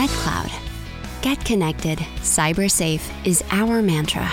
MetCloud. 0.00 0.50
Get 1.20 1.44
connected, 1.44 1.98
cyber 2.22 2.70
safe 2.70 3.12
is 3.26 3.44
our 3.50 3.82
mantra. 3.82 4.26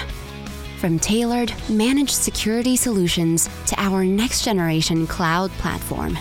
From 0.80 0.98
tailored, 0.98 1.54
managed 1.70 2.14
security 2.14 2.78
solutions 2.78 3.50
to 3.66 3.75
our 3.78 4.06
next 4.06 4.46
generation 4.46 5.06
cloud 5.06 5.52
platform, 5.60 6.18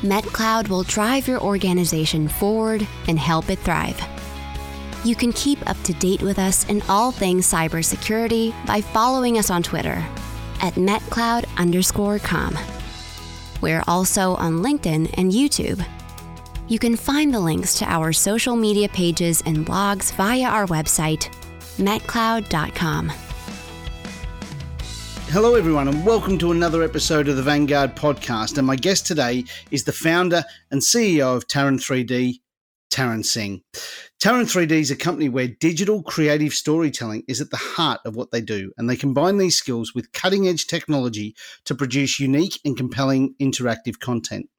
MetCloud 0.00 0.70
will 0.70 0.84
drive 0.84 1.28
your 1.28 1.38
organization 1.40 2.28
forward 2.28 2.88
and 3.08 3.18
help 3.18 3.50
it 3.50 3.58
thrive. 3.58 4.00
You 5.04 5.14
can 5.14 5.34
keep 5.34 5.68
up 5.68 5.76
to 5.82 5.92
date 5.92 6.22
with 6.22 6.38
us 6.38 6.66
in 6.70 6.80
all 6.88 7.12
things 7.12 7.46
cybersecurity 7.46 8.54
by 8.64 8.80
following 8.80 9.36
us 9.36 9.50
on 9.50 9.62
Twitter 9.62 10.02
at 10.62 10.72
MetCloud 10.76 11.44
underscore 11.58 12.20
com. 12.20 12.56
We're 13.60 13.84
also 13.86 14.34
on 14.36 14.62
LinkedIn 14.62 15.12
and 15.18 15.30
YouTube. 15.30 15.84
You 16.68 16.78
can 16.78 16.96
find 16.96 17.32
the 17.32 17.40
links 17.40 17.78
to 17.78 17.86
our 17.86 18.12
social 18.12 18.54
media 18.54 18.90
pages 18.90 19.42
and 19.46 19.64
blogs 19.64 20.12
via 20.12 20.46
our 20.46 20.66
website, 20.66 21.32
metcloud.com. 21.78 23.10
Hello, 25.30 25.54
everyone, 25.54 25.88
and 25.88 26.04
welcome 26.04 26.36
to 26.36 26.52
another 26.52 26.82
episode 26.82 27.26
of 27.28 27.36
the 27.36 27.42
Vanguard 27.42 27.96
podcast. 27.96 28.58
And 28.58 28.66
my 28.66 28.76
guest 28.76 29.06
today 29.06 29.44
is 29.70 29.84
the 29.84 29.92
founder 29.92 30.44
and 30.70 30.82
CEO 30.82 31.34
of 31.34 31.48
Taran 31.48 31.78
3D, 31.78 32.40
Taran 32.90 33.24
Singh. 33.24 33.62
Taran 34.20 34.44
3D 34.44 34.72
is 34.72 34.90
a 34.90 34.96
company 34.96 35.30
where 35.30 35.48
digital 35.48 36.02
creative 36.02 36.52
storytelling 36.52 37.22
is 37.28 37.40
at 37.40 37.48
the 37.48 37.56
heart 37.56 38.00
of 38.04 38.14
what 38.14 38.30
they 38.30 38.42
do, 38.42 38.72
and 38.76 38.90
they 38.90 38.96
combine 38.96 39.38
these 39.38 39.56
skills 39.56 39.94
with 39.94 40.12
cutting 40.12 40.46
edge 40.46 40.66
technology 40.66 41.34
to 41.64 41.74
produce 41.74 42.20
unique 42.20 42.60
and 42.62 42.76
compelling 42.76 43.34
interactive 43.40 44.00
content. 44.00 44.50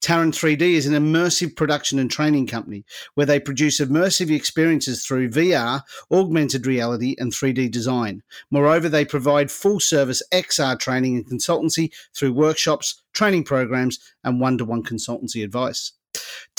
Taran 0.00 0.32
3D 0.32 0.60
is 0.60 0.86
an 0.86 0.94
immersive 0.94 1.56
production 1.56 1.98
and 1.98 2.10
training 2.10 2.46
company 2.46 2.84
where 3.14 3.26
they 3.26 3.38
produce 3.38 3.80
immersive 3.80 4.34
experiences 4.34 5.04
through 5.04 5.30
VR, 5.30 5.82
augmented 6.10 6.66
reality, 6.66 7.14
and 7.18 7.32
3D 7.32 7.70
design. 7.70 8.22
Moreover, 8.50 8.88
they 8.88 9.04
provide 9.04 9.50
full 9.50 9.80
service 9.80 10.22
XR 10.32 10.78
training 10.78 11.16
and 11.16 11.26
consultancy 11.26 11.92
through 12.14 12.32
workshops, 12.32 13.02
training 13.12 13.44
programs, 13.44 13.98
and 14.24 14.40
one 14.40 14.58
to 14.58 14.64
one 14.64 14.82
consultancy 14.82 15.44
advice. 15.44 15.92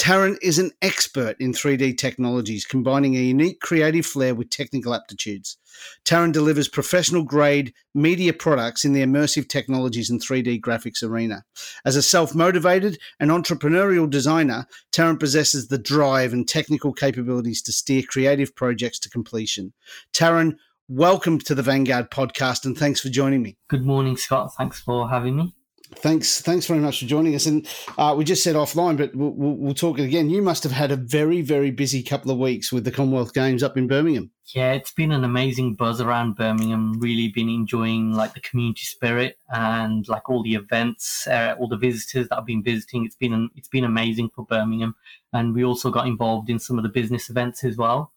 Taran 0.02 0.38
is 0.42 0.58
an 0.58 0.72
expert 0.82 1.36
in 1.40 1.54
3D 1.54 1.96
technologies, 1.96 2.66
combining 2.66 3.16
a 3.16 3.20
unique 3.20 3.60
creative 3.60 4.04
flair 4.04 4.34
with 4.34 4.50
technical 4.50 4.96
aptitudes. 4.96 5.58
Taran 6.06 6.32
delivers 6.32 6.68
professional 6.68 7.24
grade 7.24 7.72
media 7.94 8.34
products 8.34 8.84
in 8.84 8.94
the 8.94 9.04
immersive 9.04 9.48
technologies 9.48 10.10
and 10.10 10.20
3D 10.20 10.60
graphics 10.60 11.04
arena. 11.04 11.44
As 11.86 11.96
a 11.96 12.02
self 12.02 12.34
motivated 12.34 12.98
and 13.20 13.30
entrepreneurial 13.30 14.10
designer, 14.10 14.66
Taran 14.92 15.20
possesses 15.20 15.68
the 15.68 15.78
drive 15.78 16.34
and 16.34 16.48
technical 16.48 16.94
capabilities 16.94 17.62
to 17.62 17.72
steer 17.72 18.02
creative 18.02 18.56
projects 18.56 18.98
to 19.02 19.10
completion. 19.10 19.72
Taran, 20.14 20.56
welcome 20.88 21.38
to 21.38 21.54
the 21.54 21.62
Vanguard 21.64 22.10
podcast 22.10 22.66
and 22.66 22.76
thanks 22.76 23.00
for 23.00 23.10
joining 23.10 23.44
me. 23.44 23.56
Good 23.68 23.86
morning, 23.86 24.18
Scott. 24.18 24.56
Thanks 24.56 24.80
for 24.80 25.08
having 25.08 25.36
me. 25.36 25.54
Thanks, 25.96 26.42
thanks 26.42 26.66
very 26.66 26.80
much 26.80 27.00
for 27.00 27.06
joining 27.06 27.36
us. 27.36 27.46
And 27.46 27.68
uh, 27.98 28.16
we 28.18 28.24
just 28.24 28.44
said 28.44 28.56
offline, 28.56 28.98
but 28.98 29.14
we'll, 29.14 29.32
we'll, 29.32 29.74
talk 29.74 30.00
again. 30.00 30.30
You 30.30 30.42
must 30.42 30.64
have 30.64 30.72
had 30.72 30.92
a 30.92 30.96
very, 30.96 31.42
very 31.42 31.70
busy 31.70 32.02
couple 32.02 32.32
of 32.32 32.38
weeks 32.38 32.72
with 32.72 32.86
the 32.86 32.92
Commonwealth 32.92 33.34
Games 33.34 33.62
up 33.62 33.78
in 33.78 33.88
Birmingham. 33.88 34.32
Yeah, 34.56 34.74
it's 34.74 34.92
been 34.92 35.12
an 35.12 35.24
amazing 35.24 35.76
buzz 35.76 36.02
around 36.02 36.36
Birmingham. 36.36 37.00
Really 37.00 37.28
been 37.30 37.50
enjoying 37.50 38.14
like 38.14 38.34
the 38.34 38.40
community 38.40 38.84
spirit 38.84 39.38
and 39.50 40.08
like 40.08 40.30
all 40.30 40.44
the 40.44 40.56
events, 40.56 41.28
uh, 41.28 41.56
all 41.60 41.68
the 41.68 41.78
visitors 41.78 42.28
that 42.30 42.36
have 42.36 42.46
been 42.46 42.64
visiting. 42.64 43.06
It's 43.06 43.16
been 43.16 43.50
it's 43.56 43.70
been 43.70 43.86
amazing 43.86 44.30
for 44.36 44.46
Birmingham, 44.46 44.96
and 45.34 45.54
we 45.54 45.64
also 45.64 45.92
got 45.92 46.08
involved 46.08 46.50
in 46.50 46.60
some 46.60 46.78
of 46.78 46.84
the 46.84 46.90
business 46.90 47.30
events 47.30 47.64
as 47.64 47.78
well. 47.78 48.12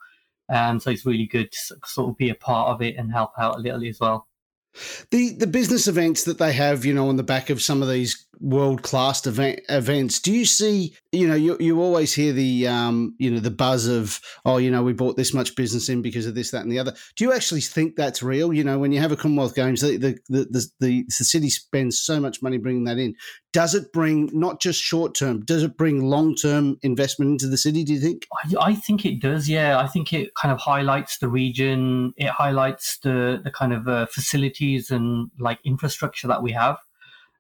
Um, 0.48 0.80
so 0.80 0.90
it's 0.90 1.06
really 1.06 1.26
good 1.26 1.52
to 1.52 1.76
sort 1.84 2.10
of 2.10 2.16
be 2.16 2.30
a 2.30 2.34
part 2.34 2.68
of 2.68 2.82
it 2.82 2.96
and 2.96 3.12
help 3.12 3.32
out 3.38 3.56
a 3.56 3.60
little 3.60 3.84
as 3.86 4.00
well. 4.00 4.26
The 5.10 5.34
the 5.34 5.46
business 5.46 5.86
events 5.86 6.24
that 6.24 6.38
they 6.38 6.52
have, 6.52 6.84
you 6.84 6.94
know, 6.94 7.08
on 7.08 7.16
the 7.16 7.22
back 7.22 7.50
of 7.50 7.62
some 7.62 7.82
of 7.82 7.88
these 7.88 8.26
world 8.40 8.82
class 8.82 9.26
event, 9.26 9.60
events, 9.68 10.20
do 10.20 10.32
you 10.32 10.44
see? 10.44 10.94
You 11.12 11.28
know, 11.28 11.34
you, 11.34 11.56
you 11.60 11.80
always 11.80 12.12
hear 12.12 12.32
the 12.32 12.66
um, 12.66 13.14
you 13.18 13.30
know 13.30 13.40
the 13.40 13.50
buzz 13.50 13.86
of 13.86 14.20
oh, 14.44 14.58
you 14.58 14.70
know, 14.70 14.82
we 14.82 14.92
brought 14.92 15.16
this 15.16 15.32
much 15.32 15.56
business 15.56 15.88
in 15.88 16.02
because 16.02 16.26
of 16.26 16.34
this, 16.34 16.50
that, 16.50 16.62
and 16.62 16.72
the 16.72 16.78
other. 16.78 16.92
Do 17.16 17.24
you 17.24 17.32
actually 17.32 17.60
think 17.60 17.96
that's 17.96 18.22
real? 18.22 18.52
You 18.52 18.64
know, 18.64 18.78
when 18.78 18.92
you 18.92 19.00
have 19.00 19.12
a 19.12 19.16
Commonwealth 19.16 19.54
Games, 19.54 19.80
the 19.80 19.96
the 19.96 20.18
the, 20.28 20.68
the, 20.80 21.04
the, 21.04 21.10
city 21.10 21.48
spends 21.48 21.98
so 21.98 22.20
much 22.20 22.42
money 22.42 22.58
bringing 22.58 22.84
that 22.84 22.98
in. 22.98 23.14
Does 23.52 23.74
it 23.74 23.92
bring 23.92 24.28
not 24.32 24.60
just 24.60 24.82
short 24.82 25.14
term? 25.14 25.44
Does 25.44 25.62
it 25.62 25.76
bring 25.76 26.04
long 26.04 26.34
term 26.34 26.76
investment 26.82 27.30
into 27.30 27.46
the 27.46 27.56
city? 27.56 27.84
Do 27.84 27.94
you 27.94 28.00
think? 28.00 28.26
I, 28.44 28.70
I 28.70 28.74
think 28.74 29.06
it 29.06 29.20
does. 29.20 29.48
Yeah, 29.48 29.78
I 29.78 29.86
think 29.86 30.12
it 30.12 30.34
kind 30.34 30.52
of 30.52 30.58
highlights 30.58 31.18
the 31.18 31.28
region. 31.28 32.12
It 32.16 32.28
highlights 32.28 32.98
the 32.98 33.40
the 33.42 33.50
kind 33.50 33.72
of 33.72 33.86
uh, 33.86 34.06
facilities 34.64 34.90
and 34.90 35.30
like 35.38 35.58
infrastructure 35.64 36.28
that 36.28 36.42
we 36.42 36.52
have. 36.52 36.78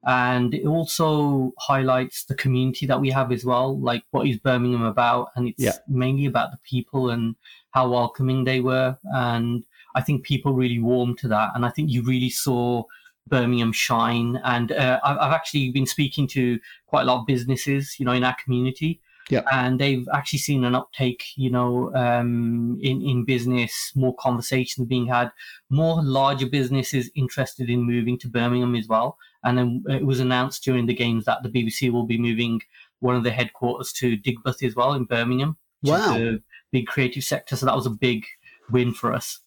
And 0.06 0.52
it 0.52 0.66
also 0.66 1.52
highlights 1.58 2.24
the 2.24 2.34
community 2.34 2.86
that 2.86 3.00
we 3.00 3.10
have 3.10 3.32
as 3.32 3.44
well 3.44 3.78
like 3.80 4.02
what 4.10 4.26
is 4.26 4.38
birmingham 4.38 4.82
about? 4.82 5.28
And 5.34 5.48
it's 5.48 5.62
yeah. 5.62 5.78
mainly 5.88 6.26
about 6.26 6.50
the 6.50 6.58
people 6.62 7.10
and 7.10 7.36
how 7.70 7.88
welcoming 7.90 8.44
they 8.44 8.60
were. 8.60 8.98
And 9.04 9.64
i 9.96 10.02
think 10.02 10.24
people 10.24 10.52
really 10.52 10.80
warmed 10.80 11.18
to 11.18 11.28
that. 11.28 11.50
And 11.54 11.64
i 11.64 11.70
think 11.70 11.90
you 11.90 12.02
really 12.02 12.30
saw 12.30 12.84
birmingham 13.26 13.72
shine. 13.72 14.38
And 14.44 14.72
uh, 14.72 15.00
i've 15.02 15.32
actually 15.32 15.70
been 15.70 15.86
speaking 15.86 16.28
to 16.28 16.58
quite 16.86 17.02
a 17.02 17.06
lot 17.06 17.20
of 17.20 17.26
businesses 17.26 17.96
you 17.98 18.04
know 18.04 18.12
in 18.12 18.24
our 18.24 18.36
community 18.44 19.00
yeah. 19.30 19.42
And 19.50 19.80
they've 19.80 20.06
actually 20.12 20.40
seen 20.40 20.64
an 20.64 20.74
uptake, 20.74 21.24
you 21.36 21.50
know, 21.50 21.94
um, 21.94 22.78
in, 22.82 23.02
in 23.02 23.24
business, 23.24 23.92
more 23.94 24.14
conversations 24.16 24.86
being 24.86 25.06
had, 25.06 25.30
more 25.70 26.02
larger 26.02 26.46
businesses 26.46 27.10
interested 27.14 27.70
in 27.70 27.82
moving 27.82 28.18
to 28.18 28.28
Birmingham 28.28 28.74
as 28.74 28.86
well. 28.86 29.16
And 29.42 29.58
then 29.58 29.84
it 29.88 30.04
was 30.04 30.20
announced 30.20 30.64
during 30.64 30.86
the 30.86 30.94
games 30.94 31.24
that 31.24 31.42
the 31.42 31.48
BBC 31.48 31.90
will 31.90 32.06
be 32.06 32.18
moving 32.18 32.60
one 33.00 33.16
of 33.16 33.24
the 33.24 33.30
headquarters 33.30 33.92
to 33.94 34.16
Digbeth 34.16 34.62
as 34.62 34.74
well 34.74 34.94
in 34.94 35.04
Birmingham. 35.04 35.56
Wow. 35.82 36.36
big 36.72 36.86
creative 36.86 37.24
sector. 37.24 37.56
So 37.56 37.66
that 37.66 37.76
was 37.76 37.86
a 37.86 37.90
big 37.90 38.24
win 38.70 38.92
for 38.92 39.12
us. 39.12 39.40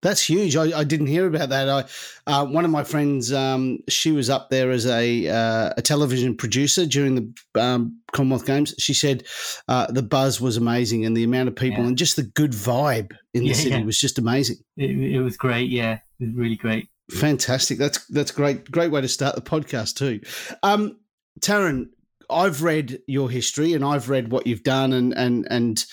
That's 0.00 0.22
huge. 0.22 0.54
I, 0.54 0.78
I, 0.78 0.84
didn't 0.84 1.08
hear 1.08 1.26
about 1.26 1.48
that. 1.48 1.68
I, 1.68 1.84
uh, 2.30 2.44
one 2.44 2.64
of 2.64 2.70
my 2.70 2.84
friends, 2.84 3.32
um, 3.32 3.80
she 3.88 4.12
was 4.12 4.30
up 4.30 4.48
there 4.48 4.70
as 4.70 4.86
a 4.86 5.28
uh, 5.28 5.72
a 5.76 5.82
television 5.82 6.36
producer 6.36 6.86
during 6.86 7.14
the 7.16 7.60
um, 7.60 7.98
Commonwealth 8.12 8.46
Games. 8.46 8.74
She 8.78 8.94
said 8.94 9.24
uh, 9.66 9.90
the 9.90 10.02
buzz 10.02 10.40
was 10.40 10.56
amazing 10.56 11.04
and 11.04 11.16
the 11.16 11.24
amount 11.24 11.48
of 11.48 11.56
people 11.56 11.80
yeah. 11.80 11.88
and 11.88 11.98
just 11.98 12.14
the 12.14 12.22
good 12.22 12.52
vibe 12.52 13.12
in 13.34 13.42
the 13.42 13.48
yeah, 13.48 13.54
city 13.54 13.70
yeah. 13.70 13.82
was 13.82 13.98
just 13.98 14.18
amazing. 14.18 14.58
It, 14.76 14.90
it, 14.90 15.20
was 15.20 15.36
great. 15.36 15.68
Yeah, 15.68 15.98
it 16.20 16.26
was 16.26 16.34
really 16.34 16.56
great. 16.56 16.88
Fantastic. 17.10 17.78
That's 17.78 18.06
that's 18.06 18.30
great. 18.30 18.70
Great 18.70 18.92
way 18.92 19.00
to 19.00 19.08
start 19.08 19.34
the 19.34 19.42
podcast 19.42 19.96
too. 19.96 20.20
Um, 20.62 20.96
Taran, 21.40 21.88
I've 22.30 22.62
read 22.62 23.00
your 23.06 23.30
history 23.30 23.72
and 23.74 23.84
I've 23.84 24.08
read 24.08 24.30
what 24.30 24.46
you've 24.46 24.62
done 24.62 24.92
and 24.92 25.16
and 25.16 25.46
and 25.50 25.84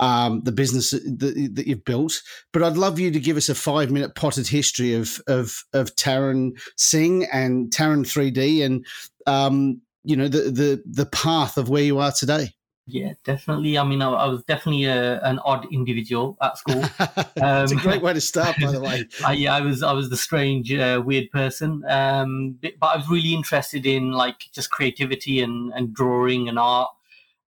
um, 0.00 0.42
the 0.42 0.52
business 0.52 0.90
that, 0.90 1.50
that, 1.54 1.66
you've 1.66 1.84
built. 1.84 2.22
But 2.52 2.62
I'd 2.62 2.76
love 2.76 2.98
you 2.98 3.10
to 3.10 3.20
give 3.20 3.36
us 3.36 3.48
a 3.48 3.54
five 3.54 3.90
minute 3.90 4.14
potted 4.14 4.48
history 4.48 4.94
of 4.94 5.20
of 5.26 5.64
of 5.72 5.94
Taran 5.96 6.52
Singh 6.76 7.24
and 7.32 7.70
Taran 7.70 8.04
3D 8.04 8.64
and 8.64 8.86
um, 9.26 9.80
you 10.04 10.16
know 10.16 10.28
the 10.28 10.50
the 10.50 10.82
the 10.86 11.06
path 11.06 11.58
of 11.58 11.68
where 11.68 11.82
you 11.82 11.98
are 11.98 12.12
today. 12.12 12.50
Yeah, 12.86 13.12
definitely. 13.24 13.78
I 13.78 13.84
mean, 13.84 14.02
I, 14.02 14.10
I 14.10 14.26
was 14.26 14.42
definitely 14.42 14.84
a, 14.84 15.20
an 15.22 15.38
odd 15.44 15.66
individual 15.72 16.36
at 16.42 16.58
school. 16.58 16.82
Um, 16.82 17.14
it's 17.36 17.72
a 17.72 17.76
great 17.76 18.02
way 18.02 18.12
to 18.12 18.20
start, 18.20 18.56
by 18.60 18.72
the 18.72 18.80
way. 18.80 19.06
I, 19.24 19.34
yeah, 19.34 19.54
I 19.54 19.60
was 19.60 19.84
I 19.84 19.92
was 19.92 20.10
the 20.10 20.16
strange, 20.16 20.72
uh, 20.72 21.00
weird 21.04 21.30
person, 21.30 21.84
um, 21.88 22.58
but 22.60 22.86
I 22.86 22.96
was 22.96 23.08
really 23.08 23.34
interested 23.34 23.86
in 23.86 24.10
like 24.10 24.48
just 24.52 24.70
creativity 24.70 25.40
and, 25.40 25.72
and 25.74 25.94
drawing 25.94 26.48
and 26.48 26.58
art. 26.58 26.90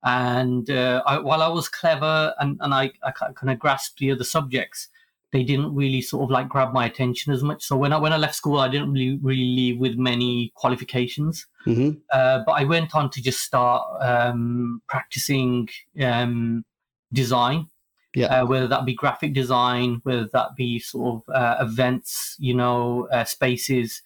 And 0.03 0.69
uh, 0.69 1.03
I, 1.05 1.19
while 1.19 1.41
I 1.41 1.47
was 1.49 1.67
clever 1.67 2.33
and, 2.39 2.57
and 2.61 2.73
I, 2.73 2.91
I 3.03 3.11
kind 3.11 3.49
of 3.49 3.59
grasped 3.59 3.97
the 3.97 4.11
other 4.11 4.23
subjects, 4.23 4.87
they 5.35 5.43
didn't 5.43 5.75
really 5.75 6.01
sort 6.01 6.23
of 6.23 6.31
like 6.31 6.47
grab 6.47 6.71
my 6.71 6.85
attention 6.85 7.33
as 7.33 7.43
much. 7.43 7.61
So 7.61 7.75
when 7.75 7.91
I 7.91 7.97
when 7.97 8.13
I 8.13 8.17
left 8.17 8.35
school, 8.35 8.57
I 8.57 8.69
didn't 8.69 8.93
really 8.93 9.19
really 9.21 9.49
leave 9.59 9.79
with 9.79 9.95
many 9.97 10.53
qualifications. 10.55 11.45
Mm-hmm. 11.67 11.99
Uh, 12.09 12.39
but 12.45 12.53
I 12.53 12.63
went 12.63 12.95
on 12.95 13.09
to 13.09 13.21
just 13.21 13.41
start 13.41 13.83
um, 13.99 14.81
practicing 14.87 15.67
um, 16.01 16.63
design. 17.11 17.67
Yeah. 18.13 18.27
Uh, 18.27 18.45
whether 18.45 18.67
that 18.69 18.85
be 18.85 18.93
graphic 18.93 19.33
design, 19.33 19.99
whether 20.03 20.29
that 20.31 20.55
be 20.55 20.79
sort 20.79 21.15
of 21.15 21.35
uh, 21.35 21.57
events, 21.59 22.37
you 22.39 22.53
know, 22.53 23.09
uh, 23.11 23.25
spaces, 23.25 24.01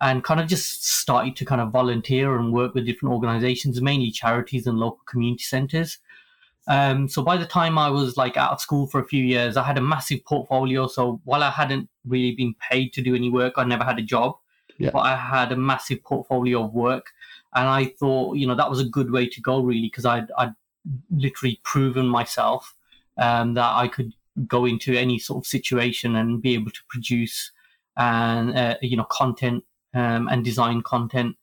and 0.00 0.24
kind 0.24 0.40
of 0.40 0.48
just 0.48 0.84
started 0.84 1.36
to 1.36 1.44
kind 1.44 1.60
of 1.60 1.70
volunteer 1.70 2.36
and 2.36 2.52
work 2.52 2.74
with 2.74 2.86
different 2.86 3.14
organizations, 3.14 3.80
mainly 3.80 4.10
charities 4.10 4.66
and 4.66 4.78
local 4.78 5.04
community 5.06 5.44
centers. 5.44 5.98
Um, 6.68 7.08
so 7.08 7.22
by 7.22 7.36
the 7.36 7.46
time 7.46 7.76
I 7.76 7.90
was 7.90 8.16
like 8.16 8.36
out 8.36 8.52
of 8.52 8.60
school 8.60 8.86
for 8.86 9.00
a 9.00 9.04
few 9.04 9.24
years, 9.24 9.56
I 9.56 9.64
had 9.64 9.78
a 9.78 9.82
massive 9.82 10.24
portfolio. 10.24 10.86
So 10.86 11.20
while 11.24 11.42
I 11.42 11.50
hadn't 11.50 11.88
really 12.06 12.34
been 12.34 12.54
paid 12.70 12.92
to 12.94 13.02
do 13.02 13.14
any 13.14 13.30
work, 13.30 13.54
I 13.56 13.64
never 13.64 13.84
had 13.84 13.98
a 13.98 14.02
job, 14.02 14.36
yeah. 14.78 14.90
but 14.92 15.00
I 15.00 15.16
had 15.16 15.50
a 15.52 15.56
massive 15.56 16.02
portfolio 16.04 16.64
of 16.64 16.72
work. 16.72 17.06
And 17.54 17.68
I 17.68 17.86
thought, 17.86 18.36
you 18.36 18.46
know, 18.46 18.54
that 18.54 18.70
was 18.70 18.80
a 18.80 18.84
good 18.84 19.10
way 19.10 19.26
to 19.28 19.40
go 19.40 19.60
really, 19.60 19.82
because 19.82 20.06
I'd, 20.06 20.30
I'd 20.38 20.54
literally 21.10 21.60
proven 21.64 22.06
myself 22.06 22.74
um, 23.18 23.54
that 23.54 23.74
I 23.74 23.88
could 23.88 24.12
go 24.46 24.64
into 24.64 24.96
any 24.96 25.18
sort 25.18 25.44
of 25.44 25.46
situation 25.46 26.16
and 26.16 26.40
be 26.40 26.54
able 26.54 26.70
to 26.70 26.80
produce 26.88 27.52
and 27.96 28.56
uh, 28.56 28.76
you 28.80 28.96
know 28.96 29.04
content 29.04 29.64
um, 29.94 30.28
and 30.28 30.44
design 30.44 30.82
content. 30.82 31.36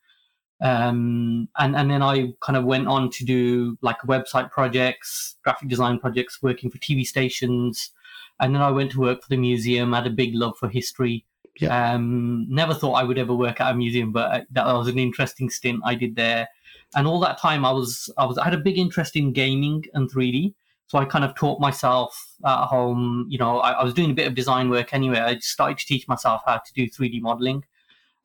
Um, 0.62 1.48
and 1.58 1.76
and 1.76 1.90
then 1.90 2.02
I 2.02 2.34
kind 2.42 2.58
of 2.58 2.66
went 2.66 2.88
on 2.88 3.10
to 3.12 3.26
do 3.26 3.78
like 3.82 3.98
website 4.02 4.52
projects, 4.52 5.38
graphic 5.44 5.70
design 5.70 6.00
projects, 6.00 6.42
working 6.42 6.70
for 6.70 6.78
TV 6.80 7.06
stations, 7.06 7.92
and 8.40 8.54
then 8.54 8.62
I 8.62 8.72
went 8.72 8.92
to 8.92 9.00
work 9.00 9.22
for 9.22 9.30
the 9.30 9.38
museum. 9.38 9.94
I 9.94 9.98
had 9.98 10.08
a 10.08 10.12
big 10.12 10.36
love 10.36 10.58
for 10.58 10.68
history. 10.68 11.26
Yeah. 11.60 11.94
Um, 11.94 12.46
never 12.50 12.74
thought 12.74 12.94
I 12.94 13.04
would 13.04 13.18
ever 13.18 13.34
work 13.34 13.60
at 13.60 13.72
a 13.72 13.76
museum, 13.76 14.12
but 14.12 14.32
uh, 14.32 14.42
that 14.52 14.66
was 14.66 14.88
an 14.88 15.00
interesting 15.00 15.50
stint 15.50 15.82
I 15.84 15.96
did 15.96 16.16
there. 16.16 16.48
And 16.96 17.06
all 17.06 17.20
that 17.22 17.38
time, 17.38 17.66
I 17.66 17.72
was 17.72 18.10
I 18.18 18.26
was 18.26 18.38
I 18.38 18.44
had 18.44 18.54
a 18.54 18.58
big 18.58 18.78
interest 18.78 19.16
in 19.16 19.32
gaming 19.34 19.86
and 19.94 20.12
3D. 20.12 20.54
So 20.88 20.98
I 20.98 21.06
kind 21.06 21.24
of 21.24 21.36
taught 21.36 21.60
myself 21.60 22.36
at 22.46 22.66
home. 22.66 23.28
You 23.30 23.38
know, 23.38 23.60
I, 23.60 23.74
I 23.74 23.84
was 23.84 23.94
doing 23.94 24.12
a 24.12 24.14
bit 24.14 24.28
of 24.28 24.36
design 24.36 24.70
work 24.70 24.94
anyway. 24.94 25.20
I 25.20 25.38
started 25.40 25.78
to 25.78 25.86
teach 25.86 26.08
myself 26.08 26.42
how 26.46 26.58
to 26.58 26.74
do 26.74 26.90
3D 26.90 27.22
modeling 27.22 27.64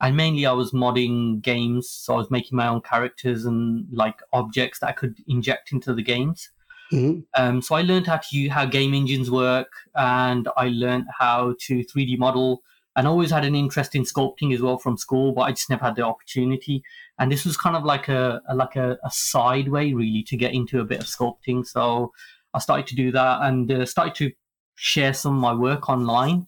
and 0.01 0.15
mainly 0.17 0.45
I 0.45 0.51
was 0.51 0.71
modding 0.71 1.41
games. 1.41 1.89
So 1.89 2.15
I 2.15 2.17
was 2.17 2.31
making 2.31 2.57
my 2.57 2.67
own 2.67 2.81
characters 2.81 3.45
and 3.45 3.87
like 3.91 4.19
objects 4.33 4.79
that 4.79 4.89
I 4.89 4.91
could 4.91 5.17
inject 5.27 5.71
into 5.71 5.93
the 5.93 6.03
games. 6.03 6.49
Mm-hmm. 6.91 7.21
Um, 7.41 7.61
so 7.61 7.75
I 7.75 7.81
learned 7.81 8.07
how 8.07 8.17
to 8.17 8.37
use 8.37 8.51
how 8.51 8.65
game 8.65 8.93
engines 8.93 9.31
work, 9.31 9.71
and 9.95 10.47
I 10.55 10.67
learned 10.69 11.05
how 11.17 11.55
to 11.61 11.83
3D 11.83 12.17
model. 12.17 12.61
And 12.97 13.09
always 13.09 13.31
had 13.31 13.43
an 13.43 13.55
interest 13.55 13.93
in 13.93 14.03
sculpting 14.03 14.53
as 14.53 14.61
well 14.61 14.77
from 14.77 14.95
school, 14.95 15.33
but 15.33 15.41
I 15.41 15.51
just 15.51 15.69
never 15.69 15.83
had 15.83 15.97
the 15.97 16.03
opportunity. 16.03 16.81
And 17.19 17.29
this 17.29 17.43
was 17.43 17.57
kind 17.57 17.75
of 17.75 17.83
like 17.83 18.07
a, 18.07 18.41
a 18.47 18.55
like 18.55 18.77
a, 18.77 18.97
a 19.03 19.11
side 19.11 19.67
way 19.67 19.91
really 19.91 20.23
to 20.23 20.37
get 20.37 20.53
into 20.53 20.79
a 20.79 20.85
bit 20.85 21.01
of 21.01 21.05
sculpting. 21.05 21.67
So 21.67 22.13
I 22.53 22.59
started 22.59 22.87
to 22.87 22.95
do 22.95 23.11
that 23.11 23.41
and 23.41 23.69
uh, 23.69 23.85
started 23.85 24.15
to 24.15 24.31
share 24.75 25.13
some 25.13 25.35
of 25.35 25.41
my 25.41 25.53
work 25.53 25.89
online 25.89 26.47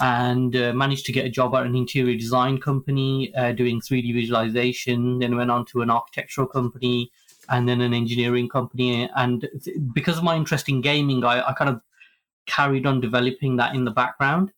and 0.00 0.54
uh, 0.54 0.72
managed 0.72 1.06
to 1.06 1.12
get 1.12 1.24
a 1.24 1.30
job 1.30 1.54
at 1.54 1.64
an 1.66 1.74
interior 1.74 2.16
design 2.16 2.58
company 2.58 3.34
uh, 3.34 3.52
doing 3.52 3.80
3D 3.80 4.12
visualization. 4.12 5.18
Then 5.18 5.36
went 5.36 5.50
on 5.50 5.64
to 5.66 5.82
an 5.82 5.90
architectural 5.90 6.46
company 6.46 7.10
and 7.48 7.68
then 7.68 7.80
an 7.80 7.94
engineering 7.94 8.48
company. 8.48 9.08
And 9.16 9.48
because 9.94 10.18
of 10.18 10.24
my 10.24 10.36
interest 10.36 10.68
in 10.68 10.80
gaming, 10.80 11.24
I, 11.24 11.48
I 11.48 11.52
kind 11.52 11.70
of 11.70 11.80
carried 12.46 12.86
on 12.86 13.00
developing 13.00 13.56
that 13.56 13.74
in 13.74 13.84
the 13.84 13.90
background. 13.90 14.52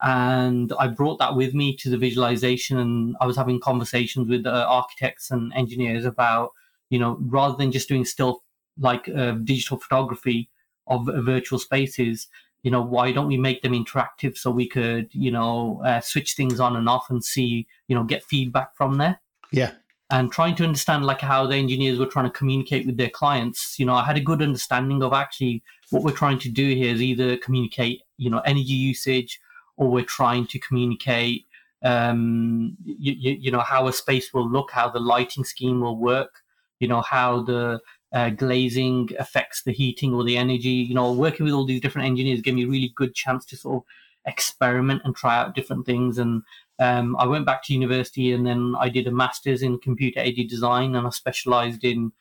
And 0.00 0.72
I 0.78 0.86
brought 0.86 1.18
that 1.18 1.34
with 1.34 1.54
me 1.54 1.74
to 1.76 1.90
the 1.90 1.98
visualization, 1.98 2.78
and 2.78 3.16
I 3.20 3.26
was 3.26 3.36
having 3.36 3.58
conversations 3.58 4.28
with 4.28 4.46
uh, 4.46 4.66
architects 4.68 5.32
and 5.32 5.52
engineers 5.54 6.04
about, 6.04 6.52
you 6.88 7.00
know, 7.00 7.18
rather 7.20 7.56
than 7.56 7.72
just 7.72 7.88
doing 7.88 8.04
still 8.04 8.44
like 8.78 9.08
uh, 9.08 9.32
digital 9.32 9.76
photography 9.76 10.50
of 10.86 11.06
virtual 11.06 11.58
spaces, 11.58 12.28
you 12.62 12.70
know, 12.70 12.82
why 12.82 13.12
don't 13.12 13.28
we 13.28 13.36
make 13.36 13.62
them 13.62 13.72
interactive 13.72 14.36
so 14.36 14.50
we 14.50 14.68
could, 14.68 15.08
you 15.12 15.30
know, 15.30 15.80
uh, 15.84 16.00
switch 16.00 16.34
things 16.34 16.60
on 16.60 16.76
and 16.76 16.88
off 16.88 17.10
and 17.10 17.24
see, 17.24 17.66
you 17.86 17.94
know, 17.94 18.04
get 18.04 18.24
feedback 18.24 18.76
from 18.76 18.98
there. 18.98 19.20
Yeah. 19.52 19.72
And 20.10 20.32
trying 20.32 20.56
to 20.56 20.64
understand 20.64 21.04
like 21.04 21.20
how 21.20 21.46
the 21.46 21.56
engineers 21.56 21.98
were 21.98 22.06
trying 22.06 22.24
to 22.24 22.30
communicate 22.30 22.86
with 22.86 22.96
their 22.96 23.10
clients. 23.10 23.78
You 23.78 23.86
know, 23.86 23.94
I 23.94 24.04
had 24.04 24.16
a 24.16 24.22
good 24.22 24.42
understanding 24.42 25.02
of 25.02 25.12
actually 25.12 25.62
what 25.90 26.02
we're 26.02 26.12
trying 26.12 26.38
to 26.40 26.48
do 26.48 26.74
here 26.74 26.94
is 26.94 27.02
either 27.02 27.36
communicate, 27.36 28.02
you 28.16 28.30
know, 28.30 28.40
energy 28.40 28.72
usage 28.72 29.40
or 29.76 29.90
we're 29.90 30.04
trying 30.04 30.46
to 30.48 30.58
communicate 30.58 31.44
um 31.84 32.76
you, 32.84 33.12
you, 33.12 33.32
you 33.38 33.50
know 33.52 33.60
how 33.60 33.86
a 33.86 33.92
space 33.92 34.34
will 34.34 34.50
look 34.50 34.68
how 34.72 34.88
the 34.88 34.98
lighting 34.98 35.44
scheme 35.44 35.80
will 35.80 35.96
work 35.96 36.42
you 36.80 36.88
know 36.88 37.00
how 37.02 37.40
the 37.42 37.78
uh, 38.12 38.30
glazing 38.30 39.10
affects 39.18 39.62
the 39.62 39.72
heating 39.72 40.14
or 40.14 40.24
the 40.24 40.36
energy. 40.36 40.68
You 40.68 40.94
know, 40.94 41.12
working 41.12 41.44
with 41.44 41.54
all 41.54 41.64
these 41.64 41.80
different 41.80 42.06
engineers 42.06 42.40
gave 42.40 42.54
me 42.54 42.64
a 42.64 42.68
really 42.68 42.92
good 42.96 43.14
chance 43.14 43.44
to 43.46 43.56
sort 43.56 43.76
of 43.76 43.82
experiment 44.26 45.02
and 45.04 45.14
try 45.14 45.36
out 45.36 45.54
different 45.54 45.86
things. 45.86 46.18
And 46.18 46.42
um, 46.78 47.16
I 47.16 47.26
went 47.26 47.46
back 47.46 47.64
to 47.64 47.72
university 47.72 48.32
and 48.32 48.46
then 48.46 48.74
I 48.78 48.88
did 48.88 49.06
a 49.06 49.10
master's 49.10 49.62
in 49.62 49.78
computer 49.78 50.20
aided 50.20 50.48
design 50.48 50.94
and 50.94 51.06
I 51.06 51.10
specialized 51.10 51.84
in 51.84 52.12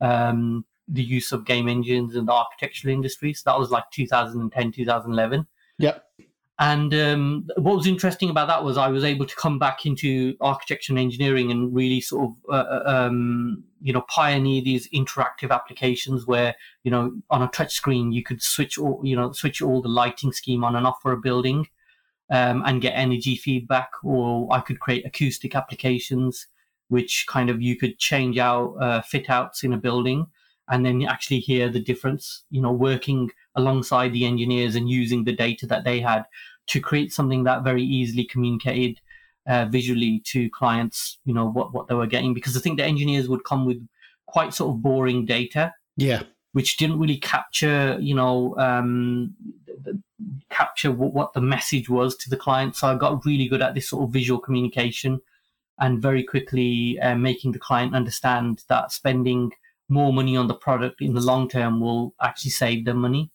um, 0.00 0.64
the 0.88 1.02
use 1.02 1.32
of 1.32 1.44
game 1.44 1.68
engines 1.68 2.16
in 2.16 2.26
the 2.26 2.32
architectural 2.32 2.94
industry. 2.94 3.34
So 3.34 3.42
that 3.46 3.58
was 3.58 3.70
like 3.70 3.90
2010, 3.90 4.72
2011. 4.72 5.46
Yep. 5.78 6.04
And 6.58 6.94
um, 6.94 7.46
what 7.56 7.76
was 7.76 7.86
interesting 7.86 8.30
about 8.30 8.48
that 8.48 8.64
was 8.64 8.78
I 8.78 8.88
was 8.88 9.04
able 9.04 9.26
to 9.26 9.36
come 9.36 9.58
back 9.58 9.84
into 9.84 10.34
architecture 10.40 10.92
and 10.92 10.98
engineering 10.98 11.50
and 11.50 11.74
really 11.74 12.00
sort 12.00 12.30
of, 12.30 12.36
uh, 12.48 12.56
uh, 12.56 12.82
um, 12.86 13.62
you 13.82 13.92
know, 13.92 14.00
pioneer 14.08 14.62
these 14.62 14.88
interactive 14.88 15.50
applications 15.50 16.26
where, 16.26 16.54
you 16.82 16.90
know, 16.90 17.12
on 17.28 17.42
a 17.42 17.48
touch 17.48 17.74
screen 17.74 18.10
you 18.10 18.22
could 18.22 18.42
switch 18.42 18.78
all, 18.78 19.00
you 19.04 19.14
know, 19.14 19.32
switch 19.32 19.60
all 19.60 19.82
the 19.82 19.88
lighting 19.88 20.32
scheme 20.32 20.64
on 20.64 20.74
and 20.74 20.86
off 20.86 20.96
for 21.02 21.12
a 21.12 21.18
building 21.18 21.68
um, 22.30 22.62
and 22.64 22.80
get 22.80 22.92
energy 22.92 23.36
feedback, 23.36 23.90
or 24.02 24.48
I 24.50 24.60
could 24.60 24.80
create 24.80 25.04
acoustic 25.04 25.54
applications, 25.54 26.46
which 26.88 27.26
kind 27.28 27.50
of 27.50 27.60
you 27.60 27.76
could 27.76 27.98
change 27.98 28.38
out 28.38 28.76
uh, 28.80 29.02
fit 29.02 29.28
outs 29.28 29.62
in 29.62 29.74
a 29.74 29.78
building 29.78 30.26
and 30.68 30.84
then 30.84 31.02
actually 31.04 31.40
hear 31.40 31.68
the 31.68 31.80
difference, 31.80 32.42
you 32.50 32.60
know, 32.60 32.72
working 32.72 33.30
alongside 33.54 34.12
the 34.12 34.26
engineers 34.26 34.74
and 34.74 34.90
using 34.90 35.24
the 35.24 35.32
data 35.32 35.66
that 35.66 35.84
they 35.84 36.00
had 36.00 36.24
to 36.68 36.80
create 36.80 37.12
something 37.12 37.44
that 37.44 37.62
very 37.62 37.82
easily 37.82 38.24
communicated 38.24 39.00
uh, 39.46 39.64
visually 39.66 40.20
to 40.24 40.50
clients, 40.50 41.18
you 41.24 41.32
know, 41.32 41.46
what, 41.46 41.72
what 41.72 41.86
they 41.86 41.94
were 41.94 42.06
getting. 42.06 42.34
Because 42.34 42.56
I 42.56 42.60
think 42.60 42.78
the 42.78 42.84
engineers 42.84 43.28
would 43.28 43.44
come 43.44 43.64
with 43.64 43.86
quite 44.26 44.52
sort 44.52 44.74
of 44.74 44.82
boring 44.82 45.24
data. 45.24 45.72
Yeah. 45.96 46.22
Which 46.52 46.78
didn't 46.78 46.98
really 46.98 47.18
capture, 47.18 47.96
you 48.00 48.14
know, 48.14 48.56
um, 48.58 49.34
capture 50.50 50.90
what, 50.90 51.12
what 51.12 51.32
the 51.34 51.40
message 51.40 51.88
was 51.88 52.16
to 52.16 52.30
the 52.30 52.36
client. 52.36 52.74
So 52.74 52.88
I 52.88 52.96
got 52.96 53.24
really 53.24 53.46
good 53.46 53.62
at 53.62 53.74
this 53.74 53.88
sort 53.88 54.04
of 54.04 54.12
visual 54.12 54.40
communication 54.40 55.20
and 55.78 56.00
very 56.00 56.24
quickly 56.24 56.98
uh, 57.00 57.14
making 57.14 57.52
the 57.52 57.58
client 57.58 57.94
understand 57.94 58.64
that 58.68 58.90
spending 58.90 59.52
more 59.88 60.12
money 60.12 60.36
on 60.36 60.48
the 60.48 60.54
product 60.54 61.00
in 61.00 61.14
the 61.14 61.20
long 61.20 61.48
term 61.48 61.80
will 61.80 62.14
actually 62.20 62.50
save 62.50 62.84
them 62.84 62.98
money. 62.98 63.30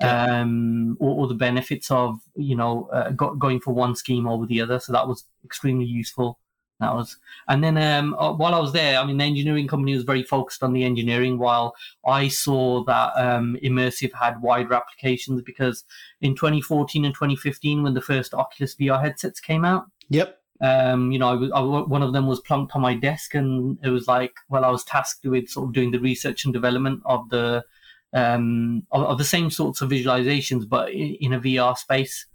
Yeah. 0.00 0.40
Um, 0.40 0.96
or, 1.00 1.16
or, 1.16 1.28
the 1.28 1.34
benefits 1.34 1.90
of 1.90 2.20
you 2.34 2.56
know 2.56 2.88
uh, 2.92 3.10
go, 3.10 3.34
going 3.34 3.60
for 3.60 3.74
one 3.74 3.94
scheme 3.96 4.26
over 4.26 4.46
the 4.46 4.60
other. 4.60 4.78
So 4.80 4.92
that 4.92 5.06
was 5.06 5.24
extremely 5.44 5.84
useful. 5.84 6.38
That 6.80 6.94
was, 6.94 7.18
and 7.46 7.62
then 7.62 7.76
um, 7.76 8.14
uh, 8.14 8.32
while 8.32 8.54
I 8.54 8.58
was 8.58 8.72
there, 8.72 8.98
I 8.98 9.04
mean, 9.04 9.18
the 9.18 9.24
engineering 9.24 9.68
company 9.68 9.94
was 9.94 10.04
very 10.04 10.22
focused 10.22 10.62
on 10.62 10.72
the 10.72 10.84
engineering, 10.84 11.38
while 11.38 11.74
I 12.06 12.28
saw 12.28 12.82
that 12.84 13.12
um, 13.16 13.58
immersive 13.62 14.14
had 14.14 14.40
wider 14.40 14.72
applications 14.72 15.42
because 15.42 15.84
in 16.22 16.34
2014 16.34 17.04
and 17.04 17.14
2015, 17.14 17.82
when 17.82 17.92
the 17.92 18.00
first 18.00 18.32
Oculus 18.32 18.74
VR 18.76 19.02
headsets 19.02 19.40
came 19.40 19.66
out, 19.66 19.84
yep, 20.08 20.39
um, 20.60 21.10
you 21.10 21.18
know, 21.18 21.50
I 21.54 21.58
I, 21.58 21.62
one 21.62 22.02
of 22.02 22.12
them 22.12 22.26
was 22.26 22.40
plunked 22.40 22.74
on 22.74 22.82
my 22.82 22.94
desk, 22.94 23.34
and 23.34 23.78
it 23.82 23.90
was 23.90 24.06
like, 24.06 24.32
well, 24.48 24.64
I 24.64 24.70
was 24.70 24.84
tasked 24.84 25.24
with 25.24 25.48
sort 25.48 25.68
of 25.68 25.72
doing 25.74 25.90
the 25.90 26.00
research 26.00 26.44
and 26.44 26.52
development 26.52 27.02
of 27.06 27.28
the 27.30 27.64
um, 28.12 28.86
of, 28.92 29.04
of 29.04 29.18
the 29.18 29.24
same 29.24 29.50
sorts 29.50 29.80
of 29.80 29.90
visualizations, 29.90 30.68
but 30.68 30.90
in, 30.90 31.16
in, 31.20 31.32
a 31.32 31.40
VR 31.40 31.76
space. 31.76 32.26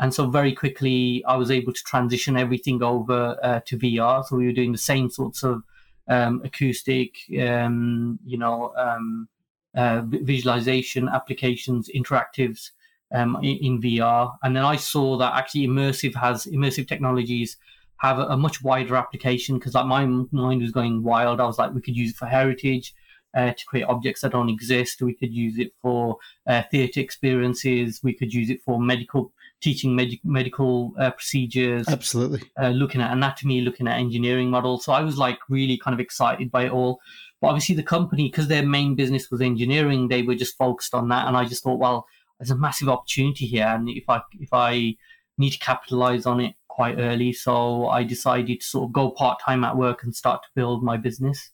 And 0.00 0.14
so 0.14 0.30
very 0.30 0.54
quickly, 0.54 1.22
I 1.26 1.36
was 1.36 1.50
able 1.50 1.72
to 1.72 1.84
transition 1.84 2.36
everything 2.36 2.82
over 2.82 3.36
uh, 3.42 3.60
to 3.66 3.78
VR. 3.78 4.24
So 4.24 4.36
we 4.36 4.46
were 4.46 4.52
doing 4.52 4.72
the 4.72 4.78
same 4.78 5.10
sorts 5.10 5.42
of 5.42 5.62
um, 6.08 6.40
acoustic, 6.44 7.16
um, 7.40 8.18
you 8.24 8.38
know, 8.38 8.72
um, 8.76 9.28
uh, 9.76 10.02
visualization 10.04 11.08
applications, 11.08 11.90
interactives 11.94 12.70
um, 13.12 13.38
in, 13.42 13.80
VR. 13.80 14.36
And 14.42 14.56
then 14.56 14.64
I 14.64 14.76
saw 14.76 15.16
that 15.18 15.34
actually 15.34 15.66
immersive 15.66 16.14
has 16.14 16.46
immersive 16.46 16.88
technologies 16.88 17.56
have 17.98 18.18
a, 18.18 18.26
a 18.26 18.36
much 18.36 18.62
wider 18.62 18.96
application 18.96 19.58
because 19.58 19.74
like 19.74 19.86
my 19.86 20.06
mind 20.06 20.62
was 20.62 20.70
going 20.70 21.02
wild. 21.02 21.40
I 21.40 21.46
was 21.46 21.58
like, 21.58 21.74
we 21.74 21.80
could 21.80 21.96
use 21.96 22.10
it 22.10 22.16
for 22.16 22.26
heritage. 22.26 22.94
Uh, 23.36 23.52
to 23.52 23.66
create 23.66 23.84
objects 23.84 24.22
that 24.22 24.32
don't 24.32 24.48
exist. 24.48 25.02
We 25.02 25.12
could 25.12 25.32
use 25.34 25.58
it 25.58 25.72
for 25.82 26.16
uh, 26.46 26.62
theatre 26.70 27.00
experiences. 27.00 28.00
We 28.02 28.14
could 28.14 28.32
use 28.32 28.48
it 28.48 28.62
for 28.62 28.80
medical 28.80 29.32
teaching 29.60 29.94
med- 29.94 30.18
medical 30.24 30.94
uh, 30.98 31.10
procedures. 31.10 31.86
Absolutely. 31.88 32.42
Uh, 32.60 32.70
looking 32.70 33.00
at 33.00 33.12
anatomy, 33.12 33.60
looking 33.60 33.86
at 33.86 33.98
engineering 33.98 34.50
models. 34.50 34.84
So 34.84 34.92
I 34.92 35.02
was 35.02 35.18
like 35.18 35.38
really 35.50 35.76
kind 35.76 35.94
of 35.94 36.00
excited 36.00 36.50
by 36.50 36.64
it 36.64 36.72
all. 36.72 37.00
But 37.40 37.48
obviously, 37.48 37.74
the 37.74 37.82
company, 37.82 38.28
because 38.28 38.48
their 38.48 38.66
main 38.66 38.94
business 38.94 39.30
was 39.30 39.40
engineering, 39.40 40.08
they 40.08 40.22
were 40.22 40.34
just 40.34 40.56
focused 40.56 40.94
on 40.94 41.08
that. 41.08 41.28
And 41.28 41.36
I 41.36 41.44
just 41.44 41.62
thought, 41.62 41.78
well, 41.78 42.06
there's 42.38 42.50
a 42.50 42.56
massive 42.56 42.88
opportunity 42.88 43.46
here, 43.46 43.66
and 43.66 43.88
if 43.88 44.04
I 44.08 44.20
if 44.32 44.52
I 44.52 44.96
need 45.36 45.50
to 45.50 45.58
capitalize 45.58 46.26
on 46.26 46.40
it 46.40 46.54
quite 46.68 46.98
early, 46.98 47.32
so 47.32 47.88
I 47.88 48.04
decided 48.04 48.60
to 48.60 48.66
sort 48.66 48.84
of 48.88 48.92
go 48.92 49.10
part 49.10 49.40
time 49.44 49.64
at 49.64 49.76
work 49.76 50.04
and 50.04 50.14
start 50.14 50.42
to 50.42 50.48
build 50.54 50.82
my 50.82 50.96
business. 50.96 51.50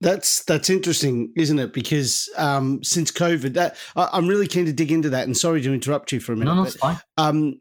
That's 0.00 0.44
that's 0.44 0.68
interesting, 0.68 1.32
isn't 1.36 1.58
it? 1.58 1.72
Because 1.72 2.28
um, 2.36 2.82
since 2.82 3.10
COVID, 3.10 3.54
that 3.54 3.76
I, 3.94 4.18
am 4.18 4.26
really 4.26 4.46
keen 4.46 4.66
to 4.66 4.72
dig 4.72 4.92
into 4.92 5.08
that. 5.10 5.26
And 5.26 5.36
sorry 5.36 5.62
to 5.62 5.72
interrupt 5.72 6.12
you 6.12 6.20
for 6.20 6.32
a 6.32 6.36
minute. 6.36 6.50
No, 6.50 6.62
no, 6.62 6.64
it's 6.64 6.76
fine. 6.76 6.98
Um, 7.16 7.60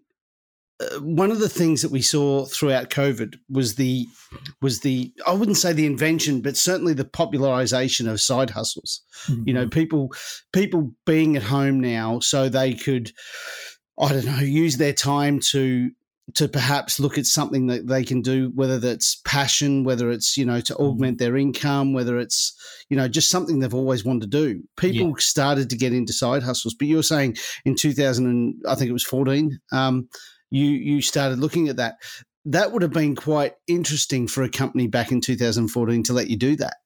uh, 0.79 0.99
one 0.99 1.31
of 1.31 1.39
the 1.39 1.49
things 1.49 1.81
that 1.81 1.91
we 1.91 2.01
saw 2.01 2.45
throughout 2.45 2.89
COVID 2.89 3.37
was 3.49 3.75
the 3.75 4.05
was 4.61 4.81
the 4.81 5.13
I 5.25 5.33
wouldn't 5.33 5.57
say 5.57 5.71
the 5.71 5.85
invention, 5.85 6.41
but 6.41 6.57
certainly 6.57 6.93
the 6.93 7.05
popularization 7.05 8.07
of 8.07 8.19
side 8.19 8.49
hustles. 8.49 9.01
Mm-hmm. 9.27 9.43
You 9.47 9.53
know, 9.53 9.61
mm-hmm. 9.61 9.69
people 9.69 10.13
people 10.51 10.91
being 11.05 11.37
at 11.37 11.43
home 11.43 11.79
now, 11.79 12.19
so 12.19 12.49
they 12.49 12.73
could 12.73 13.11
I 13.99 14.09
don't 14.09 14.25
know 14.25 14.39
use 14.39 14.77
their 14.77 14.93
time 14.93 15.39
to 15.51 15.91
to 16.33 16.47
perhaps 16.47 16.99
look 16.99 17.17
at 17.17 17.25
something 17.25 17.67
that 17.67 17.87
they 17.87 18.03
can 18.03 18.21
do, 18.21 18.51
whether 18.55 18.79
that's 18.79 19.17
passion, 19.25 19.83
whether 19.83 20.09
it's, 20.09 20.35
you 20.35 20.43
know, 20.43 20.59
to 20.59 20.73
mm-hmm. 20.73 20.83
augment 20.83 21.19
their 21.19 21.37
income, 21.37 21.93
whether 21.93 22.17
it's, 22.17 22.53
you 22.89 22.97
know, 22.97 23.07
just 23.07 23.29
something 23.29 23.59
they've 23.59 23.75
always 23.75 24.03
wanted 24.03 24.31
to 24.31 24.37
do. 24.37 24.63
People 24.75 25.09
yeah. 25.09 25.13
started 25.19 25.69
to 25.69 25.77
get 25.77 25.93
into 25.93 26.13
side 26.13 26.41
hustles. 26.41 26.73
But 26.73 26.87
you 26.87 26.95
were 26.95 27.03
saying 27.03 27.37
in 27.63 27.75
2000, 27.75 28.25
and 28.25 28.55
I 28.67 28.73
think 28.73 28.89
it 28.89 28.93
was 28.93 29.03
14, 29.03 29.59
um, 29.71 30.09
you, 30.55 30.69
you 30.69 31.01
started 31.01 31.39
looking 31.39 31.69
at 31.69 31.77
that. 31.77 31.97
That 32.45 32.71
would 32.71 32.81
have 32.81 32.93
been 32.93 33.15
quite 33.15 33.53
interesting 33.67 34.27
for 34.27 34.43
a 34.43 34.49
company 34.49 34.87
back 34.87 35.11
in 35.11 35.19
2014 35.19 36.03
to 36.03 36.13
let 36.13 36.29
you 36.29 36.37
do 36.37 36.55
that. 36.57 36.77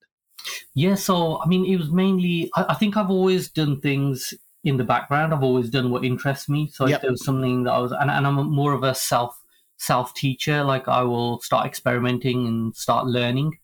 Yeah. 0.74 0.96
So, 0.96 1.42
I 1.42 1.48
mean, 1.48 1.66
it 1.66 1.78
was 1.78 1.92
mainly, 1.92 2.50
I, 2.56 2.68
I 2.70 2.74
think 2.76 2.98
I've 2.98 3.10
always 3.12 3.50
done 3.50 3.80
things 3.82 4.34
in 4.64 4.78
the 4.78 4.84
background. 4.84 5.34
I've 5.34 5.44
always 5.44 5.70
done 5.70 5.92
what 5.92 6.06
interests 6.06 6.50
me. 6.50 6.70
So 6.72 6.88
yep. 6.88 6.98
if 6.98 7.02
there 7.02 7.12
was 7.12 7.24
something 7.24 7.64
that 7.64 7.72
I 7.72 7.80
was, 7.80 7.92
and, 7.92 8.10
and 8.10 8.26
I'm 8.26 8.52
more 8.52 8.74
of 8.74 8.84
a 8.84 8.96
self 8.96 9.40
self 9.80 10.14
teacher. 10.14 10.64
Like 10.64 10.88
I 10.88 11.02
will 11.04 11.40
start 11.42 11.66
experimenting 11.66 12.46
and 12.48 12.76
start 12.76 13.08
learning. 13.08 13.58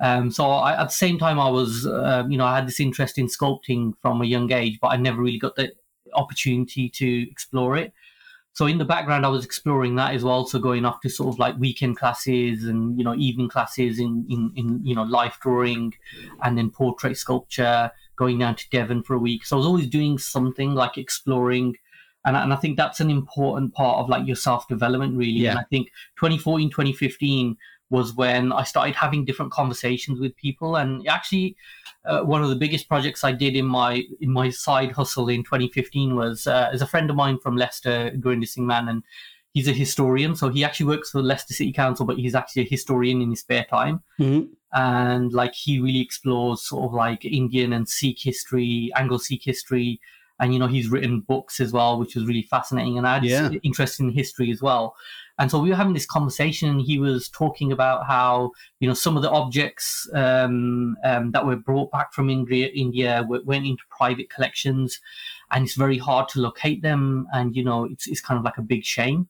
Um, 0.00 0.30
so 0.30 0.50
I, 0.50 0.80
at 0.80 0.84
the 0.84 0.94
same 0.94 1.18
time, 1.18 1.38
I 1.38 1.48
was, 1.48 1.86
uh, 1.86 2.24
you 2.28 2.36
know, 2.36 2.44
I 2.44 2.56
had 2.56 2.66
this 2.66 2.80
interest 2.80 3.16
in 3.16 3.26
sculpting 3.26 3.92
from 4.02 4.20
a 4.20 4.26
young 4.26 4.52
age, 4.52 4.78
but 4.80 4.88
I 4.88 4.96
never 4.96 5.22
really 5.22 5.38
got 5.38 5.54
the 5.54 5.72
opportunity 6.14 6.88
to 6.90 7.30
explore 7.30 7.76
it. 7.76 7.92
So 8.54 8.66
in 8.66 8.78
the 8.78 8.84
background, 8.84 9.26
I 9.26 9.28
was 9.28 9.44
exploring 9.44 9.96
that 9.96 10.14
as 10.14 10.22
well. 10.22 10.46
So 10.46 10.60
going 10.60 10.84
off 10.84 11.00
to 11.00 11.10
sort 11.10 11.34
of 11.34 11.38
like 11.40 11.58
weekend 11.58 11.98
classes 11.98 12.64
and 12.64 12.96
you 12.96 13.04
know 13.04 13.14
evening 13.16 13.48
classes 13.48 13.98
in 13.98 14.24
in, 14.30 14.52
in 14.54 14.80
you 14.84 14.94
know 14.94 15.02
life 15.02 15.38
drawing, 15.42 15.92
and 16.42 16.56
then 16.56 16.70
portrait 16.70 17.16
sculpture 17.16 17.90
going 18.16 18.38
down 18.38 18.54
to 18.54 18.70
Devon 18.70 19.02
for 19.02 19.14
a 19.14 19.18
week. 19.18 19.44
So 19.44 19.56
I 19.56 19.58
was 19.58 19.66
always 19.66 19.88
doing 19.88 20.18
something 20.18 20.74
like 20.74 20.96
exploring. 20.96 21.76
And, 22.26 22.36
and 22.36 22.54
I 22.54 22.56
think 22.56 22.78
that's 22.78 23.00
an 23.00 23.10
important 23.10 23.74
part 23.74 23.98
of 23.98 24.08
like 24.08 24.26
your 24.26 24.36
self 24.36 24.66
development, 24.66 25.16
really. 25.16 25.32
Yeah. 25.32 25.50
And 25.50 25.58
I 25.58 25.64
think 25.64 25.88
2014, 26.16 26.70
2015 26.70 27.56
was 27.90 28.14
when 28.14 28.52
I 28.52 28.64
started 28.64 28.94
having 28.94 29.24
different 29.24 29.52
conversations 29.52 30.20
with 30.20 30.36
people. 30.36 30.76
And 30.76 31.06
actually, 31.06 31.56
uh, 32.04 32.22
one 32.22 32.42
of 32.42 32.48
the 32.48 32.56
biggest 32.56 32.88
projects 32.88 33.24
I 33.24 33.32
did 33.32 33.56
in 33.56 33.66
my 33.66 34.02
in 34.20 34.30
my 34.30 34.50
side 34.50 34.92
hustle 34.92 35.28
in 35.28 35.44
2015 35.44 36.16
was 36.16 36.46
uh, 36.46 36.70
as 36.72 36.82
a 36.82 36.86
friend 36.86 37.10
of 37.10 37.16
mine 37.16 37.38
from 37.38 37.56
Leicester, 37.56 38.10
Gurinder 38.16 38.48
Singh 38.48 38.66
Mann, 38.66 38.88
and 38.88 39.02
he's 39.52 39.68
a 39.68 39.72
historian. 39.72 40.34
So 40.34 40.48
he 40.48 40.64
actually 40.64 40.86
works 40.86 41.10
for 41.10 41.22
Leicester 41.22 41.54
City 41.54 41.72
Council, 41.72 42.06
but 42.06 42.18
he's 42.18 42.34
actually 42.34 42.62
a 42.62 42.68
historian 42.68 43.20
in 43.22 43.30
his 43.30 43.40
spare 43.40 43.64
time. 43.64 44.02
Mm-hmm 44.18 44.52
and 44.74 45.32
like 45.32 45.54
he 45.54 45.78
really 45.78 46.00
explores 46.00 46.62
sort 46.62 46.84
of 46.84 46.92
like 46.92 47.24
Indian 47.24 47.72
and 47.72 47.88
Sikh 47.88 48.20
history, 48.20 48.90
Anglo 48.96 49.18
Sikh 49.18 49.44
history, 49.44 50.00
and 50.40 50.52
you 50.52 50.58
know 50.58 50.66
he's 50.66 50.88
written 50.88 51.20
books 51.20 51.60
as 51.60 51.72
well, 51.72 51.98
which 51.98 52.16
was 52.16 52.26
really 52.26 52.42
fascinating, 52.42 52.98
and 52.98 53.06
I 53.06 53.14
had 53.14 53.24
yeah. 53.24 53.50
interest 53.62 54.00
in 54.00 54.10
history 54.10 54.50
as 54.50 54.60
well. 54.60 54.96
And 55.38 55.50
so 55.50 55.58
we 55.58 55.70
were 55.70 55.76
having 55.76 55.94
this 55.94 56.06
conversation, 56.06 56.68
and 56.68 56.80
he 56.80 56.98
was 56.98 57.28
talking 57.28 57.72
about 57.72 58.06
how 58.06 58.52
you 58.78 58.86
know 58.86 58.94
some 58.94 59.16
of 59.16 59.22
the 59.22 59.30
objects 59.30 60.08
um, 60.14 60.96
um, 61.04 61.32
that 61.32 61.44
were 61.44 61.56
brought 61.56 61.90
back 61.90 62.12
from 62.12 62.30
India, 62.30 62.68
India 62.68 63.26
went 63.28 63.66
into 63.66 63.82
private 63.90 64.30
collections, 64.30 65.00
and 65.50 65.64
it's 65.64 65.74
very 65.74 65.98
hard 65.98 66.28
to 66.30 66.40
locate 66.40 66.82
them, 66.82 67.26
and 67.32 67.56
you 67.56 67.64
know 67.64 67.84
it's 67.84 68.06
it's 68.06 68.20
kind 68.20 68.38
of 68.38 68.44
like 68.44 68.58
a 68.58 68.62
big 68.62 68.84
shame. 68.84 69.28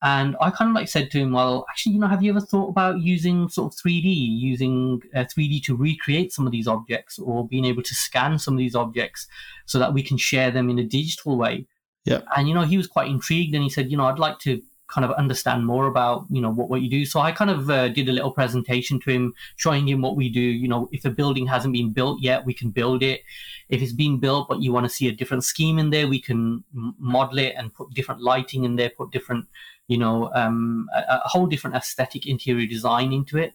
And 0.00 0.36
I 0.40 0.50
kind 0.50 0.70
of 0.70 0.76
like 0.76 0.88
said 0.88 1.10
to 1.10 1.18
him, 1.18 1.32
well, 1.32 1.66
actually, 1.68 1.94
you 1.94 1.98
know, 1.98 2.06
have 2.06 2.22
you 2.22 2.30
ever 2.30 2.40
thought 2.40 2.68
about 2.68 3.00
using 3.00 3.48
sort 3.48 3.74
of 3.74 3.80
3D, 3.80 4.04
using 4.06 5.02
uh, 5.12 5.24
3D 5.24 5.64
to 5.64 5.76
recreate 5.76 6.32
some 6.32 6.46
of 6.46 6.52
these 6.52 6.68
objects 6.68 7.18
or 7.18 7.48
being 7.48 7.64
able 7.64 7.82
to 7.82 7.94
scan 7.96 8.38
some 8.38 8.54
of 8.54 8.58
these 8.58 8.76
objects 8.76 9.26
so 9.66 9.76
that 9.80 9.92
we 9.92 10.04
can 10.04 10.16
share 10.16 10.52
them 10.52 10.70
in 10.70 10.78
a 10.78 10.84
digital 10.84 11.36
way? 11.36 11.66
Yeah. 12.04 12.20
And, 12.36 12.48
you 12.48 12.54
know, 12.54 12.62
he 12.62 12.76
was 12.76 12.86
quite 12.86 13.10
intrigued 13.10 13.56
and 13.56 13.64
he 13.64 13.70
said, 13.70 13.90
you 13.90 13.96
know, 13.96 14.04
I'd 14.04 14.20
like 14.20 14.38
to 14.40 14.62
kind 14.88 15.04
of 15.04 15.10
understand 15.12 15.66
more 15.66 15.86
about, 15.86 16.26
you 16.30 16.40
know, 16.40 16.50
what, 16.50 16.70
what 16.70 16.82
you 16.82 16.90
do. 16.90 17.04
So 17.04 17.20
I 17.20 17.32
kind 17.32 17.50
of 17.50 17.70
uh, 17.70 17.88
did 17.88 18.08
a 18.08 18.12
little 18.12 18.30
presentation 18.30 18.98
to 19.00 19.10
him, 19.10 19.34
showing 19.56 19.86
him 19.86 20.00
what 20.00 20.16
we 20.16 20.28
do. 20.28 20.40
You 20.40 20.68
know, 20.68 20.88
if 20.92 21.04
a 21.04 21.10
building 21.10 21.46
hasn't 21.46 21.74
been 21.74 21.92
built 21.92 22.22
yet, 22.22 22.44
we 22.46 22.54
can 22.54 22.70
build 22.70 23.02
it. 23.02 23.22
If 23.68 23.82
it's 23.82 23.92
been 23.92 24.18
built, 24.18 24.48
but 24.48 24.62
you 24.62 24.72
want 24.72 24.84
to 24.84 24.90
see 24.90 25.08
a 25.08 25.12
different 25.12 25.44
scheme 25.44 25.78
in 25.78 25.90
there, 25.90 26.08
we 26.08 26.20
can 26.20 26.64
model 26.72 27.38
it 27.38 27.54
and 27.56 27.72
put 27.72 27.92
different 27.92 28.22
lighting 28.22 28.64
in 28.64 28.76
there, 28.76 28.90
put 28.90 29.10
different 29.10 29.46
you 29.88 29.96
know, 29.96 30.30
um, 30.34 30.88
a, 30.94 31.14
a, 31.24 31.28
whole 31.28 31.46
different 31.46 31.74
aesthetic 31.74 32.26
interior 32.26 32.66
design 32.66 33.12
into 33.12 33.38
it. 33.38 33.54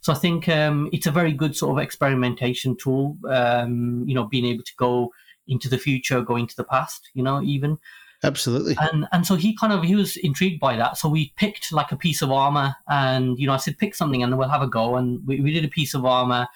So 0.00 0.12
I 0.12 0.16
think 0.16 0.48
um, 0.48 0.88
it's 0.92 1.06
a 1.06 1.10
very 1.10 1.32
good 1.32 1.56
sort 1.56 1.76
of 1.76 1.82
experimentation 1.82 2.76
tool. 2.76 3.18
Um, 3.28 4.04
you 4.06 4.14
know, 4.14 4.24
being 4.24 4.46
able 4.46 4.62
to 4.62 4.72
go 4.76 5.12
into 5.48 5.68
the 5.68 5.78
future, 5.78 6.22
go 6.22 6.36
into 6.36 6.56
the 6.56 6.64
past. 6.64 7.10
You 7.14 7.22
know, 7.22 7.42
even 7.42 7.78
absolutely. 8.22 8.76
And 8.80 9.06
and 9.12 9.26
so 9.26 9.34
he 9.34 9.56
kind 9.56 9.72
of 9.72 9.82
he 9.82 9.94
was 9.94 10.16
intrigued 10.16 10.60
by 10.60 10.76
that. 10.76 10.96
So 10.96 11.08
we 11.08 11.32
picked 11.36 11.72
like 11.72 11.92
a 11.92 11.96
piece 11.96 12.22
of 12.22 12.30
armor, 12.30 12.74
and 12.88 13.38
you 13.38 13.46
know, 13.46 13.54
I 13.54 13.58
said 13.58 13.78
pick 13.78 13.94
something, 13.94 14.22
and 14.22 14.36
we'll 14.36 14.48
have 14.48 14.62
a 14.62 14.68
go. 14.68 14.96
And 14.96 15.26
we, 15.26 15.40
we 15.40 15.52
did 15.52 15.64
a 15.64 15.68
piece 15.68 15.94
of 15.94 16.04
armor. 16.04 16.48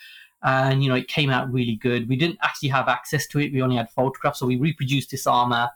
And 0.42 0.84
you 0.84 0.88
know 0.88 0.94
it 0.94 1.08
came 1.08 1.30
out 1.30 1.50
really 1.50 1.76
good. 1.76 2.08
We 2.08 2.16
didn't 2.16 2.38
actually 2.42 2.68
have 2.68 2.88
access 2.88 3.26
to 3.28 3.40
it; 3.40 3.52
we 3.52 3.62
only 3.62 3.76
had 3.76 3.90
photographs, 3.90 4.38
so 4.38 4.46
we 4.46 4.56
reproduced 4.56 5.10
this 5.10 5.26
armor 5.26 5.70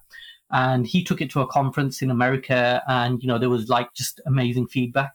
and 0.50 0.86
he 0.86 1.04
took 1.04 1.20
it 1.20 1.30
to 1.30 1.40
a 1.40 1.46
conference 1.46 2.02
in 2.02 2.10
America, 2.10 2.82
and 2.88 3.22
you 3.22 3.28
know 3.28 3.38
there 3.38 3.50
was 3.50 3.68
like 3.68 3.94
just 3.94 4.20
amazing 4.26 4.66
feedback. 4.66 5.14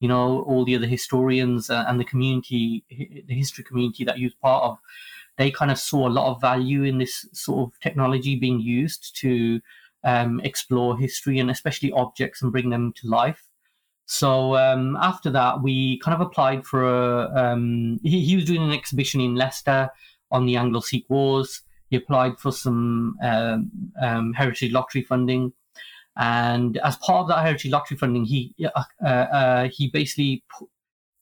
You 0.00 0.08
know, 0.08 0.42
all 0.42 0.64
the 0.64 0.76
other 0.76 0.86
historians 0.86 1.70
and 1.70 1.98
the 1.98 2.04
community, 2.04 2.84
the 2.90 3.34
history 3.34 3.64
community 3.64 4.04
that 4.04 4.16
he 4.16 4.24
was 4.24 4.34
part 4.34 4.64
of, 4.64 4.78
they 5.38 5.50
kind 5.50 5.70
of 5.70 5.78
saw 5.78 6.06
a 6.06 6.10
lot 6.10 6.30
of 6.30 6.40
value 6.40 6.82
in 6.82 6.98
this 6.98 7.26
sort 7.32 7.68
of 7.68 7.80
technology 7.80 8.36
being 8.36 8.60
used 8.60 9.16
to 9.20 9.60
um, 10.04 10.40
explore 10.44 10.96
history 10.98 11.38
and 11.38 11.50
especially 11.50 11.92
objects 11.92 12.42
and 12.42 12.52
bring 12.52 12.70
them 12.70 12.92
to 12.96 13.08
life. 13.08 13.48
So 14.06 14.54
um, 14.56 14.96
after 15.00 15.30
that, 15.30 15.62
we 15.62 15.98
kind 16.00 16.14
of 16.14 16.26
applied 16.26 16.66
for 16.66 16.84
a. 16.84 17.30
Um, 17.34 18.00
he, 18.02 18.24
he 18.24 18.36
was 18.36 18.44
doing 18.44 18.62
an 18.62 18.70
exhibition 18.72 19.20
in 19.20 19.34
Leicester 19.34 19.88
on 20.30 20.46
the 20.46 20.56
Anglo-Sikh 20.56 21.08
Wars. 21.08 21.62
He 21.88 21.96
applied 21.96 22.38
for 22.38 22.52
some 22.52 23.16
um, 23.22 23.70
um, 24.00 24.34
heritage 24.34 24.72
lottery 24.72 25.02
funding, 25.02 25.52
and 26.16 26.76
as 26.78 26.96
part 26.96 27.22
of 27.22 27.28
that 27.28 27.44
heritage 27.44 27.70
lottery 27.70 27.96
funding, 27.96 28.24
he 28.24 28.54
uh, 28.74 28.84
uh, 29.04 29.68
he 29.68 29.88
basically 29.88 30.44
p- 30.58 30.66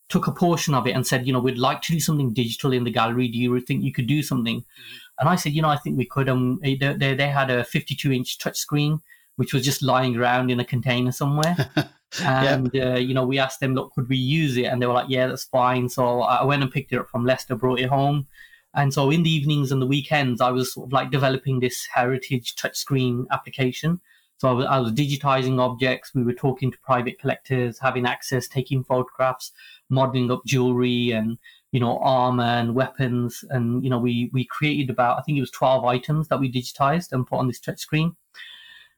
took 0.08 0.26
a 0.26 0.32
portion 0.32 0.74
of 0.74 0.86
it 0.86 0.92
and 0.92 1.06
said, 1.06 1.26
you 1.26 1.32
know, 1.32 1.40
we'd 1.40 1.58
like 1.58 1.82
to 1.82 1.92
do 1.92 2.00
something 2.00 2.32
digital 2.32 2.72
in 2.72 2.84
the 2.84 2.90
gallery. 2.90 3.28
Do 3.28 3.38
you 3.38 3.60
think 3.60 3.84
you 3.84 3.92
could 3.92 4.06
do 4.08 4.22
something? 4.22 4.60
Mm-hmm. 4.60 5.01
And 5.21 5.28
I 5.28 5.37
said, 5.37 5.52
you 5.52 5.62
know, 5.62 5.69
I 5.69 5.76
think 5.76 5.97
we 5.97 6.07
could. 6.07 6.28
And 6.28 6.54
um, 6.54 6.61
they, 6.62 6.75
they, 6.75 7.14
they 7.14 7.28
had 7.28 7.50
a 7.50 7.64
52 7.64 8.12
inch 8.12 8.38
touchscreen, 8.38 9.00
which 9.37 9.52
was 9.52 9.64
just 9.64 9.83
lying 9.83 10.16
around 10.16 10.50
in 10.50 10.61
a 10.61 10.64
container 10.64 11.12
somewhere. 11.12 11.57
and 12.23 12.71
yeah. 12.75 12.92
uh, 12.92 12.99
you 12.99 13.14
know 13.14 13.25
we 13.25 13.38
asked 13.38 13.61
them 13.61 13.75
look 13.75 13.90
could 13.95 14.07
we 14.07 14.19
use 14.19 14.59
it 14.59 14.64
and 14.64 14.83
they 14.83 14.87
were 14.87 14.92
like 14.92 15.09
yeah 15.09 15.26
that's 15.26 15.45
fine 15.45 15.88
so 15.88 16.21
i 16.21 16.45
went 16.45 16.62
and 16.62 16.71
picked 16.71 16.92
it 16.92 16.99
up 16.99 17.09
from 17.09 17.25
leicester 17.25 17.54
brought 17.54 17.81
it 17.81 17.88
home 17.88 18.26
and 18.75 18.92
so 18.92 19.11
in 19.11 19.23
the 19.23 19.31
evenings 19.31 19.71
and 19.71 19.83
the 19.83 19.87
weekends, 19.87 20.40
I 20.40 20.50
was 20.50 20.73
sort 20.73 20.88
of 20.88 20.92
like 20.92 21.11
developing 21.11 21.61
this 21.61 21.87
heritage 21.92 22.54
touchscreen 22.57 23.26
application. 23.31 24.00
So 24.38 24.49
I 24.49 24.52
was, 24.52 24.66
I 24.66 24.78
was, 24.81 24.92
digitizing 24.92 25.61
objects. 25.61 26.14
We 26.14 26.25
were 26.25 26.33
talking 26.33 26.73
to 26.73 26.78
private 26.78 27.21
collectors, 27.21 27.78
having 27.78 28.07
access, 28.07 28.49
taking 28.49 28.83
photographs, 28.83 29.52
modeling 29.88 30.31
up 30.31 30.42
jewelry 30.47 31.12
and, 31.12 31.38
you 31.72 31.80
know, 31.80 31.98
armor 31.98 32.44
and 32.44 32.74
weapons. 32.74 33.44
And, 33.50 33.82
you 33.82 33.90
know, 33.90 33.98
we, 33.98 34.30
we 34.32 34.44
created 34.44 34.90
about, 34.90 35.18
I 35.18 35.22
think 35.22 35.38
it 35.38 35.40
was 35.40 35.50
12 35.50 35.84
items 35.84 36.28
that 36.28 36.38
we 36.38 36.52
digitized 36.52 37.12
and 37.12 37.26
put 37.26 37.38
on 37.38 37.48
this 37.48 37.58
touch 37.58 37.80
screen. 37.80 38.14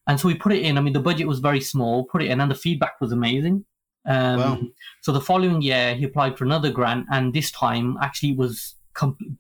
And 0.06 0.20
so 0.20 0.28
we 0.28 0.34
put 0.34 0.52
it 0.52 0.62
in. 0.62 0.76
I 0.76 0.80
mean, 0.80 0.92
the 0.92 1.00
budget 1.00 1.26
was 1.26 1.38
very 1.38 1.60
small, 1.60 2.04
put 2.04 2.22
it 2.22 2.30
in, 2.30 2.40
and 2.40 2.50
the 2.50 2.56
feedback 2.56 3.00
was 3.00 3.12
amazing. 3.12 3.64
Um, 4.06 4.38
wow. 4.38 4.60
So 5.00 5.12
the 5.12 5.20
following 5.20 5.62
year, 5.62 5.94
he 5.94 6.04
applied 6.04 6.36
for 6.36 6.44
another 6.44 6.70
grant, 6.70 7.06
and 7.10 7.32
this 7.32 7.50
time 7.50 7.96
actually 8.02 8.34
was 8.34 8.74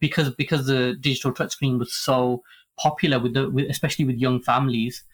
because 0.00 0.30
because 0.30 0.66
the 0.66 0.96
digital 1.00 1.32
touchscreen 1.32 1.78
was 1.78 1.94
so 1.94 2.42
popular 2.78 3.18
with 3.18 3.34
the 3.34 3.50
with, 3.50 3.68
especially 3.68 4.06
with 4.06 4.16
young 4.16 4.40
families. 4.40 5.04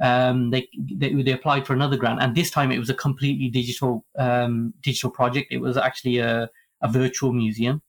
Um, 0.00 0.50
they, 0.50 0.68
they, 0.76 1.12
they 1.14 1.32
applied 1.32 1.66
for 1.66 1.74
another 1.74 1.96
grant, 1.96 2.22
and 2.22 2.34
this 2.34 2.50
time 2.50 2.72
it 2.72 2.78
was 2.78 2.90
a 2.90 2.94
completely 2.94 3.48
digital 3.48 4.04
um, 4.16 4.72
digital 4.82 5.10
project. 5.10 5.52
It 5.52 5.58
was 5.58 5.76
actually 5.76 6.18
a, 6.18 6.48
a 6.82 6.88
virtual 6.88 7.32
museum. 7.32 7.82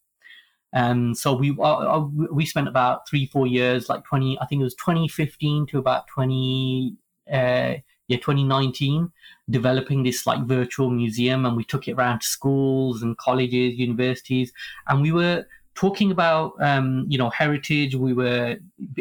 And 0.73 1.15
so 1.15 1.33
we 1.33 1.55
uh, 1.59 1.61
uh 1.61 2.07
we 2.31 2.45
spent 2.45 2.67
about 2.67 3.07
three 3.07 3.27
four 3.27 3.45
years, 3.45 3.89
like 3.89 4.03
twenty, 4.05 4.37
I 4.41 4.45
think 4.47 4.61
it 4.61 4.63
was 4.63 4.75
twenty 4.75 5.07
fifteen 5.07 5.67
to 5.67 5.77
about 5.77 6.07
twenty 6.07 6.95
uh, 7.31 7.75
yeah 8.07 8.17
2019, 8.17 9.11
developing 9.49 10.03
this 10.03 10.25
like 10.25 10.43
virtual 10.45 10.89
museum, 10.89 11.45
and 11.45 11.55
we 11.55 11.63
took 11.63 11.87
it 11.87 11.93
around 11.93 12.21
to 12.21 12.27
schools 12.27 13.03
and 13.03 13.17
colleges, 13.17 13.75
universities, 13.75 14.51
and 14.87 15.01
we 15.01 15.11
were 15.11 15.45
talking 15.75 16.11
about 16.11 16.53
um, 16.59 17.05
you 17.07 17.19
know 17.19 17.29
heritage. 17.29 17.95
We 17.95 18.13
were 18.13 18.57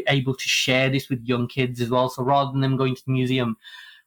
able 0.08 0.34
to 0.34 0.48
share 0.48 0.90
this 0.90 1.08
with 1.08 1.24
young 1.24 1.48
kids 1.48 1.80
as 1.80 1.88
well. 1.88 2.10
So 2.10 2.22
rather 2.22 2.52
than 2.52 2.60
them 2.60 2.76
going 2.76 2.96
to 2.96 3.04
the 3.06 3.12
museum 3.12 3.56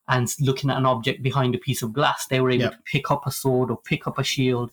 and 0.07 0.31
looking 0.39 0.69
at 0.69 0.77
an 0.77 0.85
object 0.85 1.23
behind 1.23 1.55
a 1.55 1.57
piece 1.57 1.81
of 1.81 1.91
glass, 1.93 2.27
they 2.27 2.39
were 2.39 2.51
able 2.51 2.65
Yep. 2.65 2.71
to 2.73 2.77
pick 2.83 3.09
up 3.11 3.25
a 3.25 3.31
sword 3.31 3.71
or 3.71 3.77
pick 3.77 4.05
up 4.07 4.19
a 4.19 4.23
shield. 4.23 4.71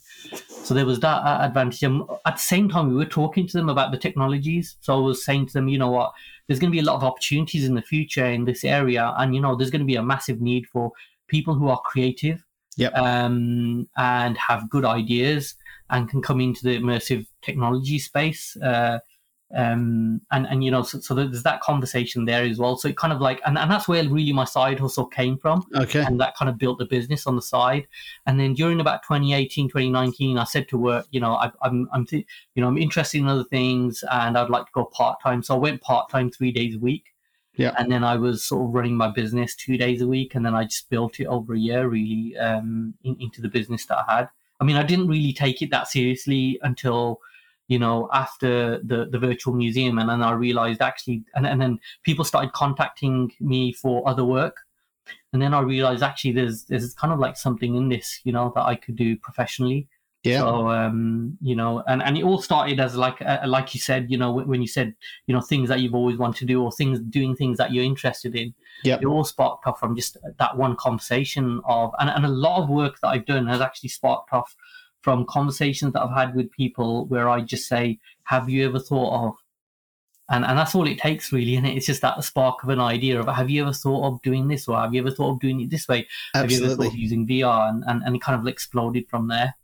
So 0.49 0.75
there 0.75 0.87
was 0.87 1.01
that 1.01 1.23
uh, 1.23 1.39
advantage. 1.41 1.83
And 1.83 2.03
at 2.27 2.37
the 2.37 2.43
same 2.43 2.69
time, 2.69 2.89
we 2.91 2.97
were 2.97 3.07
talking 3.07 3.47
to 3.47 3.57
them 3.57 3.69
about 3.69 3.93
the 3.93 3.99
technologies. 3.99 4.77
So 4.81 4.95
I 4.95 5.01
was 5.01 5.25
saying 5.25 5.47
to 5.47 5.53
them, 5.55 5.69
you 5.69 5.79
know 5.79 5.91
what, 5.91 6.13
there's 6.47 6.59
going 6.59 6.71
to 6.71 6.77
be 6.77 6.81
a 6.81 6.85
lot 6.85 6.97
of 6.97 7.05
opportunities 7.05 7.65
in 7.65 7.75
the 7.75 7.83
future 7.83 8.27
in 8.27 8.45
this 8.45 8.63
area, 8.65 9.15
and 9.19 9.35
you 9.35 9.41
know, 9.41 9.57
there's 9.57 9.71
going 9.71 9.81
to 9.81 9.87
be 9.87 9.97
a 9.97 10.03
massive 10.03 10.41
need 10.41 10.67
for 10.67 10.93
people 11.29 11.55
who 11.55 11.69
are 11.69 11.81
creative, 11.81 12.45
Yep. 12.77 12.95
um, 12.97 13.87
and 13.97 14.37
have 14.39 14.69
good 14.71 14.85
ideas 14.85 15.55
and 15.91 16.09
can 16.09 16.21
come 16.23 16.41
into 16.41 16.63
the 16.65 16.79
immersive 16.79 17.27
technology 17.43 17.99
space. 17.99 18.57
Uh, 18.57 18.99
um, 19.55 20.21
and 20.31 20.47
and 20.47 20.65
you 20.65 20.71
know, 20.71 20.83
so, 20.83 21.01
so 21.01 21.15
there's 21.15 21.43
that 21.43 21.61
conversation 21.61 22.25
there 22.25 22.43
as 22.43 22.59
well. 22.59 22.77
So 22.77 22.89
it 22.89 22.97
kind 22.97 23.13
of 23.13 23.21
like, 23.21 23.41
and, 23.45 23.59
and 23.59 23.71
that's 23.71 23.87
where 23.87 24.03
really 24.09 24.33
my 24.33 24.45
side 24.45 24.81
hustle 24.81 25.07
came 25.07 25.37
from 25.37 25.65
Okay. 25.77 26.01
and 26.03 26.19
that 26.21 26.37
kind 26.37 26.49
of 26.49 26.57
built 26.57 26.79
the 26.79 26.87
business 26.87 27.27
on 27.27 27.37
the 27.37 27.43
side. 27.43 27.87
And 28.27 28.41
then 28.41 28.55
during 28.55 28.81
about 28.81 29.03
2018, 29.03 29.69
2019, 29.69 30.39
I 30.39 30.45
said 30.45 30.69
to 30.69 30.79
work, 30.79 31.07
you 31.11 31.21
know, 31.21 31.35
I, 31.35 31.51
I'm, 31.63 31.89
I'm, 31.93 32.07
th- 32.07 32.27
you 32.55 32.63
know, 32.63 32.69
I'm 32.69 32.79
interested 32.79 33.19
in 33.19 33.29
other 33.29 33.45
things, 33.45 34.03
and 34.11 34.39
I'd 34.39 34.51
like 34.51 34.67
to 34.67 34.73
go 34.73 34.85
part 34.87 35.21
time. 35.23 35.43
So 35.43 35.55
I 35.55 35.59
went 35.59 35.83
part 35.83 36.09
time 36.09 36.31
three 36.31 36.53
days 36.53 36.77
a 36.77 36.79
week. 36.79 37.07
Yeah. 37.55 37.75
And 37.77 37.93
then 37.93 38.03
I 38.03 38.17
was 38.17 38.43
sort 38.43 38.67
of 38.67 38.75
running 38.75 38.97
my 38.97 39.11
business 39.11 39.55
two 39.55 39.77
days 39.77 40.01
a 40.01 40.07
week, 40.07 40.35
and 40.35 40.47
then 40.47 40.55
I 40.55 40.65
just 40.65 40.89
built 40.89 41.21
it 41.21 41.27
over 41.27 41.53
a 41.53 41.59
year, 41.59 41.89
really, 41.89 42.35
um, 42.39 42.95
in, 43.05 43.17
into 43.21 43.43
the 43.43 43.49
business 43.49 43.85
that 43.87 43.99
I 44.09 44.17
had. 44.17 44.29
I 44.61 44.65
mean, 44.65 44.77
I 44.77 44.83
didn't 44.83 45.09
really 45.09 45.35
take 45.35 45.61
it 45.61 45.71
that 45.73 45.89
seriously 45.89 46.59
until, 46.63 47.21
you 47.69 47.79
know, 47.79 48.09
after 48.13 48.79
the 48.79 49.07
the 49.11 49.19
virtual 49.19 49.55
museum, 49.55 49.99
and 49.99 50.09
then 50.09 50.23
I 50.23 50.33
realized 50.33 50.83
actually, 50.83 51.25
and, 51.35 51.47
and 51.47 51.61
then 51.61 51.79
people 52.03 52.25
started 52.25 52.53
contacting 52.53 53.33
me 53.41 53.73
for 53.73 54.07
other 54.09 54.25
work 54.25 54.57
and 55.33 55.41
then 55.41 55.55
I 55.55 55.61
realized 55.61 56.03
actually 56.03 56.33
there's 56.33 56.65
there's 56.65 56.95
kind 56.95 57.13
of 57.13 57.19
like 57.19 57.37
something 57.37 57.75
in 57.75 57.89
this, 57.89 58.21
you 58.25 58.33
know, 58.33 58.53
that 58.55 58.63
I 58.63 58.77
could 58.77 58.97
do 58.97 59.17
professionally. 59.17 59.89
Yeah. 60.25 60.41
So 60.41 60.69
um, 60.69 61.37
you 61.41 61.57
know, 61.57 61.83
and 61.89 62.03
and 62.03 62.17
it 62.17 62.23
all 62.23 62.41
started 62.41 62.79
as 62.79 62.95
like 62.95 63.21
uh, 63.23 63.41
like 63.47 63.75
you 63.75 63.81
said, 63.81 64.11
you 64.11 64.17
know, 64.17 64.31
when 64.33 64.47
when 64.47 64.61
you 64.61 64.69
said 64.69 64.95
you 65.27 65.35
know 65.35 65.41
things 65.41 65.69
that 65.69 65.81
you've 65.81 65.95
always 65.95 66.17
wanted 66.17 66.39
to 66.41 66.45
do 66.45 66.63
or 66.63 66.71
things 66.71 67.01
doing 67.01 67.35
things 67.35 67.59
that 67.59 67.73
you're 67.73 67.85
interested 67.85 68.37
in. 68.37 68.55
Yeah. 68.85 68.99
It 69.01 69.07
all 69.07 69.25
sparked 69.25 69.67
off 69.67 69.81
from 69.81 69.97
just 69.97 70.17
that 70.39 70.57
one 70.57 70.77
conversation 70.77 71.61
of, 71.65 71.93
and 71.99 72.11
and 72.11 72.25
a 72.25 72.29
lot 72.29 72.63
of 72.63 72.69
work 72.69 73.01
that 73.01 73.09
I've 73.09 73.27
done 73.27 73.47
has 73.47 73.61
actually 73.61 73.89
sparked 73.89 74.33
off 74.33 74.55
from 75.03 75.27
conversations 75.27 75.93
that 75.93 76.03
I've 76.03 76.17
had 76.17 76.35
with 76.35 76.51
people 76.53 77.07
where 77.07 77.29
I 77.29 77.41
just 77.41 77.69
say, 77.69 77.99
"Have 78.25 78.49
you 78.49 78.67
ever 78.67 78.79
thought 78.79 79.29
of?" 79.29 79.35
And, 80.29 80.47
and 80.47 80.57
that's 80.57 80.75
all 80.75 80.87
it 80.87 80.99
takes 80.99 81.31
really 81.31 81.57
and 81.57 81.67
it's 81.67 81.85
just 81.85 82.01
that 82.01 82.23
spark 82.25 82.63
of 82.63 82.71
an 82.71 82.81
idea 82.81 83.21
of 83.21 83.27
have 83.27 83.51
you 83.51 83.63
ever 83.63 83.73
thought 83.73 84.07
of 84.07 84.23
doing 84.23 84.49
this? 84.49 84.67
or 84.67 84.79
have 84.79 84.95
you 84.95 85.03
ever 85.03 85.11
thought 85.11 85.33
of 85.33 85.41
doing 85.41 85.61
it 85.61 85.69
this 85.69 85.87
way? 85.87 86.07
Have 86.33 86.51
you 86.51 86.57
ever 86.57 86.67
Absolutely. 86.67 86.87
thought 86.87 86.95
of 86.95 86.99
using 86.99 87.27
VR 87.27 87.69
and, 87.69 87.85
and, 87.87 88.03
and 88.03 88.17
it 88.17 88.23
kind 88.23 88.41
of 88.41 88.47
exploded 88.47 89.09
from 89.11 89.29
there. 89.29 89.55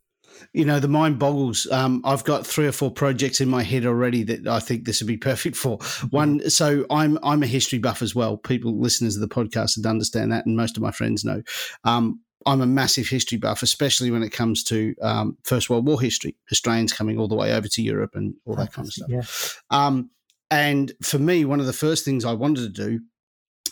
You 0.53 0.65
know 0.65 0.79
the 0.79 0.89
mind 0.89 1.19
boggles. 1.19 1.67
Um, 1.71 2.03
i've 2.05 2.23
got 2.25 2.47
three 2.47 2.67
or 2.67 2.73
four 2.73 2.91
projects 2.91 3.41
in 3.41 3.49
my 3.49 3.63
head 3.63 3.85
already 3.87 4.23
that 4.25 4.47
i 4.47 4.61
think 4.61 4.85
this 4.85 5.01
would 5.01 5.09
be 5.09 5.17
perfect 5.17 5.57
for. 5.57 5.79
One 6.11 6.49
so 6.51 6.85
i'm 6.91 7.19
i'm 7.23 7.43
a 7.43 7.47
history 7.47 7.79
buff 7.79 8.03
as 8.03 8.15
well. 8.15 8.37
People 8.37 8.79
listeners 8.79 9.17
of 9.17 9.23
the 9.23 9.35
podcast 9.35 9.77
would 9.77 9.87
understand 9.87 10.33
that 10.33 10.47
and 10.47 10.57
most 10.57 10.77
of 10.77 10.83
my 10.83 10.91
friends 10.91 11.25
know. 11.25 11.43
Um, 11.85 12.21
i'm 12.47 12.61
a 12.61 12.67
massive 12.67 13.09
history 13.09 13.39
buff 13.39 13.63
especially 13.63 14.11
when 14.11 14.23
it 14.23 14.31
comes 14.31 14.63
to 14.65 14.95
um, 15.03 15.37
first 15.45 15.69
world 15.69 15.87
war 15.87 16.01
history 16.01 16.37
australians 16.53 16.93
coming 16.93 17.19
all 17.19 17.29
the 17.29 17.35
way 17.35 17.53
over 17.53 17.69
to 17.69 17.83
europe 17.83 18.15
and 18.15 18.35
all 18.45 18.55
that 18.55 18.73
kind 18.73 18.87
of 18.87 18.93
stuff 18.93 19.09
yeah 19.11 19.77
um, 19.77 20.11
and 20.51 20.93
for 21.03 21.19
me, 21.19 21.45
one 21.45 21.61
of 21.61 21.67
the 21.67 21.73
first 21.73 22.05
things 22.05 22.25
I 22.25 22.33
wanted 22.33 22.75
to 22.75 22.89
do, 22.89 23.01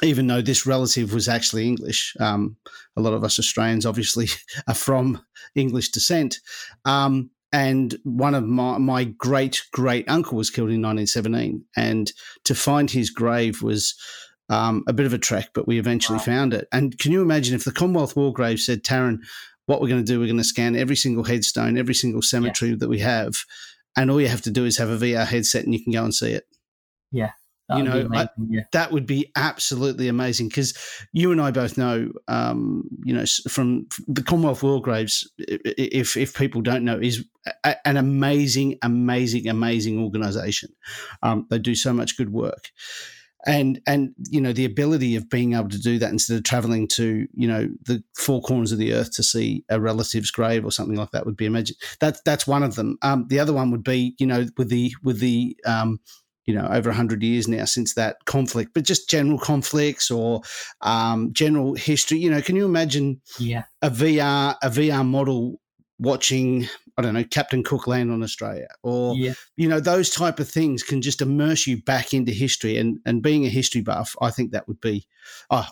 even 0.03 0.27
though 0.27 0.43
this 0.43 0.67
relative 0.67 1.15
was 1.15 1.29
actually 1.29 1.67
English, 1.67 2.15
um, 2.21 2.57
a 2.97 3.01
lot 3.01 3.15
of 3.15 3.25
us 3.25 3.39
Australians 3.39 3.87
obviously 3.87 4.29
are 4.69 4.75
from 4.75 5.23
English 5.55 5.91
descent. 5.91 6.39
Um, 6.85 7.31
and 7.53 7.97
one 8.03 8.35
of 8.35 8.45
my, 8.45 8.77
my 8.77 9.05
great 9.05 9.63
great 9.73 10.07
uncle 10.09 10.37
was 10.37 10.51
killed 10.51 10.69
in 10.71 10.83
1917. 10.83 11.65
And 11.77 12.13
to 12.45 12.55
find 12.55 12.91
his 12.91 13.09
grave 13.09 13.63
was 13.63 13.95
um, 14.49 14.85
a 14.87 14.93
bit 14.93 15.07
of 15.07 15.13
a 15.13 15.19
trek, 15.19 15.51
but 15.55 15.67
we 15.67 15.79
eventually 15.79 16.19
Wow. 16.19 16.25
found 16.25 16.55
it. 16.55 16.69
And 16.73 16.99
can 16.99 17.13
you 17.13 17.23
imagine 17.23 17.55
if 17.55 17.65
the 17.65 17.73
Commonwealth 17.73 18.17
War 18.17 18.33
Grave 18.33 18.61
said, 18.61 18.83
Taran, 18.85 19.19
what 19.67 19.81
we're 19.81 19.89
going 19.89 20.05
to 20.05 20.13
do, 20.13 20.21
we're 20.21 20.27
going 20.27 20.37
to 20.39 20.45
scan 20.45 20.77
every 20.77 20.97
single 20.97 21.25
headstone, 21.25 21.77
every 21.77 21.95
single 21.95 22.23
cemetery 22.23 22.75
that 22.75 22.89
we 22.89 23.01
have, 23.01 23.37
and 23.97 24.11
all 24.11 24.21
you 24.21 24.29
have 24.29 24.43
to 24.43 24.51
do 24.51 24.65
is 24.65 24.77
have 24.79 24.91
a 24.91 24.97
VR 24.99 25.27
headset 25.27 25.65
and 25.65 25.75
you 25.75 25.83
can 25.83 25.93
go 25.93 26.05
and 26.05 26.15
see 26.15 26.33
it 26.33 26.47
that 27.69 27.79
You 27.79 27.83
know, 27.83 28.01
amazing, 28.03 28.29
yeah 28.51 28.63
that 28.73 28.93
would 28.93 29.07
be 29.07 29.33
absolutely 29.35 30.07
amazing 30.09 30.49
because 30.49 30.77
you 31.13 31.33
and 31.33 31.41
I 31.41 31.51
both 31.51 31.77
know, 31.77 32.13
um, 32.29 32.85
you 33.05 33.13
know, 33.15 33.25
from 33.49 33.89
the 34.07 34.23
Commonwealth 34.23 34.63
War 34.63 34.81
Graves, 34.81 35.29
if 35.39 36.17
if 36.17 36.37
people 36.37 36.63
don't 36.63 36.85
know, 36.85 36.99
is 37.01 37.25
a, 37.65 37.75
an 37.89 37.97
amazing, 37.97 38.79
amazing, 38.83 39.49
amazing 39.49 39.99
organisation. 39.99 40.71
Um, 41.23 41.47
they 41.51 41.59
do 41.59 41.75
so 41.75 41.93
much 41.93 42.17
good 42.17 42.31
work, 42.33 42.71
and 43.47 43.81
and 43.87 44.13
you 44.29 44.41
know 44.41 44.53
the 44.53 44.65
ability 44.65 45.17
of 45.17 45.31
being 45.31 45.55
able 45.55 45.69
to 45.69 45.79
do 45.79 45.99
that 45.99 46.11
instead 46.11 46.37
of 46.37 46.43
travelling 46.43 46.89
to 46.89 47.27
you 47.33 47.49
know 47.49 47.69
the 47.85 48.03
four 48.17 48.43
corners 48.43 48.73
of 48.73 48.79
the 48.79 48.93
earth 48.93 49.13
to 49.13 49.23
see 49.23 49.65
a 49.69 49.81
relative's 49.81 50.31
grave 50.31 50.65
or 50.65 50.73
something 50.73 50.97
like 50.97 51.13
that 51.13 51.25
would 51.25 51.37
be 51.37 51.47
amazing. 51.47 51.77
That's 52.01 52.21
that's 52.25 52.47
one 52.47 52.63
of 52.63 52.75
them. 52.75 52.99
Um, 53.03 53.27
the 53.29 53.39
other 53.39 53.53
one 53.53 53.71
would 53.71 53.85
be 53.85 54.15
you 54.19 54.27
know 54.27 54.47
with 54.57 54.69
the 54.69 54.93
with 55.03 55.21
the 55.21 55.57
um, 55.65 56.01
you 56.47 56.55
know 56.55 56.67
over 56.71 56.91
100 56.91 57.23
years 57.23 57.49
now 57.49 57.65
since 57.65 57.95
that 57.95 58.25
conflict 58.25 58.71
but 58.73 58.85
just 58.85 59.11
general 59.11 59.39
conflicts 59.39 60.11
or 60.11 60.41
um, 60.81 61.33
general 61.33 61.75
history 61.75 62.19
you 62.19 62.31
know 62.31 62.41
can 62.41 62.57
you 62.57 62.65
imagine 62.65 63.21
yeah 63.39 63.65
a 63.83 63.91
vr 63.91 64.55
a 64.63 64.71
vr 64.71 65.05
model 65.05 65.61
watching 65.99 66.69
i 66.99 67.03
don't 67.03 67.15
know 67.15 67.25
captain 67.25 67.63
cook 67.63 67.87
land 67.87 68.11
on 68.11 68.23
australia 68.23 68.69
or 68.83 69.17
yeah. 69.17 69.33
you 69.57 69.67
know 69.67 69.81
those 69.81 70.11
type 70.11 70.39
of 70.39 70.49
things 70.49 70.83
can 70.83 71.01
just 71.01 71.23
immerse 71.23 71.67
you 71.67 71.83
back 71.83 72.13
into 72.13 72.33
history. 72.33 72.77
And 72.77 72.99
and 73.07 73.23
being 73.23 73.47
a 73.47 73.49
history 73.49 73.81
buff 73.81 74.15
i 74.21 74.31
think 74.31 74.53
that 74.53 74.69
would 74.69 74.81
be 74.81 75.07
oh 75.51 75.67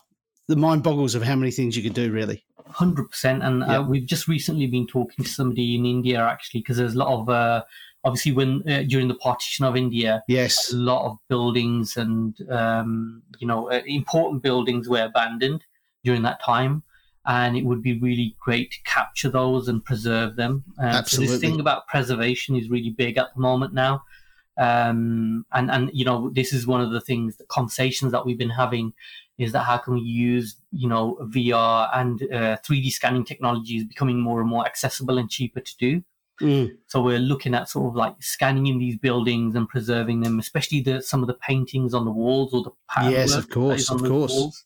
the 0.49 0.57
mind 0.57 0.83
boggles 0.83 1.15
of 1.15 1.23
how 1.23 1.37
many 1.37 1.51
things 1.51 1.77
you 1.77 1.83
could 1.83 1.95
do 1.95 2.13
really. 2.13 2.45
Hundred 2.67 3.11
percent, 3.11 3.43
and 3.43 3.61
Yeah. 3.61 3.79
uh, 3.79 3.83
we've 3.83 4.07
just 4.07 4.27
recently 4.29 4.67
been 4.67 4.87
talking 4.87 5.25
to 5.25 5.31
somebody 5.31 5.75
in 5.75 5.87
India 5.87 6.25
actually, 6.25 6.61
because 6.61 6.77
there's 6.77 6.95
a 6.95 6.99
lot 6.99 7.21
of 7.21 7.29
uh, 7.29 7.63
obviously 8.05 8.33
when 8.33 8.69
uh, 8.69 8.83
during 8.83 9.09
the 9.09 9.15
partition 9.15 9.65
of 9.65 9.77
India, 9.77 10.23
yes. 10.29 10.73
a 10.73 10.77
lot 10.77 11.07
of 11.07 11.19
buildings 11.29 11.97
and 11.97 12.37
um, 12.51 13.23
you 13.39 13.47
know 13.47 13.71
uh, 13.71 13.83
important 13.87 14.43
buildings 14.43 14.89
were 14.89 15.05
abandoned 15.05 15.65
during 16.03 16.23
that 16.23 16.43
time, 16.43 16.83
and 17.27 17.57
it 17.57 17.65
would 17.65 17.83
be 17.83 17.99
really 18.01 18.37
great 18.41 18.71
to 18.73 18.79
capture 18.85 19.31
those 19.31 19.69
and 19.69 19.85
preserve 19.85 20.37
them. 20.37 20.65
So 20.77 20.85
Absolutely. 20.85 21.27
this 21.37 21.41
thing 21.41 21.61
about 21.61 21.87
preservation 21.89 22.57
is 22.57 22.69
really 22.69 22.91
big 22.91 23.17
at 23.19 23.35
the 23.35 23.41
moment 23.41 23.73
now, 23.75 24.03
um, 24.57 25.45
and 25.53 25.71
and 25.71 25.91
you 25.93 26.05
know 26.05 26.31
this 26.31 26.53
is 26.53 26.67
one 26.67 26.81
of 26.81 26.91
the 26.93 27.01
things, 27.01 27.37
the 27.37 27.45
conversations 27.47 28.13
that 28.13 28.25
we've 28.25 28.39
been 28.39 28.51
having 28.51 28.93
is 29.37 29.51
that 29.51 29.65
how 29.65 29.77
can 29.79 29.95
we 29.95 30.01
use 30.01 30.57
you 30.71 30.89
know 30.89 31.19
VR 31.23 31.91
and 31.95 32.23
uh, 32.33 32.57
3D 32.65 32.93
scanning 32.93 33.25
technology 33.25 33.79
is 33.79 33.85
becoming 33.85 34.21
more 34.21 34.41
and 34.41 34.49
more 34.49 34.65
accessible 34.65 35.19
and 35.19 35.29
cheaper 35.29 35.61
to 35.61 35.77
do. 35.79 36.03
Mm, 36.41 36.77
So 36.89 37.01
we're 37.01 37.21
looking 37.21 37.55
at 37.55 37.69
sort 37.69 37.87
of 37.91 37.95
like 37.95 38.17
scanning 38.21 38.67
in 38.67 38.79
these 38.79 38.97
buildings 38.97 39.55
and 39.55 39.69
preserving 39.69 40.21
them, 40.21 40.39
especially 40.41 40.81
the 40.81 41.01
some 41.01 41.23
of 41.23 41.29
the 41.29 41.35
paintings 41.35 41.95
on 41.95 42.05
the 42.05 42.11
walls 42.11 42.53
or 42.53 42.63
the 42.65 42.73
Yes, 43.11 43.35
of 43.35 43.49
course, 43.51 43.69
that 43.77 43.81
is 43.81 43.91
on 43.91 44.05
of 44.05 44.11
course. 44.11 44.33
walls. 44.33 44.65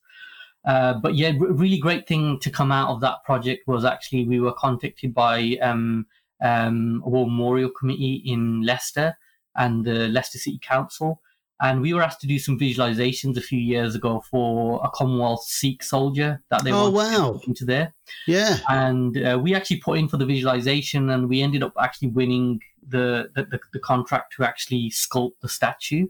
Uh, 0.69 0.93
but 1.05 1.15
yeah, 1.15 1.31
re- 1.31 1.51
really 1.63 1.79
great 1.79 2.07
thing 2.07 2.39
to 2.41 2.51
come 2.51 2.71
out 2.71 2.91
of 2.91 3.01
that 3.01 3.25
project 3.25 3.67
was 3.67 3.85
actually 3.87 4.25
we 4.29 4.39
were 4.39 4.53
contacted 4.53 5.15
by 5.15 5.57
um, 5.63 6.07
um, 6.43 7.03
a 7.07 7.09
War 7.09 7.27
Memorial 7.27 7.71
Committee 7.71 8.23
in 8.27 8.63
Leicester 8.63 9.17
and 9.57 9.85
the 9.85 10.09
Leicester 10.09 10.39
City 10.39 10.61
Council, 10.63 11.23
and 11.61 11.81
we 11.81 11.95
were 11.95 12.03
asked 12.03 12.21
to 12.21 12.27
do 12.27 12.39
some 12.39 12.59
visualizations 12.59 13.37
a 13.39 13.41
few 13.41 13.59
years 13.59 13.95
ago 13.95 14.23
for 14.31 14.81
a 14.85 14.91
Commonwealth 14.91 15.43
Sikh 15.43 15.83
soldier 15.83 16.43
that 16.51 16.63
they 16.65 16.71
Oh, 16.71 16.91
wanted 16.91 17.17
to 17.17 17.23
wow. 17.23 17.33
put 17.33 17.49
into 17.49 17.65
there. 17.65 17.95
Yeah. 18.27 18.59
And 18.69 19.17
uh, 19.25 19.39
we 19.43 19.55
actually 19.55 19.79
put 19.79 19.99
in 19.99 20.07
for 20.07 20.19
the 20.19 20.27
visualization 20.27 21.09
and 21.11 21.29
we 21.31 21.41
ended 21.43 21.63
up 21.63 21.73
actually 21.81 22.09
winning 22.09 22.61
the 22.87 23.31
the, 23.35 23.45
the, 23.45 23.59
the 23.73 23.81
contract 23.81 24.35
to 24.37 24.45
actually 24.45 24.91
sculpt 24.91 25.41
the 25.41 25.49
statue 25.49 26.07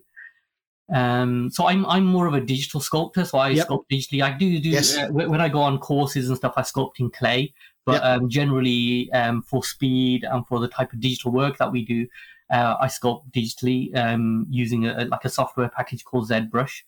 um 0.95 1.51
so 1.51 1.67
i'm 1.67 1.85
i'm 1.87 2.05
more 2.05 2.27
of 2.27 2.35
a 2.35 2.41
digital 2.41 2.81
sculptor 2.81 3.25
so 3.25 3.37
i 3.39 3.51
Yep. 3.51 3.69
sculpt 3.69 3.85
digitally 3.93 4.23
i 4.23 4.31
do 4.31 4.59
do 4.59 4.71
Yes. 4.71 4.97
uh, 4.97 5.09
when 5.11 5.41
i 5.41 5.49
go 5.49 5.61
on 5.61 5.79
courses 5.79 6.29
and 6.29 6.37
stuff 6.39 6.55
i 6.57 6.63
sculpt 6.63 6.99
in 6.99 7.11
clay 7.11 7.53
but 7.85 8.03
Yep. 8.03 8.23
um 8.23 8.29
generally 8.29 9.13
um 9.13 9.43
for 9.43 9.63
speed 9.63 10.25
and 10.25 10.47
for 10.47 10.59
the 10.61 10.69
type 10.69 10.93
of 10.93 11.01
digital 11.01 11.31
work 11.31 11.59
that 11.59 11.71
we 11.73 11.85
do 11.85 12.07
uh, 12.51 12.77
i 12.81 12.87
sculpt 12.87 13.31
digitally 13.33 13.95
um 13.97 14.47
using 14.49 14.87
a, 14.87 15.05
like 15.05 15.25
a 15.25 15.29
software 15.29 15.69
package 15.69 16.05
called 16.05 16.29
zbrush 16.31 16.83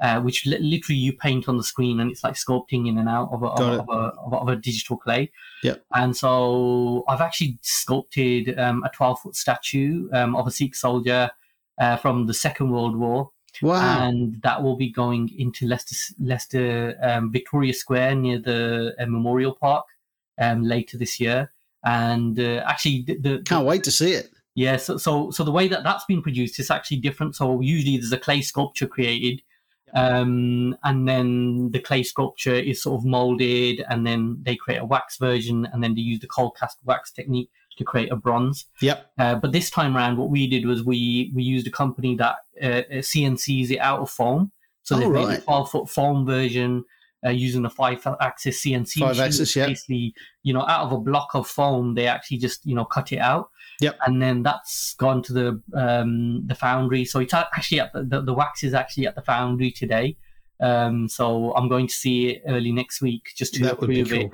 uh, 0.00 0.20
which 0.20 0.44
li- 0.44 0.58
literally 0.58 0.98
you 0.98 1.10
paint 1.14 1.48
on 1.48 1.56
the 1.56 1.64
screen 1.64 2.00
and 2.00 2.10
it's 2.10 2.22
like 2.22 2.34
sculpting 2.34 2.86
in 2.86 2.98
and 2.98 3.08
out 3.08 3.30
of 3.32 3.42
a, 3.42 3.46
of, 3.46 3.88
a, 3.88 3.92
of, 4.26 4.32
a, 4.34 4.36
of 4.36 4.48
a 4.48 4.56
digital 4.56 4.98
clay 4.98 5.30
Yep. 5.62 5.82
and 5.94 6.14
so 6.14 7.02
I've 7.08 7.22
actually 7.22 7.58
sculpted 7.62 8.58
um, 8.58 8.84
a 8.84 8.90
12 8.90 9.20
foot 9.22 9.36
statue 9.36 10.10
um, 10.12 10.36
of 10.36 10.46
a 10.46 10.50
Sikh 10.50 10.74
soldier 10.74 11.30
uh, 11.78 11.96
from 11.96 12.26
the 12.26 12.34
Second 12.34 12.70
World 12.70 12.94
War. 12.96 13.30
Wow. 13.62 14.06
and 14.06 14.40
that 14.42 14.62
will 14.62 14.76
be 14.76 14.90
going 14.90 15.30
into 15.38 15.66
Leicester, 15.66 16.14
Leicester 16.20 16.96
um, 17.02 17.30
Victoria 17.32 17.72
Square 17.72 18.16
near 18.16 18.38
the 18.38 18.94
uh, 18.98 19.06
Memorial 19.06 19.54
Park 19.54 19.86
um, 20.38 20.62
later 20.62 20.98
this 20.98 21.20
year. 21.20 21.52
And 21.84 22.38
uh, 22.38 22.64
actually, 22.66 23.02
the, 23.02 23.16
the 23.18 23.42
Can't 23.44 23.66
wait 23.66 23.84
to 23.84 23.92
see 23.92 24.12
it. 24.12 24.30
yeah, 24.54 24.76
so, 24.76 24.96
so 24.96 25.30
so 25.30 25.44
the 25.44 25.52
way 25.52 25.68
that 25.68 25.84
that's 25.84 26.04
been 26.06 26.22
produced 26.22 26.58
is 26.58 26.70
actually 26.70 26.96
different. 26.96 27.36
So 27.36 27.60
usually 27.60 27.96
there's 27.96 28.12
a 28.12 28.18
clay 28.18 28.40
sculpture 28.40 28.88
created, 28.88 29.42
um, 29.94 30.76
and 30.82 31.06
then 31.06 31.70
the 31.70 31.78
clay 31.78 32.02
sculpture 32.02 32.54
is 32.54 32.82
sort 32.82 33.00
of 33.00 33.04
molded, 33.04 33.84
and 33.88 34.06
then 34.06 34.38
they 34.42 34.56
create 34.56 34.78
a 34.78 34.84
wax 34.84 35.18
version, 35.18 35.68
and 35.72 35.82
then 35.82 35.94
they 35.94 36.00
use 36.00 36.20
the 36.20 36.26
cold 36.26 36.56
cast 36.58 36.78
wax 36.84 37.12
technique 37.12 37.50
to 37.76 37.84
create 37.84 38.10
a 38.10 38.16
bronze. 38.16 38.66
Yep. 38.80 39.10
Uh, 39.18 39.34
but 39.36 39.52
this 39.52 39.70
time 39.70 39.96
around, 39.96 40.16
what 40.16 40.30
we 40.30 40.46
did 40.46 40.66
was 40.66 40.82
we 40.84 41.32
we 41.34 41.42
used 41.42 41.66
a 41.66 41.70
company 41.70 42.16
that 42.16 42.36
uh, 42.62 42.82
CNCs 43.00 43.70
it 43.70 43.78
out 43.78 44.00
of 44.00 44.10
foam. 44.10 44.50
So 44.82 44.96
they 44.96 45.04
Oh, 45.06 45.10
made 45.10 45.24
a 45.24 45.28
right. 45.28 45.42
12 45.44 45.70
foot 45.70 45.88
foam 45.90 46.24
version 46.24 46.84
uh, 47.26 47.30
using 47.30 47.64
a 47.64 47.70
five 47.70 48.06
axis 48.20 48.62
CNC. 48.62 49.00
Five 49.00 49.08
machine, 49.10 49.24
axis, 49.24 49.56
yeah. 49.56 49.66
Basically, 49.66 50.14
you 50.42 50.52
know, 50.52 50.62
out 50.66 50.86
of 50.86 50.92
a 50.92 50.98
block 50.98 51.34
of 51.34 51.46
foam, 51.48 51.94
they 51.94 52.06
actually 52.06 52.38
just 52.38 52.64
you 52.64 52.74
know 52.74 52.84
cut 52.84 53.12
it 53.12 53.18
out. 53.18 53.50
Yep. 53.80 53.98
And 54.06 54.22
then 54.22 54.42
that's 54.42 54.94
gone 54.94 55.22
to 55.24 55.32
the 55.32 55.62
um, 55.74 56.46
the 56.46 56.54
foundry. 56.54 57.04
So 57.04 57.18
it's 57.20 57.34
actually 57.34 57.80
at 57.80 57.92
the, 57.92 58.04
the, 58.04 58.20
the 58.22 58.32
wax 58.34 58.62
is 58.64 58.74
actually 58.74 59.06
at 59.06 59.14
the 59.16 59.22
foundry 59.22 59.70
today. 59.70 60.16
Um, 60.60 61.08
so 61.08 61.52
I'm 61.54 61.68
going 61.68 61.86
to 61.86 61.92
see 61.94 62.28
it 62.30 62.42
early 62.48 62.72
next 62.72 63.02
week 63.02 63.32
just 63.36 63.52
to 63.54 63.62
That 63.64 63.72
approve 63.74 64.08
cool. 64.08 64.20
it 64.20 64.30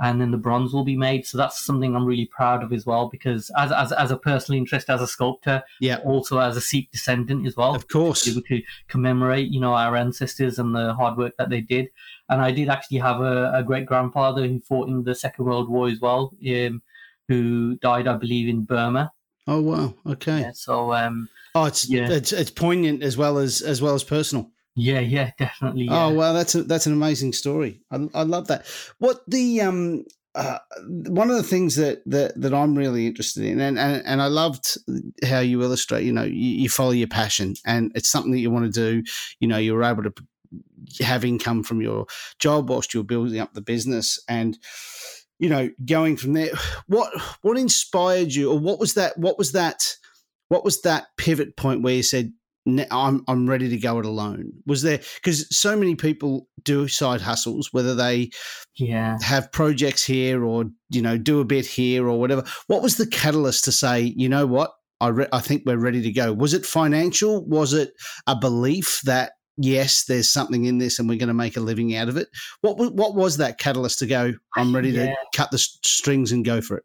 and 0.00 0.20
then 0.20 0.30
the 0.32 0.36
bronze 0.36 0.72
will 0.72 0.84
be 0.84 0.96
made. 0.96 1.24
So 1.26 1.38
that's 1.38 1.64
something 1.64 1.94
I'm 1.94 2.04
really 2.04 2.26
proud 2.26 2.62
of 2.64 2.72
as 2.72 2.84
well, 2.84 3.08
because 3.08 3.50
as 3.56 3.70
as, 3.72 3.92
as 3.92 4.10
a 4.10 4.16
personal 4.16 4.58
interest 4.58 4.90
as 4.90 5.00
a 5.00 5.06
sculptor, 5.06 5.62
Yeah. 5.80 5.98
also 6.04 6.38
as 6.38 6.56
a 6.56 6.60
Sikh 6.60 6.90
descendant 6.90 7.46
as 7.46 7.56
well, 7.56 7.74
Of 7.74 7.86
course. 7.88 8.26
able 8.28 8.42
to 8.42 8.62
commemorate, 8.88 9.48
you 9.52 9.60
know, 9.60 9.74
our 9.74 9.96
ancestors 9.96 10.58
and 10.58 10.74
the 10.74 10.94
hard 10.94 11.16
work 11.16 11.34
that 11.38 11.48
they 11.50 11.60
did. 11.60 11.88
And 12.28 12.40
I 12.40 12.50
did 12.50 12.68
actually 12.68 12.98
have 12.98 13.20
a, 13.20 13.52
a 13.54 13.62
great 13.62 13.86
grandfather 13.86 14.46
who 14.48 14.58
fought 14.60 14.88
in 14.88 15.04
the 15.04 15.14
Second 15.14 15.44
World 15.44 15.68
War 15.68 15.88
as 15.88 16.00
well, 16.00 16.32
um, 16.48 16.82
who 17.28 17.76
died, 17.76 18.06
I 18.08 18.16
believe, 18.16 18.48
in 18.48 18.64
Burma. 18.64 19.12
Oh 19.46 19.60
wow. 19.60 19.94
Okay. 20.06 20.40
Yeah, 20.40 20.52
so 20.54 20.92
um, 20.94 21.28
Oh, 21.54 21.66
it's 21.66 21.88
Yeah. 21.88 22.08
it's 22.10 22.32
it's 22.32 22.50
poignant 22.50 23.02
as 23.04 23.16
well 23.16 23.38
as 23.38 23.60
as 23.62 23.80
well 23.80 23.94
as 23.94 24.02
personal. 24.02 24.50
Yeah, 24.74 25.00
yeah, 25.00 25.30
definitely. 25.38 25.84
Yeah. 25.84 26.06
Oh 26.06 26.14
wow, 26.14 26.32
that's 26.32 26.54
a, 26.54 26.62
that's 26.62 26.86
an 26.86 26.92
amazing 26.92 27.32
story. 27.32 27.80
I, 27.90 28.08
I 28.14 28.22
love 28.22 28.48
that. 28.48 28.66
What 28.98 29.20
the 29.28 29.60
um 29.60 30.04
uh, 30.34 30.58
one 30.88 31.30
of 31.30 31.36
the 31.36 31.44
things 31.44 31.76
that, 31.76 32.02
that 32.06 32.40
that 32.40 32.52
I'm 32.52 32.76
really 32.76 33.06
interested 33.06 33.44
in, 33.44 33.60
and, 33.60 33.78
and 33.78 34.02
and 34.04 34.20
I 34.20 34.26
loved 34.26 34.76
how 35.24 35.38
you 35.38 35.62
illustrate. 35.62 36.04
You 36.04 36.12
know, 36.12 36.24
you, 36.24 36.32
you 36.32 36.68
follow 36.68 36.90
your 36.90 37.08
passion, 37.08 37.54
and 37.64 37.92
it's 37.94 38.08
something 38.08 38.32
that 38.32 38.40
you 38.40 38.50
want 38.50 38.64
to 38.64 38.70
do. 38.70 39.04
You 39.38 39.46
know, 39.46 39.58
you're 39.58 39.84
able 39.84 40.02
to 40.02 40.12
have 41.00 41.24
income 41.24 41.62
from 41.62 41.80
your 41.80 42.06
job 42.40 42.68
whilst 42.68 42.94
you're 42.94 43.04
building 43.04 43.38
up 43.38 43.54
the 43.54 43.60
business, 43.60 44.18
and 44.28 44.58
you 45.38 45.48
know, 45.48 45.70
going 45.84 46.16
from 46.16 46.32
there. 46.32 46.50
What 46.88 47.12
what 47.42 47.56
inspired 47.56 48.34
you, 48.34 48.50
or 48.50 48.58
what 48.58 48.80
was 48.80 48.94
that? 48.94 49.16
What 49.16 49.38
was 49.38 49.52
that? 49.52 49.96
What 50.48 50.64
was 50.64 50.82
that 50.82 51.06
pivot 51.16 51.56
point 51.56 51.82
where 51.82 51.94
you 51.94 52.02
said, 52.02 52.32
"Ne- 52.32 52.32
I'm 52.66 53.22
I'm 53.28 53.48
ready 53.48 53.68
to 53.68 53.76
go 53.76 53.98
it 53.98 54.06
alone. 54.06 54.52
Was 54.66 54.82
there 54.82 55.00
because 55.16 55.54
so 55.54 55.76
many 55.76 55.94
people 55.94 56.48
do 56.62 56.88
side 56.88 57.20
hustles, 57.20 57.68
whether 57.72 57.94
they 57.94 58.30
yeah. 58.76 59.18
have 59.22 59.52
projects 59.52 60.04
here 60.04 60.44
or 60.44 60.64
you 60.90 61.02
know 61.02 61.18
do 61.18 61.40
a 61.40 61.44
bit 61.44 61.66
here 61.66 62.08
or 62.08 62.18
whatever. 62.18 62.44
What 62.66 62.82
was 62.82 62.96
the 62.96 63.06
catalyst 63.06 63.64
to 63.64 63.72
say, 63.72 64.14
you 64.16 64.28
know 64.28 64.46
what, 64.46 64.72
I 65.00 65.08
re- 65.08 65.28
I 65.32 65.40
think 65.40 65.62
we're 65.66 65.76
ready 65.76 66.02
to 66.02 66.12
go? 66.12 66.32
Was 66.32 66.54
it 66.54 66.64
financial? 66.64 67.44
Was 67.46 67.74
it 67.74 67.92
a 68.26 68.34
belief 68.34 69.00
that 69.04 69.32
yes, 69.56 70.04
there's 70.04 70.28
something 70.28 70.64
in 70.64 70.78
this 70.78 70.98
and 70.98 71.08
we're 71.08 71.18
going 71.18 71.28
to 71.28 71.34
make 71.34 71.56
a 71.56 71.60
living 71.60 71.94
out 71.94 72.08
of 72.08 72.16
it? 72.16 72.28
What 72.62 72.94
what 72.94 73.14
was 73.14 73.36
that 73.36 73.58
catalyst 73.58 73.98
to 74.00 74.06
go? 74.06 74.32
I'm 74.56 74.74
ready 74.74 74.90
Yeah. 74.90 75.06
to 75.06 75.16
cut 75.34 75.50
the 75.50 75.58
strings 75.58 76.32
and 76.32 76.44
go 76.44 76.60
for 76.60 76.78
it. 76.78 76.84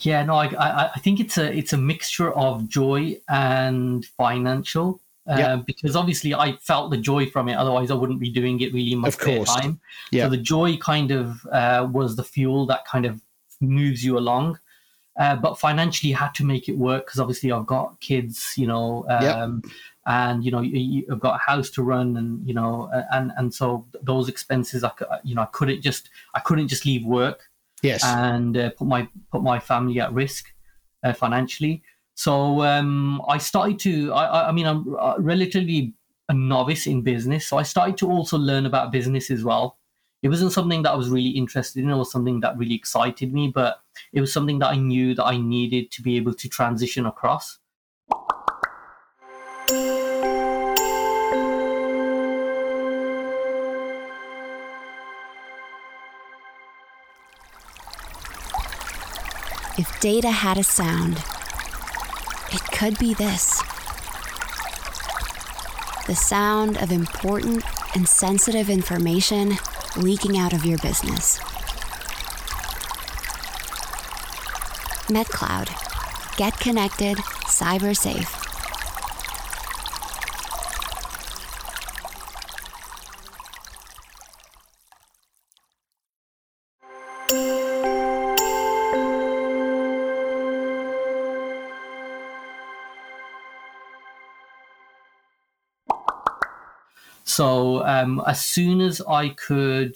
Yeah, 0.00 0.22
no, 0.24 0.34
I, 0.34 0.46
I, 0.46 0.90
I 0.94 0.98
think 1.00 1.20
it's 1.20 1.38
a 1.38 1.56
it's 1.56 1.72
a 1.72 1.78
mixture 1.78 2.32
of 2.32 2.68
joy 2.68 3.16
and 3.28 4.04
financial. 4.04 5.00
Uh, 5.28 5.36
Yeah. 5.38 5.56
Because 5.56 5.96
obviously, 5.96 6.34
I 6.34 6.56
felt 6.56 6.90
the 6.90 6.96
joy 6.96 7.26
from 7.26 7.48
it. 7.48 7.54
Otherwise, 7.54 7.90
I 7.90 7.94
wouldn't 7.94 8.20
be 8.20 8.30
doing 8.30 8.60
it 8.60 8.72
really 8.72 8.94
much 8.94 9.14
Of 9.14 9.18
course. 9.20 9.54
time. 9.54 9.80
Yeah. 10.12 10.24
So 10.24 10.30
the 10.30 10.36
joy 10.36 10.76
kind 10.78 11.10
of 11.10 11.44
uh, 11.52 11.88
was 11.90 12.16
the 12.16 12.24
fuel 12.24 12.66
that 12.66 12.84
kind 12.86 13.04
of 13.06 13.20
moves 13.60 14.04
you 14.04 14.18
along. 14.18 14.58
Uh, 15.18 15.34
but 15.34 15.58
financially, 15.58 16.12
had 16.12 16.34
to 16.34 16.44
make 16.44 16.68
it 16.68 16.76
work 16.76 17.06
because 17.06 17.18
obviously, 17.18 17.50
I've 17.50 17.66
got 17.66 17.98
kids, 18.00 18.52
you 18.56 18.66
know, 18.66 19.06
Yep. 19.08 19.36
um, 19.36 19.62
and 20.04 20.44
you 20.44 20.50
know, 20.52 20.60
you, 20.60 21.04
I've 21.10 21.18
got 21.20 21.36
a 21.40 21.50
house 21.50 21.70
to 21.70 21.82
run, 21.82 22.16
and 22.18 22.46
you 22.46 22.52
know, 22.54 22.90
uh, 22.94 23.04
and 23.12 23.32
and 23.38 23.52
so 23.52 23.86
those 24.02 24.28
expenses, 24.28 24.84
I, 24.84 24.92
you 25.24 25.34
know, 25.34 25.42
I 25.42 25.46
couldn't 25.46 25.80
just 25.80 26.10
I 26.34 26.40
couldn't 26.40 26.68
just 26.68 26.84
leave 26.84 27.04
work 27.04 27.48
Yes. 27.82 28.04
and 28.04 28.56
uh, 28.56 28.70
put 28.78 28.86
my 28.86 29.08
put 29.32 29.42
my 29.42 29.58
family 29.58 29.98
at 30.00 30.12
risk 30.12 30.52
uh, 31.02 31.14
financially. 31.14 31.82
So 32.16 32.62
um, 32.64 33.22
I 33.28 33.38
started 33.38 33.78
to. 33.80 34.12
I, 34.12 34.48
I- 34.48 34.52
mean, 34.52 34.66
I'm 34.66 34.96
uh, 34.96 35.16
relatively 35.18 35.94
a 36.28 36.34
novice 36.34 36.88
in 36.88 37.02
business, 37.02 37.46
so 37.46 37.58
I 37.58 37.62
started 37.62 37.96
to 37.98 38.10
also 38.10 38.36
learn 38.38 38.66
about 38.66 38.90
business 38.90 39.30
as 39.30 39.44
well. 39.44 39.78
It 40.22 40.28
wasn't 40.28 40.52
something 40.52 40.82
that 40.82 40.90
I 40.92 40.96
was 40.96 41.08
really 41.10 41.30
interested 41.30 41.84
in. 41.84 41.90
It 41.90 41.96
was 41.96 42.10
something 42.10 42.40
that 42.40 42.58
really 42.58 42.74
excited 42.74 43.32
me, 43.32 43.52
but 43.54 43.80
it 44.12 44.20
was 44.20 44.32
something 44.32 44.58
that 44.60 44.68
I 44.68 44.76
knew 44.76 45.14
that 45.14 45.24
I 45.24 45.36
needed 45.38 45.92
to 45.92 46.02
be 46.02 46.16
able 46.16 46.34
to 46.34 46.48
transition 46.48 47.06
across. 47.06 47.58
If 59.78 60.00
data 60.00 60.30
had 60.30 60.58
a 60.58 60.64
sound, 60.64 61.22
it 62.56 62.62
could 62.72 62.98
be 62.98 63.12
this 63.12 63.62
the 66.06 66.14
sound 66.14 66.78
of 66.78 66.90
important 66.90 67.62
and 67.94 68.08
sensitive 68.08 68.70
information 68.70 69.56
leaking 69.96 70.38
out 70.38 70.52
of 70.52 70.64
your 70.64 70.78
business. 70.78 71.38
MetCloud. 75.08 75.68
Get 76.36 76.58
connected, 76.60 77.16
cyber 77.48 77.96
safe. 77.96 78.45
Um, 97.86 98.22
as 98.26 98.44
soon 98.44 98.80
as 98.80 99.00
I 99.22 99.30
could 99.30 99.92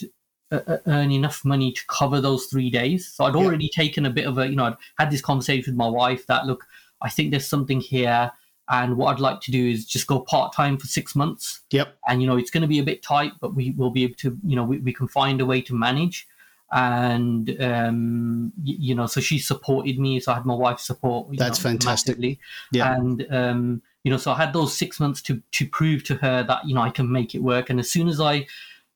uh, 0.53 0.61
uh, 0.67 0.79
earn 0.87 1.11
enough 1.13 1.45
money 1.45 1.71
to 1.73 1.83
cover 1.87 2.21
those 2.21 2.47
three 2.47 2.71
days, 2.71 3.01
so 3.15 3.25
I'd 3.25 3.35
Yeah. 3.35 3.43
already 3.45 3.69
taken 3.69 4.07
a 4.07 4.11
bit 4.11 4.27
of 4.27 4.39
a, 4.39 4.49
you 4.49 4.57
know, 4.57 4.65
I'd 4.71 4.77
had 4.99 5.11
this 5.11 5.21
conversation 5.21 5.73
with 5.73 5.79
my 5.79 5.89
wife 6.03 6.27
that 6.27 6.47
look, 6.47 6.67
I 7.03 7.09
think 7.09 7.31
there's 7.31 7.47
something 7.47 7.81
here, 7.81 8.31
and 8.69 8.97
what 8.97 9.09
I'd 9.13 9.21
like 9.29 9.41
to 9.43 9.51
do 9.51 9.63
is 9.75 9.85
just 9.95 10.07
go 10.07 10.21
part 10.21 10.53
time 10.55 10.77
for 10.79 10.87
six 10.87 11.15
months, 11.15 11.61
yep. 11.71 11.97
and 12.09 12.21
you 12.21 12.27
know 12.29 12.37
it's 12.39 12.51
going 12.51 12.63
to 12.63 12.69
be 12.69 12.79
a 12.81 12.85
bit 12.85 13.03
tight, 13.03 13.33
but 13.41 13.55
we 13.55 13.73
will 13.79 13.91
be 13.91 14.05
able 14.05 14.19
to, 14.25 14.39
you 14.51 14.57
know, 14.57 14.65
we, 14.65 14.79
we 14.79 14.93
can 14.93 15.09
find 15.09 15.41
a 15.41 15.47
way 15.47 15.61
to 15.63 15.75
manage. 15.75 16.27
And 16.73 17.51
um, 17.61 18.53
y- 18.65 18.79
you 18.79 18.95
know, 18.95 19.07
so 19.07 19.21
she 19.21 19.39
supported 19.41 19.99
me. 19.99 20.21
So 20.21 20.31
I 20.31 20.37
had 20.37 20.47
my 20.47 20.55
wife's 20.55 20.85
support. 20.87 21.27
That's 21.37 21.59
know, 21.65 21.71
fantastic. 21.71 22.17
massively 22.19 22.39
Yeah. 22.71 22.95
and 22.95 23.27
um, 23.31 23.83
you 24.05 24.11
know 24.11 24.17
so 24.17 24.33
i 24.33 24.37
had 24.37 24.53
those 24.53 24.77
six 24.77 24.99
months 25.01 25.21
to 25.23 25.43
to 25.53 25.67
prove 25.69 26.03
to 26.05 26.15
her 26.17 26.43
that 26.43 26.67
you 26.67 26.75
know 26.75 26.83
i 26.83 26.91
can 26.91 27.11
make 27.11 27.35
it 27.35 27.43
work. 27.43 27.71
And 27.71 27.79
as 27.81 27.91
soon 27.91 28.09
as 28.09 28.21
i 28.21 28.47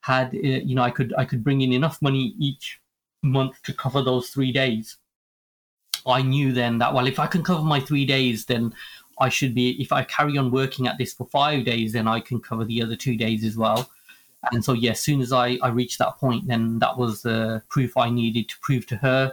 had 0.01 0.35
uh, 0.35 0.39
you 0.39 0.75
know 0.75 0.83
i 0.83 0.91
could 0.91 1.15
i 1.19 1.25
could 1.25 1.45
bring 1.45 1.61
in 1.61 1.73
enough 1.73 2.01
money 2.03 2.35
each 2.39 2.81
month 3.23 3.63
to 3.63 3.73
cover 3.73 4.03
those 4.03 4.29
three 4.29 4.53
days 4.53 4.97
i 6.07 6.21
knew 6.21 6.53
then 6.53 6.79
that 6.79 6.93
well 6.93 7.07
if 7.07 7.19
i 7.19 7.27
can 7.27 7.43
cover 7.43 7.63
my 7.63 7.81
three 7.81 8.05
days 8.05 8.45
then 8.45 8.75
i 9.19 9.29
should 9.29 9.55
be 9.55 9.71
if 9.81 9.93
i 9.93 10.05
carry 10.05 10.37
on 10.37 10.51
working 10.51 10.87
at 10.87 10.99
this 10.99 11.15
for 11.15 11.27
five 11.29 11.65
days 11.65 11.93
then 11.93 12.07
i 12.07 12.21
can 12.21 12.41
cover 12.41 12.65
the 12.65 12.83
other 12.83 12.97
two 12.97 13.17
days 13.17 13.45
as 13.45 13.57
well. 13.57 13.91
And 14.53 14.63
so 14.63 14.75
yeah 14.75 14.91
as 14.91 15.01
soon 15.01 15.23
as 15.23 15.33
i 15.33 15.57
i 15.63 15.69
reached 15.69 15.99
that 16.01 16.19
point 16.19 16.47
then 16.47 16.79
that 16.81 16.99
was 16.99 17.23
the 17.23 17.63
proof 17.71 17.97
i 17.97 18.11
needed 18.11 18.51
to 18.51 18.59
prove 18.61 18.87
to 18.89 18.97
her 18.97 19.33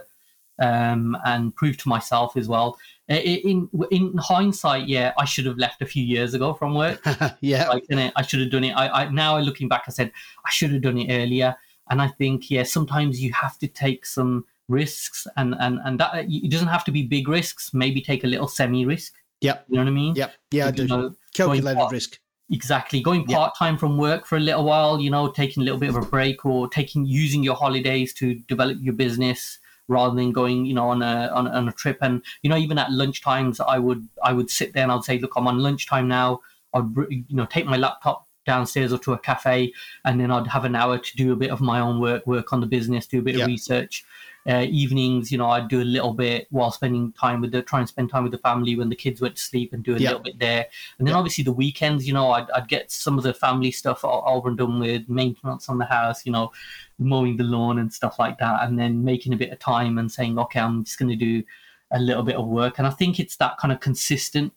um, 0.62 1.16
and 1.24 1.54
prove 1.56 1.76
to 1.82 1.88
myself 1.88 2.36
as 2.36 2.46
well 2.48 2.78
I- 3.10 3.14
I- 3.14 3.42
in 3.50 3.68
in 3.90 4.04
hindsight, 4.16 4.84
yeah, 4.88 5.12
I 5.18 5.24
should 5.32 5.46
have 5.50 5.58
left 5.58 5.82
a 5.82 5.86
few 5.94 6.04
years 6.14 6.34
ago 6.34 6.54
from 6.54 6.70
work. 6.74 7.00
yeah. 7.52 7.68
Like, 7.68 7.84
I 8.20 8.22
should 8.22 8.40
have 8.40 8.50
done 8.56 8.64
it. 8.64 8.72
I, 8.82 8.84
I 8.88 9.10
now 9.10 9.36
looking 9.38 9.68
back, 9.68 9.82
I 9.88 9.90
said 9.90 10.08
I 10.46 10.50
should 10.50 10.72
have 10.72 10.82
done 10.82 10.98
it 10.98 11.08
earlier. 11.20 11.50
And 11.90 12.00
I 12.00 12.08
think, 12.08 12.48
yeah, 12.50 12.62
sometimes 12.62 13.20
you 13.20 13.30
have 13.32 13.58
to 13.58 13.66
take 13.66 14.06
some 14.06 14.44
risks, 14.68 15.26
and 15.36 15.54
and 15.64 15.74
and 15.84 15.98
that 16.00 16.10
it 16.28 16.50
doesn't 16.50 16.68
have 16.76 16.84
to 16.84 16.92
be 16.92 17.02
big 17.16 17.26
risks. 17.28 17.74
Maybe 17.74 18.00
take 18.00 18.22
a 18.24 18.28
little 18.34 18.48
semi 18.48 18.86
risk. 18.86 19.12
Yep. 19.40 19.64
You 19.68 19.74
know 19.76 19.82
what 19.82 19.88
I 19.88 19.94
mean? 20.02 20.14
Yep. 20.14 20.30
Yeah, 20.52 20.64
I 20.64 20.68
You 20.68 20.72
do. 20.74 20.86
know, 20.86 21.14
Calculated 21.34 21.74
going- 21.76 21.90
risk. 21.90 22.20
exactly 22.50 23.00
going 23.00 23.24
part 23.26 23.52
time 23.58 23.76
from 23.76 23.96
work 23.98 24.26
for 24.26 24.36
a 24.36 24.40
little 24.48 24.64
while. 24.64 25.00
You 25.00 25.10
know, 25.10 25.28
taking 25.28 25.62
a 25.62 25.64
little 25.64 25.80
bit 25.80 25.90
of 25.90 25.96
a 25.96 26.06
break 26.16 26.46
or 26.46 26.68
taking 26.68 27.04
using 27.04 27.42
your 27.42 27.56
holidays 27.56 28.14
to 28.20 28.34
develop 28.52 28.78
your 28.80 28.94
business 28.94 29.58
rather 29.88 30.14
than 30.14 30.32
going, 30.32 30.64
you 30.66 30.74
know, 30.74 30.88
on 30.88 31.02
a 31.02 31.30
on, 31.34 31.48
on 31.48 31.68
a 31.68 31.72
trip. 31.72 31.98
And 32.00 32.22
you 32.42 32.50
know, 32.50 32.56
even 32.56 32.78
at 32.78 32.90
lunch 32.90 33.22
times, 33.22 33.60
I 33.60 33.78
would 33.78 34.08
I 34.22 34.32
would 34.32 34.50
sit 34.50 34.72
there 34.72 34.82
and 34.82 34.92
I'd 34.92 35.04
say, 35.04 35.18
look, 35.18 35.32
I'm 35.36 35.46
on 35.46 35.58
lunchtime 35.58 36.08
now. 36.08 36.40
I'd 36.74 36.94
you 37.08 37.24
know 37.30 37.46
take 37.46 37.66
my 37.66 37.76
laptop 37.76 38.26
downstairs 38.44 38.92
or 38.92 38.98
to 38.98 39.12
a 39.12 39.18
cafe, 39.18 39.72
and 40.04 40.20
then 40.20 40.30
I'd 40.30 40.46
have 40.46 40.64
an 40.64 40.74
hour 40.74 40.98
to 40.98 41.16
do 41.16 41.32
a 41.32 41.36
bit 41.36 41.50
of 41.50 41.60
my 41.60 41.80
own 41.80 42.00
work, 42.00 42.26
work 42.26 42.52
on 42.52 42.60
the 42.60 42.66
business, 42.66 43.06
do 43.06 43.20
a 43.20 43.22
bit 43.22 43.36
yep. 43.36 43.42
of 43.42 43.48
research. 43.48 44.04
Uh, 44.44 44.66
evenings, 44.68 45.30
you 45.30 45.38
know, 45.38 45.48
I'd 45.48 45.68
do 45.68 45.82
a 45.82 45.84
little 45.84 46.12
bit 46.12 46.48
while 46.50 46.72
spending 46.72 47.12
time 47.12 47.40
with 47.40 47.52
the, 47.52 47.62
try 47.62 47.78
and 47.78 47.88
spend 47.88 48.10
time 48.10 48.24
with 48.24 48.32
the 48.32 48.38
family 48.38 48.74
when 48.74 48.88
the 48.88 48.96
kids 48.96 49.20
went 49.20 49.36
to 49.36 49.40
sleep 49.40 49.72
and 49.72 49.84
do 49.84 49.94
a 49.94 49.98
yep. 49.98 50.08
little 50.08 50.24
bit 50.24 50.40
there. 50.40 50.66
And 50.98 51.06
then 51.06 51.12
yep. 51.12 51.18
obviously 51.18 51.44
the 51.44 51.52
weekends, 51.52 52.08
you 52.08 52.12
know, 52.12 52.32
I'd, 52.32 52.50
I'd 52.50 52.66
get 52.66 52.90
some 52.90 53.16
of 53.16 53.22
the 53.22 53.34
family 53.34 53.70
stuff 53.70 54.04
over 54.04 54.48
and 54.48 54.58
done 54.58 54.80
with, 54.80 55.08
maintenance 55.08 55.68
on 55.68 55.78
the 55.78 55.84
house, 55.84 56.26
you 56.26 56.32
know, 56.32 56.50
mowing 56.98 57.36
the 57.36 57.44
lawn 57.44 57.78
and 57.78 57.92
stuff 57.92 58.18
like 58.18 58.36
that. 58.38 58.64
And 58.64 58.76
then 58.76 59.04
making 59.04 59.32
a 59.32 59.36
bit 59.36 59.52
of 59.52 59.60
time 59.60 59.98
and 59.98 60.10
saying, 60.10 60.36
okay, 60.36 60.58
I'm 60.58 60.82
just 60.82 60.98
going 60.98 61.10
to 61.10 61.14
do 61.14 61.44
a 61.92 62.00
little 62.00 62.24
bit 62.24 62.34
of 62.34 62.48
work. 62.48 62.78
And 62.78 62.86
I 62.86 62.90
think 62.90 63.20
it's 63.20 63.36
that 63.36 63.58
kind 63.58 63.70
of 63.70 63.78
consistent, 63.78 64.52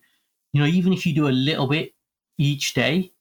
you 0.52 0.62
know, 0.62 0.68
even 0.68 0.94
if 0.94 1.06
you 1.06 1.14
do 1.14 1.28
a 1.28 1.30
little 1.30 1.68
bit 1.68 1.94
each 2.40 2.74
day, 2.74 3.12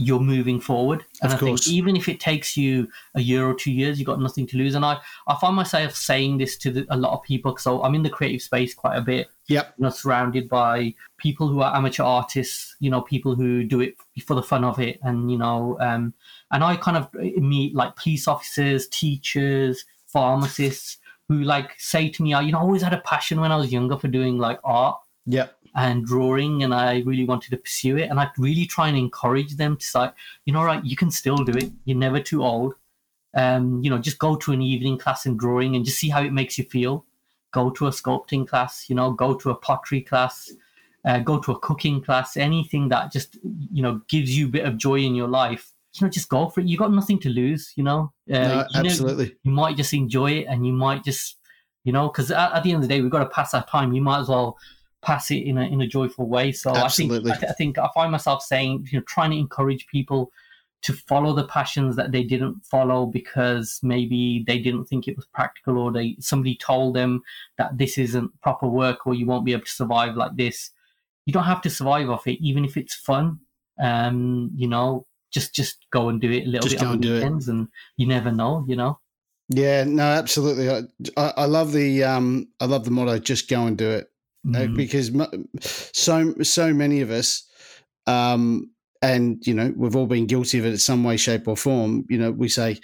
you're 0.00 0.20
moving 0.20 0.58
forward. 0.58 1.04
And 1.20 1.30
of 1.30 1.36
I 1.36 1.40
course. 1.40 1.66
think 1.66 1.74
even 1.74 1.94
if 1.94 2.08
it 2.08 2.20
takes 2.20 2.56
you 2.56 2.88
a 3.14 3.20
year 3.20 3.46
or 3.46 3.54
two 3.54 3.70
years, 3.70 3.98
you've 3.98 4.06
got 4.06 4.18
nothing 4.18 4.46
to 4.46 4.56
lose. 4.56 4.74
And 4.74 4.84
I, 4.84 4.98
I 5.28 5.36
find 5.36 5.54
myself 5.54 5.94
saying 5.94 6.38
this 6.38 6.56
to 6.58 6.70
the, 6.70 6.86
a 6.88 6.96
lot 6.96 7.12
of 7.12 7.22
people 7.22 7.52
because 7.52 7.66
I'm 7.66 7.94
in 7.94 8.02
the 8.02 8.08
creative 8.08 8.40
space 8.40 8.72
quite 8.72 8.96
a 8.96 9.02
bit. 9.02 9.28
Yep. 9.48 9.74
You 9.76 9.84
know, 9.84 9.90
surrounded 9.90 10.48
by 10.48 10.94
people 11.18 11.48
who 11.48 11.60
are 11.60 11.76
amateur 11.76 12.02
artists, 12.02 12.76
you 12.80 12.90
know, 12.90 13.02
people 13.02 13.34
who 13.34 13.62
do 13.62 13.80
it 13.80 13.94
for 14.24 14.34
the 14.34 14.42
fun 14.42 14.64
of 14.64 14.80
it. 14.80 14.98
And, 15.02 15.30
you 15.30 15.36
know, 15.36 15.76
um, 15.80 16.14
and 16.50 16.64
I 16.64 16.76
kind 16.76 16.96
of 16.96 17.12
meet 17.14 17.74
like 17.74 17.96
police 17.96 18.26
officers, 18.26 18.88
teachers, 18.88 19.84
pharmacists 20.06 20.96
who 21.28 21.42
like 21.42 21.72
say 21.78 22.08
to 22.08 22.22
me, 22.22 22.30
you 22.30 22.52
know, 22.52 22.58
I 22.58 22.62
always 22.62 22.82
had 22.82 22.94
a 22.94 23.02
passion 23.02 23.40
when 23.40 23.52
I 23.52 23.56
was 23.56 23.70
younger 23.70 23.98
for 23.98 24.08
doing 24.08 24.38
like 24.38 24.60
art. 24.64 24.98
Yep 25.26 25.59
and 25.74 26.04
drawing 26.04 26.62
and 26.62 26.74
I 26.74 27.00
really 27.00 27.24
wanted 27.24 27.50
to 27.50 27.56
pursue 27.56 27.96
it. 27.98 28.10
And 28.10 28.18
I 28.18 28.30
really 28.38 28.66
try 28.66 28.88
and 28.88 28.96
encourage 28.96 29.56
them 29.56 29.76
to 29.76 29.84
say, 29.84 30.10
you 30.44 30.52
know, 30.52 30.62
right, 30.64 30.84
you 30.84 30.96
can 30.96 31.10
still 31.10 31.38
do 31.38 31.52
it. 31.52 31.70
You're 31.84 31.98
never 31.98 32.20
too 32.20 32.42
old. 32.42 32.74
Um, 33.34 33.80
you 33.82 33.90
know, 33.90 33.98
just 33.98 34.18
go 34.18 34.34
to 34.36 34.52
an 34.52 34.60
evening 34.60 34.98
class 34.98 35.26
in 35.26 35.36
drawing 35.36 35.76
and 35.76 35.84
just 35.84 35.98
see 35.98 36.08
how 36.08 36.22
it 36.22 36.32
makes 36.32 36.58
you 36.58 36.64
feel. 36.64 37.04
Go 37.52 37.70
to 37.70 37.86
a 37.86 37.90
sculpting 37.90 38.46
class, 38.46 38.88
you 38.88 38.96
know, 38.96 39.12
go 39.12 39.34
to 39.34 39.50
a 39.50 39.54
pottery 39.54 40.00
class, 40.00 40.52
uh, 41.04 41.18
go 41.18 41.38
to 41.38 41.52
a 41.52 41.58
cooking 41.58 42.02
class, 42.02 42.36
anything 42.36 42.88
that 42.88 43.12
just, 43.12 43.38
you 43.72 43.82
know, 43.82 44.00
gives 44.08 44.36
you 44.36 44.46
a 44.46 44.50
bit 44.50 44.64
of 44.64 44.76
joy 44.76 45.00
in 45.00 45.14
your 45.14 45.28
life. 45.28 45.72
You 45.94 46.06
know, 46.06 46.10
just 46.10 46.28
go 46.28 46.48
for 46.48 46.60
it. 46.60 46.66
You 46.66 46.76
got 46.76 46.92
nothing 46.92 47.18
to 47.20 47.28
lose, 47.28 47.72
you 47.74 47.82
know. 47.82 48.12
Uh, 48.32 48.38
no, 48.38 48.66
absolutely. 48.74 49.26
Know, 49.26 49.32
you 49.42 49.50
might 49.52 49.76
just 49.76 49.92
enjoy 49.92 50.30
it 50.32 50.46
and 50.46 50.64
you 50.64 50.72
might 50.72 51.02
just, 51.02 51.36
you 51.82 51.92
know, 51.92 52.08
because 52.08 52.30
at, 52.30 52.52
at 52.52 52.62
the 52.62 52.70
end 52.70 52.82
of 52.82 52.88
the 52.88 52.94
day, 52.94 53.00
we've 53.00 53.10
got 53.10 53.24
to 53.24 53.30
pass 53.30 53.54
our 53.54 53.66
time. 53.66 53.92
You 53.92 54.02
might 54.02 54.20
as 54.20 54.28
well 54.28 54.56
pass 55.02 55.30
it 55.30 55.38
in 55.38 55.58
a 55.58 55.62
in 55.62 55.80
a 55.80 55.86
joyful 55.86 56.28
way. 56.28 56.52
So 56.52 56.74
Absolutely. 56.74 57.30
I 57.30 57.34
think 57.34 57.48
I, 57.48 57.52
I 57.52 57.54
think 57.54 57.78
I 57.78 57.88
find 57.94 58.12
myself 58.12 58.42
saying, 58.42 58.88
you 58.90 58.98
know, 58.98 59.04
trying 59.06 59.30
to 59.30 59.38
encourage 59.38 59.86
people 59.86 60.30
to 60.82 60.92
follow 60.94 61.34
the 61.34 61.46
passions 61.46 61.96
that 61.96 62.10
they 62.10 62.22
didn't 62.22 62.64
follow 62.64 63.04
because 63.04 63.80
maybe 63.82 64.44
they 64.46 64.58
didn't 64.58 64.86
think 64.86 65.06
it 65.06 65.16
was 65.16 65.26
practical 65.26 65.76
or 65.78 65.92
they 65.92 66.16
somebody 66.20 66.56
told 66.56 66.94
them 66.94 67.22
that 67.58 67.76
this 67.76 67.98
isn't 67.98 68.30
proper 68.40 68.66
work 68.66 69.06
or 69.06 69.14
you 69.14 69.26
won't 69.26 69.44
be 69.44 69.52
able 69.52 69.64
to 69.64 69.70
survive 69.70 70.16
like 70.16 70.36
this. 70.36 70.70
You 71.26 71.32
don't 71.32 71.44
have 71.44 71.60
to 71.62 71.70
survive 71.70 72.08
off 72.08 72.26
it, 72.26 72.42
even 72.42 72.64
if 72.64 72.76
it's 72.76 72.94
fun. 72.94 73.40
Um, 73.80 74.50
you 74.54 74.68
know, 74.68 75.06
just 75.30 75.54
just 75.54 75.86
go 75.90 76.08
and 76.08 76.20
do 76.20 76.30
it 76.30 76.46
a 76.46 76.48
little 76.48 76.68
just 76.68 76.80
bit 76.80 76.88
on 76.88 77.00
the 77.00 77.12
weekends, 77.12 77.48
and 77.48 77.68
you 77.96 78.06
never 78.06 78.32
know. 78.32 78.64
You 78.66 78.76
know. 78.76 78.98
Yeah, 79.48 79.84
no, 79.84 80.02
absolutely. 80.02 80.68
I, 81.16 81.32
I 81.36 81.44
love 81.46 81.72
the 81.72 82.04
um, 82.04 82.48
I 82.58 82.66
love 82.66 82.84
the 82.84 82.90
motto. 82.90 83.18
Just 83.18 83.48
go 83.48 83.66
and 83.66 83.76
do 83.76 83.90
it 83.90 84.10
mm. 84.46 84.76
because 84.76 85.10
so 85.62 86.34
so 86.42 86.72
many 86.72 87.00
of 87.00 87.10
us, 87.10 87.48
um, 88.06 88.70
and 89.02 89.44
you 89.46 89.54
know, 89.54 89.72
we've 89.76 89.96
all 89.96 90.06
been 90.06 90.26
guilty 90.26 90.58
of 90.58 90.66
it 90.66 90.70
in 90.70 90.78
some 90.78 91.04
way, 91.04 91.16
shape, 91.16 91.48
or 91.48 91.56
form. 91.56 92.04
You 92.08 92.18
know, 92.18 92.30
we 92.30 92.48
say, 92.48 92.80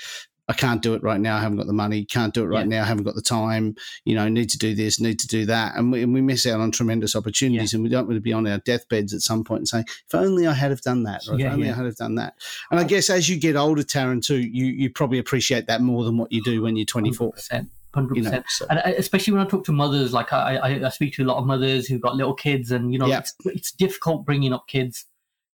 I 0.49 0.53
can't 0.53 0.81
do 0.81 0.95
it 0.95 1.03
right 1.03 1.21
now. 1.21 1.37
I 1.37 1.41
haven't 1.41 1.59
got 1.59 1.67
the 1.67 1.73
money. 1.73 2.05
Can't 2.05 2.33
do 2.33 2.45
it 2.45 2.47
right 2.47 2.61
yeah. 2.61 2.79
now. 2.79 2.83
I 2.83 2.87
haven't 2.87 3.05
got 3.05 3.17
the 3.17 3.23
time. 3.23 3.75
You 4.05 4.15
know, 4.15 4.29
need 4.29 4.49
to 4.51 4.59
do 4.59 4.75
this, 4.75 5.01
need 5.01 5.19
to 5.19 5.27
do 5.27 5.45
that. 5.47 5.77
And 5.77 5.91
we, 5.91 6.03
and 6.03 6.15
we 6.15 6.21
miss 6.21 6.47
out 6.47 6.61
on 6.61 6.71
tremendous 6.71 7.17
opportunities 7.17 7.73
yeah. 7.73 7.79
and 7.79 7.85
we 7.85 7.91
don't 7.91 8.07
want 8.07 8.17
to 8.17 8.21
be 8.21 8.33
on 8.33 8.47
our 8.47 8.59
deathbeds 8.59 9.13
at 9.13 9.23
some 9.23 9.43
point 9.43 9.61
and 9.61 9.69
saying, 9.69 9.85
if 9.89 10.15
only 10.15 10.47
I 10.47 10.53
had 10.53 10.71
have 10.71 10.83
done 10.83 11.03
that, 11.03 11.23
or 11.29 11.39
yeah, 11.39 11.49
if 11.49 11.53
only 11.55 11.71
I 11.71 11.73
had 11.73 11.85
have 11.85 11.97
done 11.97 12.15
that. 12.17 12.35
And 12.71 12.79
I 12.79 12.85
guess 12.85 13.11
as 13.11 13.29
you 13.29 13.39
get 13.39 13.57
older, 13.57 13.83
Taran, 13.83 14.25
too, 14.25 14.39
you, 14.39 14.67
you 14.67 14.91
probably 14.91 15.19
appreciate 15.19 15.67
that 15.67 15.81
more 15.81 16.05
than 16.05 16.17
what 16.17 16.31
you 16.31 16.43
do 16.45 16.63
when 16.63 16.77
you're 16.77 16.87
24. 16.87 17.33
100% 17.33 17.69
hundred 17.97 18.17
you 18.19 18.23
know, 18.23 18.31
percent. 18.31 18.47
So. 18.49 18.67
And 18.71 18.79
uh, 18.79 18.93
especially 18.99 19.33
when 19.33 19.43
I 19.43 19.49
talk 19.49 19.65
to 19.65 19.73
mothers, 19.73 20.13
like 20.13 20.33
I, 20.33 20.57
I, 20.57 20.87
I, 20.87 20.89
speak 20.91 21.15
to 21.15 21.25
a 21.25 21.27
lot 21.27 21.39
of 21.39 21.47
mothers 21.47 21.87
who've 21.87 22.01
got 22.01 22.15
little 22.15 22.35
kids, 22.35 22.71
and 22.71 22.93
you 22.93 22.99
know, 22.99 23.07
yeah. 23.07 23.19
it's, 23.19 23.35
it's 23.45 23.73
difficult 23.73 24.25
bringing 24.25 24.53
up 24.53 24.67
kids. 24.69 25.07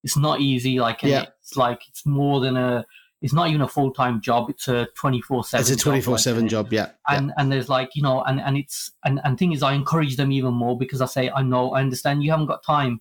It's 0.05 0.17
not 0.17 0.41
easy. 0.41 0.81
Like 0.81 1.03
yeah. 1.03 1.27
it's 1.41 1.57
like 1.57 1.81
it's 1.89 2.05
more 2.05 2.41
than 2.41 2.57
a. 2.57 2.85
It's 3.23 3.33
not 3.33 3.49
even 3.51 3.61
a 3.61 3.69
full 3.69 3.93
time 3.93 4.21
job. 4.21 4.51
It's 4.51 4.67
a 4.67 4.89
twenty 4.97 5.23
four 5.23 5.45
seven. 5.45 5.63
It's 5.63 5.71
a 5.71 5.77
twenty 5.77 6.01
four 6.01 6.19
seven 6.19 6.49
job. 6.49 6.73
Yeah. 6.73 6.91
And 7.09 7.29
yeah. 7.29 7.35
and 7.39 7.53
there's 7.53 7.69
like 7.69 7.91
you 7.95 8.03
know, 8.03 8.23
and 8.25 8.41
and 8.41 8.57
it's 8.57 8.91
and 9.05 9.21
and 9.23 9.39
thing 9.39 9.53
is, 9.53 9.63
I 9.63 9.75
encourage 9.75 10.17
them 10.17 10.33
even 10.33 10.55
more 10.55 10.77
because 10.77 11.01
I 11.01 11.07
say, 11.07 11.31
I 11.31 11.43
know, 11.43 11.73
I 11.73 11.81
understand 11.81 12.25
you 12.25 12.33
haven't 12.33 12.47
got 12.47 12.65
time 12.65 13.01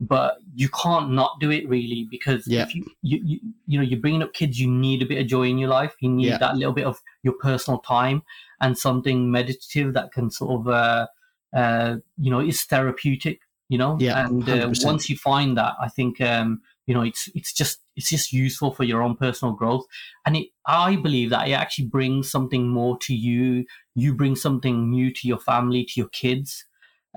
but 0.00 0.38
you 0.54 0.68
can't 0.68 1.10
not 1.10 1.38
do 1.40 1.50
it 1.50 1.68
really 1.68 2.06
because 2.10 2.46
yeah. 2.46 2.62
if 2.62 2.74
you, 2.74 2.84
you, 3.02 3.20
you 3.24 3.40
you 3.66 3.78
know 3.78 3.84
you're 3.84 4.00
bringing 4.00 4.22
up 4.22 4.32
kids 4.32 4.58
you 4.58 4.68
need 4.68 5.02
a 5.02 5.06
bit 5.06 5.20
of 5.20 5.26
joy 5.26 5.44
in 5.44 5.56
your 5.56 5.68
life 5.68 5.94
you 6.00 6.10
need 6.10 6.32
that 6.32 6.56
little 6.56 6.72
bit 6.72 6.84
of 6.84 7.00
your 7.22 7.34
personal 7.34 7.78
time 7.80 8.22
and 8.60 8.78
something 8.78 9.30
meditative 9.30 9.94
that 9.94 10.12
can 10.12 10.30
sort 10.30 10.60
of 10.60 10.68
uh, 10.68 11.06
uh, 11.56 11.96
you 12.18 12.30
know 12.30 12.40
is 12.40 12.62
therapeutic 12.62 13.40
you 13.68 13.78
know? 13.78 13.96
Yeah, 13.98 14.26
and 14.26 14.48
uh, 14.48 14.70
once 14.82 15.08
you 15.08 15.16
find 15.16 15.56
that 15.56 15.72
i 15.80 15.88
think 15.88 16.20
um, 16.20 16.60
you 16.86 16.94
know 16.94 17.02
it's 17.02 17.28
it's 17.34 17.52
just 17.52 17.80
it's 17.96 18.10
just 18.10 18.32
useful 18.32 18.72
for 18.72 18.84
your 18.84 19.02
own 19.02 19.16
personal 19.16 19.54
growth. 19.54 19.84
And 20.26 20.36
it 20.36 20.48
i 20.66 20.96
believe 20.96 21.30
that 21.30 21.48
it 21.48 21.52
actually 21.52 21.86
brings 21.86 22.30
something 22.30 22.68
more 22.68 22.98
to 22.98 23.14
you. 23.14 23.64
You 23.94 24.14
bring 24.14 24.36
something 24.36 24.90
new 24.90 25.12
to 25.12 25.28
your 25.28 25.38
family 25.38 25.84
to 25.84 25.92
your 25.96 26.08
kids. 26.08 26.64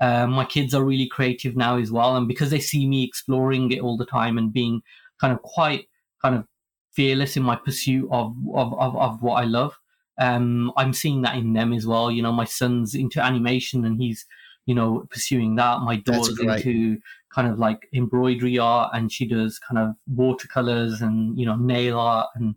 Uh, 0.00 0.28
my 0.28 0.44
kids 0.44 0.74
are 0.74 0.84
really 0.84 1.08
creative 1.08 1.56
now 1.56 1.76
as 1.76 1.90
well 1.90 2.16
and 2.16 2.28
because 2.28 2.50
they 2.50 2.60
see 2.60 2.86
me 2.86 3.02
exploring 3.02 3.72
it 3.72 3.80
all 3.80 3.96
the 3.96 4.06
time 4.06 4.38
and 4.38 4.52
being 4.52 4.80
kind 5.20 5.32
of 5.32 5.42
quite 5.42 5.88
kind 6.22 6.36
of 6.36 6.44
fearless 6.92 7.36
in 7.36 7.42
my 7.42 7.56
pursuit 7.56 8.08
of 8.12 8.32
of, 8.54 8.78
of, 8.78 8.96
of 8.96 9.20
what 9.22 9.42
i 9.42 9.44
love 9.44 9.76
um, 10.18 10.72
I'm 10.76 10.92
seeing 10.92 11.22
that 11.22 11.36
in 11.36 11.52
them 11.52 11.72
as 11.72 11.86
well. 11.86 12.10
You 12.10 12.22
know, 12.22 12.32
my 12.32 12.44
son's 12.44 12.94
into 12.94 13.24
animation 13.24 13.84
and 13.84 14.00
he's, 14.00 14.26
you 14.66 14.74
know, 14.74 15.06
pursuing 15.10 15.56
that. 15.56 15.80
My 15.80 15.96
daughter's 15.96 16.38
into 16.40 16.98
kind 17.32 17.48
of 17.48 17.58
like 17.58 17.88
embroidery 17.94 18.58
art 18.58 18.90
and 18.94 19.12
she 19.12 19.26
does 19.26 19.58
kind 19.58 19.78
of 19.78 19.94
watercolors 20.06 21.00
and, 21.00 21.38
you 21.38 21.46
know, 21.46 21.56
nail 21.56 21.98
art 21.98 22.28
and, 22.34 22.54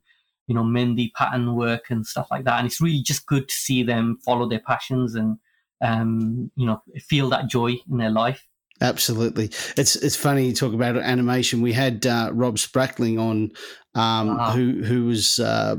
you 0.47 0.55
know, 0.55 0.63
Mehndi 0.63 1.13
pattern 1.13 1.55
work 1.55 1.85
and 1.89 2.05
stuff 2.05 2.27
like 2.31 2.45
that. 2.45 2.57
And 2.57 2.67
it's 2.67 2.81
really 2.81 3.01
just 3.01 3.25
good 3.27 3.47
to 3.47 3.55
see 3.55 3.83
them 3.83 4.17
follow 4.25 4.49
their 4.49 4.59
passions 4.59 5.15
and, 5.15 5.37
um, 5.81 6.51
you 6.55 6.65
know, 6.65 6.81
feel 6.99 7.29
that 7.29 7.47
joy 7.47 7.75
in 7.89 7.97
their 7.97 8.09
life. 8.11 8.47
Absolutely, 8.81 9.51
it's 9.77 9.95
it's 9.95 10.15
funny 10.15 10.47
you 10.47 10.53
talk 10.53 10.73
about 10.73 10.97
animation. 10.97 11.61
We 11.61 11.71
had 11.71 12.05
uh, 12.07 12.31
Rob 12.33 12.57
Sprackling 12.57 13.19
on, 13.19 13.51
um, 13.93 14.29
uh-huh. 14.31 14.53
who 14.53 14.83
who 14.83 15.05
was 15.05 15.37
uh, 15.37 15.75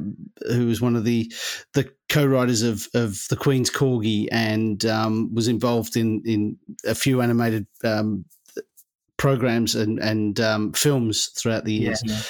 who 0.47 0.67
was 0.67 0.81
one 0.81 0.95
of 0.95 1.05
the 1.05 1.33
the 1.75 1.91
co-writers 2.09 2.63
of 2.63 2.87
of 2.95 3.21
the 3.29 3.37
Queen's 3.37 3.71
Corgi 3.71 4.29
and 4.31 4.85
um, 4.85 5.35
was 5.35 5.49
involved 5.49 5.97
in 5.97 6.23
in 6.25 6.57
a 6.87 6.95
few 6.95 7.21
animated 7.23 7.67
um, 7.83 8.25
programs 9.23 9.77
and 9.77 10.01
and 10.01 10.41
um, 10.41 10.73
films 10.73 11.27
throughout 11.39 11.65
the 11.65 11.73
years. 11.73 12.03
Yeah, 12.05 12.17
yeah. 12.17 12.23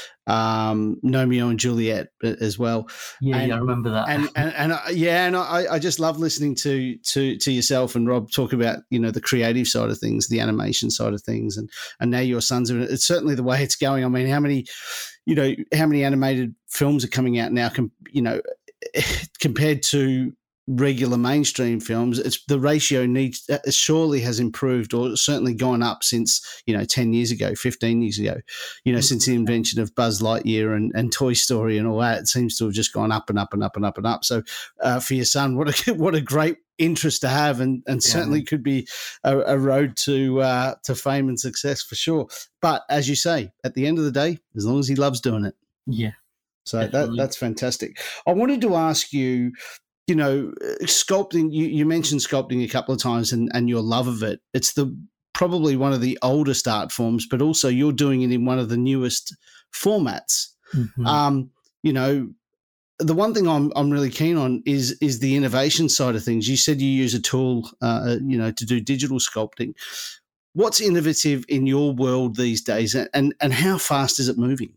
Um, 0.68 1.00
Gnomeo 1.02 1.48
and 1.48 1.58
Juliet 1.58 2.08
as 2.22 2.58
well. 2.58 2.86
Yeah, 3.22 3.38
and, 3.38 3.48
yeah, 3.48 3.54
I 3.54 3.58
remember 3.58 3.90
that. 3.92 4.10
And 4.10 4.28
and, 4.36 4.52
and 4.54 4.72
I, 4.74 4.90
yeah, 4.90 5.26
and 5.26 5.34
I, 5.34 5.64
I 5.70 5.78
just 5.78 6.00
love 6.00 6.18
listening 6.18 6.54
to 6.56 6.98
to 6.98 7.38
to 7.38 7.50
yourself 7.50 7.96
and 7.96 8.06
Rob 8.06 8.30
talk 8.30 8.52
about 8.52 8.80
you 8.90 8.98
know 8.98 9.10
the 9.10 9.22
creative 9.22 9.66
side 9.68 9.88
of 9.88 9.96
things, 9.96 10.28
the 10.28 10.40
animation 10.40 10.90
side 10.90 11.14
of 11.14 11.22
things, 11.22 11.56
and 11.56 11.70
and 11.98 12.10
now 12.10 12.20
your 12.20 12.42
sons 12.42 12.70
are. 12.70 12.78
It's 12.78 13.06
certainly 13.06 13.36
the 13.36 13.42
way 13.42 13.62
it's 13.62 13.76
going. 13.76 14.04
I 14.04 14.08
mean, 14.08 14.26
how 14.26 14.40
many, 14.40 14.66
you 15.24 15.34
know, 15.34 15.54
how 15.74 15.86
many 15.86 16.04
animated 16.04 16.54
films 16.68 17.06
are 17.06 17.08
coming 17.08 17.38
out 17.38 17.52
now? 17.52 17.70
Com- 17.70 17.92
you 18.10 18.20
know, 18.20 18.42
compared 19.40 19.82
to 19.84 20.34
regular 20.68 21.16
mainstream 21.16 21.80
films, 21.80 22.18
it's 22.18 22.44
the 22.46 22.58
ratio 22.58 23.06
needs 23.06 23.48
uh, 23.50 23.58
surely 23.70 24.20
has 24.20 24.38
improved 24.38 24.94
or 24.94 25.16
certainly 25.16 25.54
gone 25.54 25.82
up 25.82 26.04
since 26.04 26.62
you 26.66 26.76
know 26.76 26.84
ten 26.84 27.12
years 27.12 27.30
ago, 27.30 27.54
fifteen 27.54 28.02
years 28.02 28.18
ago. 28.18 28.36
You 28.84 28.92
know, 28.92 28.98
mm-hmm. 28.98 29.04
since 29.04 29.26
the 29.26 29.34
invention 29.34 29.80
of 29.80 29.94
Buzz 29.94 30.22
Lightyear 30.22 30.76
and, 30.76 30.92
and 30.94 31.12
Toy 31.12 31.32
Story 31.32 31.78
and 31.78 31.86
all 31.86 31.98
that, 31.98 32.20
it 32.20 32.28
seems 32.28 32.56
to 32.58 32.64
have 32.66 32.74
just 32.74 32.92
gone 32.92 33.12
up 33.12 33.28
and 33.28 33.38
up 33.38 33.52
and 33.52 33.62
up 33.62 33.76
and 33.76 33.84
up 33.84 33.98
and 33.98 34.06
up. 34.06 34.24
So, 34.24 34.42
uh, 34.80 35.00
for 35.00 35.14
your 35.14 35.24
son, 35.24 35.56
what 35.56 35.88
a 35.88 35.94
what 35.94 36.14
a 36.14 36.20
great 36.20 36.58
interest 36.78 37.22
to 37.22 37.28
have, 37.28 37.60
and 37.60 37.82
and 37.86 37.96
yeah. 37.96 38.12
certainly 38.12 38.42
could 38.42 38.62
be 38.62 38.86
a, 39.24 39.38
a 39.38 39.58
road 39.58 39.96
to 39.98 40.40
uh, 40.40 40.74
to 40.84 40.94
fame 40.94 41.28
and 41.28 41.38
success 41.38 41.82
for 41.82 41.96
sure. 41.96 42.28
But 42.60 42.84
as 42.88 43.08
you 43.08 43.16
say, 43.16 43.52
at 43.64 43.74
the 43.74 43.86
end 43.86 43.98
of 43.98 44.04
the 44.04 44.12
day, 44.12 44.38
as 44.56 44.64
long 44.64 44.78
as 44.78 44.88
he 44.88 44.94
loves 44.94 45.20
doing 45.20 45.44
it, 45.44 45.54
yeah. 45.86 46.12
So 46.64 46.86
that, 46.86 47.16
that's 47.16 47.36
fantastic. 47.36 47.98
I 48.24 48.32
wanted 48.32 48.60
to 48.60 48.76
ask 48.76 49.12
you 49.12 49.52
you 50.06 50.14
know, 50.14 50.52
uh, 50.60 50.84
sculpting. 50.84 51.52
You, 51.52 51.66
you 51.66 51.86
mentioned 51.86 52.20
sculpting 52.20 52.64
a 52.64 52.68
couple 52.68 52.94
of 52.94 53.00
times, 53.00 53.32
and 53.32 53.50
and 53.54 53.68
your 53.68 53.82
love 53.82 54.08
of 54.08 54.22
it. 54.22 54.40
It's 54.52 54.72
the 54.72 54.96
probably 55.32 55.76
one 55.76 55.92
of 55.92 56.00
the 56.00 56.18
oldest 56.22 56.68
art 56.68 56.92
forms, 56.92 57.26
but 57.26 57.42
also 57.42 57.68
you're 57.68 57.92
doing 57.92 58.22
it 58.22 58.32
in 58.32 58.44
one 58.44 58.58
of 58.58 58.68
the 58.68 58.76
newest 58.76 59.34
formats. 59.74 60.48
Mm-hmm. 60.74 61.06
Um, 61.06 61.50
you 61.82 61.92
know, 61.92 62.28
the 62.98 63.14
one 63.14 63.34
thing 63.34 63.48
I'm 63.48 63.72
I'm 63.76 63.90
really 63.90 64.10
keen 64.10 64.36
on 64.36 64.62
is 64.66 64.96
is 65.00 65.20
the 65.20 65.36
innovation 65.36 65.88
side 65.88 66.14
of 66.14 66.24
things. 66.24 66.48
You 66.48 66.56
said 66.56 66.80
you 66.80 66.88
use 66.88 67.14
a 67.14 67.20
tool, 67.20 67.70
uh, 67.80 68.16
you 68.22 68.38
know, 68.38 68.50
to 68.52 68.64
do 68.64 68.80
digital 68.80 69.18
sculpting. 69.18 69.74
What's 70.54 70.80
innovative 70.80 71.44
in 71.48 71.66
your 71.66 71.92
world 71.92 72.36
these 72.36 72.62
days, 72.62 72.94
and 72.94 73.34
and 73.40 73.52
how 73.52 73.78
fast 73.78 74.20
is 74.20 74.28
it 74.28 74.38
moving? 74.38 74.74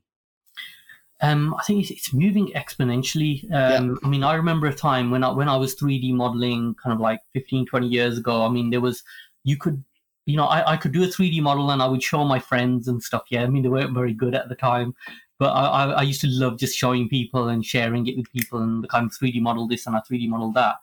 Um, 1.21 1.55
I 1.57 1.63
think 1.63 1.81
it's, 1.81 1.91
it's 1.91 2.13
moving 2.13 2.51
exponentially. 2.55 3.43
Um, 3.45 3.89
yeah. 3.89 3.95
I 4.03 4.07
mean, 4.07 4.23
I 4.23 4.35
remember 4.35 4.67
a 4.67 4.73
time 4.73 5.11
when 5.11 5.23
I 5.23 5.31
when 5.31 5.47
I 5.47 5.55
was 5.55 5.75
3D 5.75 6.13
modeling, 6.13 6.75
kind 6.75 6.93
of 6.93 6.99
like 6.99 7.21
15, 7.33 7.65
20 7.65 7.87
years 7.87 8.17
ago. 8.17 8.45
I 8.45 8.49
mean, 8.49 8.69
there 8.69 8.81
was 8.81 9.03
you 9.43 9.57
could, 9.57 9.83
you 10.25 10.35
know, 10.35 10.45
I, 10.45 10.73
I 10.73 10.77
could 10.77 10.91
do 10.91 11.03
a 11.03 11.07
3D 11.07 11.41
model 11.41 11.71
and 11.71 11.81
I 11.81 11.87
would 11.87 12.03
show 12.03 12.25
my 12.25 12.39
friends 12.39 12.87
and 12.87 13.01
stuff. 13.01 13.23
Yeah, 13.29 13.43
I 13.43 13.47
mean, 13.47 13.63
they 13.63 13.69
weren't 13.69 13.93
very 13.93 14.13
good 14.13 14.35
at 14.35 14.49
the 14.49 14.55
time, 14.55 14.93
but 15.39 15.51
I, 15.51 15.65
I, 15.65 15.91
I 15.91 16.01
used 16.01 16.21
to 16.21 16.27
love 16.27 16.59
just 16.59 16.77
showing 16.77 17.07
people 17.07 17.47
and 17.47 17.65
sharing 17.65 18.07
it 18.07 18.17
with 18.17 18.31
people 18.33 18.59
and 18.59 18.83
the 18.83 18.87
kind 18.87 19.05
of 19.05 19.11
3D 19.11 19.41
model 19.41 19.67
this 19.67 19.87
and 19.87 19.95
I 19.95 19.99
3D 19.99 20.27
model 20.27 20.51
that. 20.53 20.75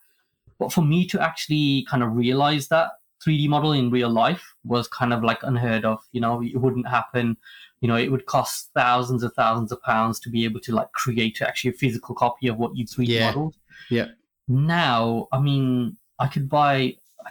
But 0.58 0.72
for 0.72 0.82
me 0.82 1.06
to 1.08 1.20
actually 1.20 1.86
kind 1.90 2.02
of 2.02 2.14
realize 2.14 2.68
that 2.68 2.92
3D 3.24 3.48
model 3.48 3.72
in 3.72 3.90
real 3.90 4.10
life 4.10 4.54
was 4.64 4.88
kind 4.88 5.12
of 5.12 5.22
like 5.22 5.42
unheard 5.42 5.84
of. 5.84 6.00
You 6.12 6.20
know, 6.20 6.42
it 6.42 6.56
wouldn't 6.56 6.88
happen 6.88 7.36
you 7.82 7.88
know, 7.88 7.96
it 7.96 8.10
would 8.10 8.26
cost 8.26 8.70
thousands 8.74 9.24
of 9.24 9.34
thousands 9.34 9.72
of 9.72 9.82
pounds 9.82 10.20
to 10.20 10.30
be 10.30 10.44
able 10.44 10.60
to 10.60 10.72
like 10.72 10.90
create 10.92 11.42
actually 11.42 11.70
a 11.70 11.74
physical 11.74 12.14
copy 12.14 12.46
of 12.46 12.56
what 12.56 12.76
you 12.76 12.86
3D 12.86 13.08
yeah. 13.08 13.26
modeled. 13.26 13.56
Yeah. 13.90 14.06
Now, 14.46 15.26
I 15.32 15.40
mean, 15.40 15.96
I 16.20 16.28
could 16.28 16.48
buy 16.48 16.96
a 17.20 17.30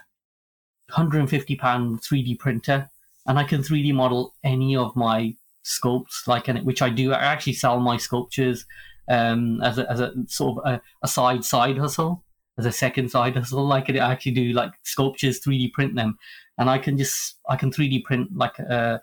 150 0.90 1.56
pound 1.56 2.02
3D 2.02 2.38
printer 2.38 2.88
and 3.26 3.38
I 3.38 3.44
can 3.44 3.62
3D 3.62 3.94
model 3.94 4.34
any 4.44 4.76
of 4.76 4.94
my 4.94 5.34
sculpts, 5.64 6.26
like, 6.26 6.48
and 6.48 6.62
which 6.66 6.82
I 6.82 6.90
do. 6.90 7.14
I 7.14 7.20
actually 7.20 7.54
sell 7.54 7.80
my 7.80 7.96
sculptures 7.96 8.66
um, 9.08 9.62
as 9.62 9.78
a, 9.78 9.90
as 9.90 10.00
a 10.00 10.12
sort 10.26 10.58
of 10.58 10.70
a, 10.70 10.82
a 11.02 11.08
side 11.08 11.46
side 11.46 11.78
hustle, 11.78 12.24
as 12.58 12.66
a 12.66 12.72
second 12.72 13.10
side 13.10 13.36
hustle. 13.36 13.64
Like, 13.64 13.88
I 13.88 13.96
actually 13.96 14.32
do 14.32 14.52
like 14.52 14.72
sculptures, 14.82 15.40
3D 15.40 15.72
print 15.72 15.94
them, 15.94 16.18
and 16.58 16.68
I 16.68 16.76
can 16.76 16.98
just 16.98 17.36
I 17.48 17.56
can 17.56 17.70
3D 17.70 18.04
print 18.04 18.36
like 18.36 18.58
a 18.58 19.00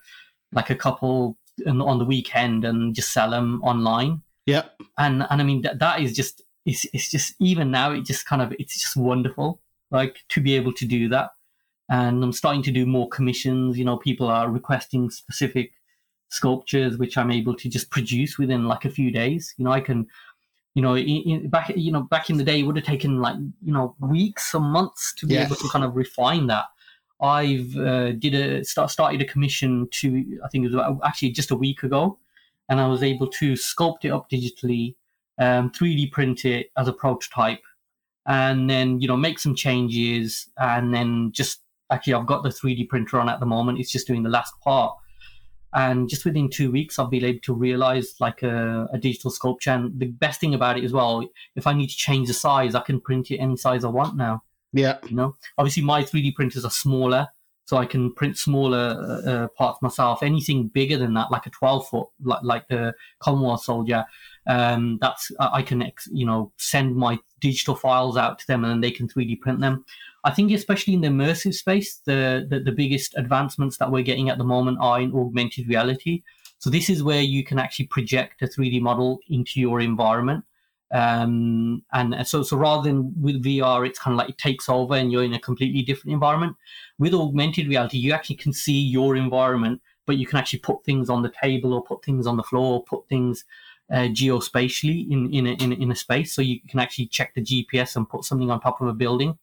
like 0.52 0.70
a 0.70 0.76
couple 0.76 1.38
on 1.68 2.00
the 2.00 2.06
weekend 2.06 2.66
and 2.66 2.96
just 2.96 3.12
sell 3.12 3.32
them 3.32 3.62
online. 3.64 4.22
Yeah. 4.46 4.66
And 4.98 5.26
and 5.30 5.42
I 5.42 5.44
mean 5.44 5.62
that 5.64 5.80
that 5.80 6.02
is 6.02 6.16
just 6.16 6.42
it's 6.66 6.86
it's 6.94 7.10
just 7.12 7.36
even 7.40 7.72
now 7.72 7.92
it 7.92 8.06
just 8.06 8.26
kind 8.26 8.42
of 8.42 8.54
it's 8.60 8.80
just 8.82 8.96
wonderful 8.96 9.62
like 9.92 10.24
to 10.30 10.42
be 10.42 10.56
able 10.56 10.74
to 10.74 10.86
do 10.86 11.10
that. 11.10 11.32
And 11.90 12.24
I'm 12.24 12.34
starting 12.34 12.62
to 12.64 12.72
do 12.72 12.86
more 12.86 13.10
commissions. 13.10 13.78
You 13.78 13.86
know, 13.86 13.98
people 13.98 14.28
are 14.28 14.50
requesting 14.50 15.10
specific 15.10 15.72
sculptures 16.32 16.98
which 16.98 17.18
I'm 17.18 17.32
able 17.32 17.56
to 17.56 17.68
just 17.68 17.90
produce 17.90 18.38
within 18.38 18.68
like 18.68 18.86
a 18.86 18.90
few 18.90 19.12
days. 19.12 19.54
You 19.58 19.66
know, 19.66 19.72
I 19.72 19.82
can 19.82 20.08
you 20.76 20.82
know, 20.82 20.96
in, 20.96 21.08
in, 21.08 21.50
back 21.50 21.72
you 21.76 21.92
know 21.92 22.04
back 22.04 22.30
in 22.30 22.38
the 22.38 22.44
day, 22.44 22.60
it 22.60 22.64
would 22.64 22.76
have 22.76 22.86
taken 22.86 23.20
like 23.20 23.36
you 23.64 23.74
know 23.74 23.96
weeks 24.00 24.54
or 24.54 24.62
months 24.62 25.14
to 25.16 25.26
be 25.26 25.34
yeah. 25.34 25.46
able 25.46 25.56
to 25.56 25.70
kind 25.70 25.84
of 25.84 25.96
refine 25.96 26.48
that. 26.48 26.66
I've 27.22 27.76
uh, 27.76 28.12
did 28.14 28.34
a 28.34 28.64
start, 28.64 28.92
started 28.92 29.22
a 29.22 29.26
commission 29.26 29.88
to 29.92 30.40
I 30.44 30.48
think 30.50 30.64
it 30.64 30.68
was 30.68 30.76
about, 30.76 31.00
actually 31.04 31.32
just 31.32 31.52
a 31.52 31.56
week 31.56 31.84
ago, 31.84 32.18
and 32.70 32.80
I 32.80 32.88
was 32.88 33.04
able 33.04 33.28
to 33.28 33.54
sculpt 33.54 34.06
it 34.06 34.12
up 34.12 34.30
digitally, 34.30 34.96
um, 35.38 35.72
3D 35.72 36.12
print 36.12 36.46
it 36.46 36.72
as 36.78 36.88
a 36.88 36.94
prototype, 36.94 37.62
and 38.26 38.70
then 38.70 39.02
you 39.02 39.08
know 39.08 39.18
make 39.18 39.40
some 39.40 39.56
changes, 39.56 40.48
and 40.58 40.94
then 40.94 41.32
just 41.34 41.62
actually 41.92 42.14
I've 42.14 42.28
got 42.28 42.44
the 42.44 42.50
3D 42.50 42.88
printer 42.88 43.20
on 43.20 43.28
at 43.30 43.40
the 43.40 43.46
moment. 43.46 43.80
It's 43.80 43.92
just 43.92 44.08
doing 44.08 44.24
the 44.24 44.30
last 44.30 44.54
part, 44.64 44.96
and 45.74 46.08
just 46.08 46.24
within 46.24 46.50
two 46.50 46.72
weeks 46.72 47.00
I've 47.00 47.10
been 47.10 47.26
able 47.26 47.42
to 47.44 47.54
realize 47.54 48.16
like 48.22 48.44
a, 48.44 48.88
a 48.94 48.98
digital 48.98 49.30
sculpture. 49.30 49.72
And 49.72 50.00
the 50.00 50.08
best 50.08 50.40
thing 50.40 50.54
about 50.54 50.78
it 50.78 50.86
as 50.86 50.94
well, 50.94 51.28
if 51.56 51.68
I 51.68 51.74
need 51.74 51.90
to 51.90 51.98
change 51.98 52.30
the 52.30 52.34
size, 52.34 52.76
I 52.76 52.82
can 52.82 53.02
print 53.02 53.30
it 53.30 53.38
any 53.40 53.58
size 53.58 53.84
I 53.84 53.90
want 53.90 54.16
now. 54.16 54.44
Yeah. 54.74 54.98
You 55.08 55.16
know, 55.16 55.36
obviously 55.58 55.84
my 55.84 56.04
3D 56.04 56.36
printers 56.36 56.66
are 56.66 56.72
smaller, 56.72 57.28
so 57.66 57.78
I 57.78 57.86
can 57.86 58.14
print 58.14 58.38
smaller 58.38 59.22
uh, 59.26 59.30
uh 59.30 59.48
parts 59.50 59.82
myself. 59.82 60.24
Anything 60.24 60.68
bigger 60.68 60.98
than 60.98 61.14
that, 61.16 61.32
like 61.32 61.46
a 61.46 61.52
12 61.52 61.88
foot, 61.88 62.08
like 62.24 62.44
like 62.44 62.68
the 62.68 62.94
Commonwealth 63.20 63.64
soldier, 63.64 64.06
um, 64.48 64.98
that's 65.02 65.32
I 65.40 65.62
can 65.62 65.92
you 66.12 66.26
know 66.26 66.52
send 66.58 66.96
my 66.96 67.20
digital 67.40 67.76
files 67.76 68.18
out 68.18 68.40
to 68.40 68.48
them 68.48 68.64
and 68.64 68.72
then 68.72 68.82
they 68.82 68.92
can 68.92 69.08
3D 69.08 69.42
print 69.42 69.60
them. 69.60 69.86
I 70.24 70.32
think 70.32 70.52
especially 70.52 70.94
in 70.94 71.02
the 71.02 71.08
immersive 71.08 71.54
space, 71.54 71.98
the, 72.06 72.46
the 72.50 72.60
the 72.60 72.72
biggest 72.72 73.18
advancements 73.18 73.78
that 73.78 73.92
we're 73.92 74.04
getting 74.04 74.30
at 74.30 74.38
the 74.38 74.44
moment 74.44 74.78
are 74.82 75.00
in 75.00 75.14
augmented 75.14 75.68
reality. 75.68 76.24
So 76.60 76.70
this 76.70 76.90
is 76.90 77.04
where 77.04 77.22
you 77.22 77.44
can 77.44 77.58
actually 77.58 77.88
project 77.88 78.42
a 78.42 78.46
3D 78.46 78.82
model 78.82 79.20
into 79.30 79.62
your 79.62 79.80
environment. 79.80 80.44
Um, 80.92 81.84
and 81.94 82.28
so, 82.28 82.42
so 82.44 82.58
rather 82.58 82.84
than 82.84 83.14
with 83.22 83.44
VR, 83.44 83.88
it's 83.88 84.00
kind 84.00 84.14
of 84.14 84.18
like 84.18 84.30
it 84.30 84.38
takes 84.38 84.70
over 84.70 84.96
and 84.96 85.12
you're 85.12 85.24
in 85.24 85.34
a 85.34 85.40
completely 85.40 85.82
different 85.82 86.14
environment. 86.14 86.56
With 86.98 87.14
augmented 87.14 87.68
reality, 87.68 87.98
you 87.98 88.12
actually 88.14 88.38
can 88.38 88.54
see 88.54 88.80
your 88.80 89.16
environment, 89.16 89.82
but 90.06 90.18
you 90.18 90.26
can 90.26 90.40
actually 90.40 90.60
put 90.60 90.84
things 90.84 91.10
on 91.10 91.22
the 91.22 91.32
table 91.42 91.74
or 91.74 91.84
put 91.84 92.04
things 92.04 92.26
on 92.26 92.38
the 92.38 92.44
floor, 92.44 92.76
or 92.76 92.84
put 92.84 93.08
things 93.08 93.46
uh, 93.92 94.08
geospatially 94.08 95.10
in 95.12 95.34
in 95.34 95.48
a, 95.48 95.52
in, 95.64 95.74
in 95.74 95.92
a 95.92 95.96
space. 95.96 96.34
So 96.34 96.42
you 96.42 96.60
can 96.68 96.80
actually 96.80 97.08
check 97.08 97.34
the 97.34 97.42
GPS 97.42 97.96
and 97.96 98.10
put 98.10 98.24
something 98.24 98.50
on 98.50 98.60
top 98.60 98.82
of 98.82 98.88
a 98.88 98.94
building. 98.94 99.38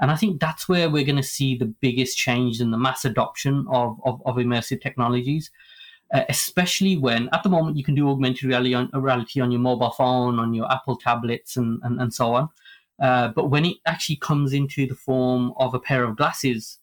And 0.00 0.10
I 0.10 0.16
think 0.16 0.40
that's 0.40 0.68
where 0.68 0.90
we're 0.90 1.04
going 1.04 1.16
to 1.16 1.22
see 1.22 1.56
the 1.56 1.66
biggest 1.66 2.16
change 2.16 2.60
in 2.60 2.70
the 2.70 2.78
mass 2.78 3.04
adoption 3.04 3.66
of, 3.70 3.98
of, 4.04 4.20
of 4.24 4.36
immersive 4.36 4.82
technologies 4.82 5.50
uh, 6.12 6.24
especially 6.28 6.96
when 6.96 7.28
at 7.32 7.42
the 7.42 7.48
moment 7.48 7.76
you 7.76 7.84
can 7.84 7.94
do 7.94 8.08
augmented 8.08 8.44
reality 8.44 8.74
on, 8.74 8.90
reality 8.92 9.40
on 9.40 9.50
your 9.50 9.60
mobile 9.60 9.90
phone, 9.90 10.38
on 10.38 10.52
your 10.52 10.70
Apple 10.70 10.96
tablets, 10.96 11.56
and, 11.56 11.80
and, 11.84 12.00
and 12.00 12.12
so 12.12 12.34
on. 12.34 12.48
Uh, 13.00 13.28
but 13.28 13.48
when 13.48 13.64
it 13.64 13.76
actually 13.86 14.16
comes 14.16 14.52
into 14.52 14.86
the 14.86 14.94
form 14.94 15.52
of 15.56 15.72
a 15.72 15.80
pair 15.80 16.04
of 16.04 16.16
glasses, 16.16 16.78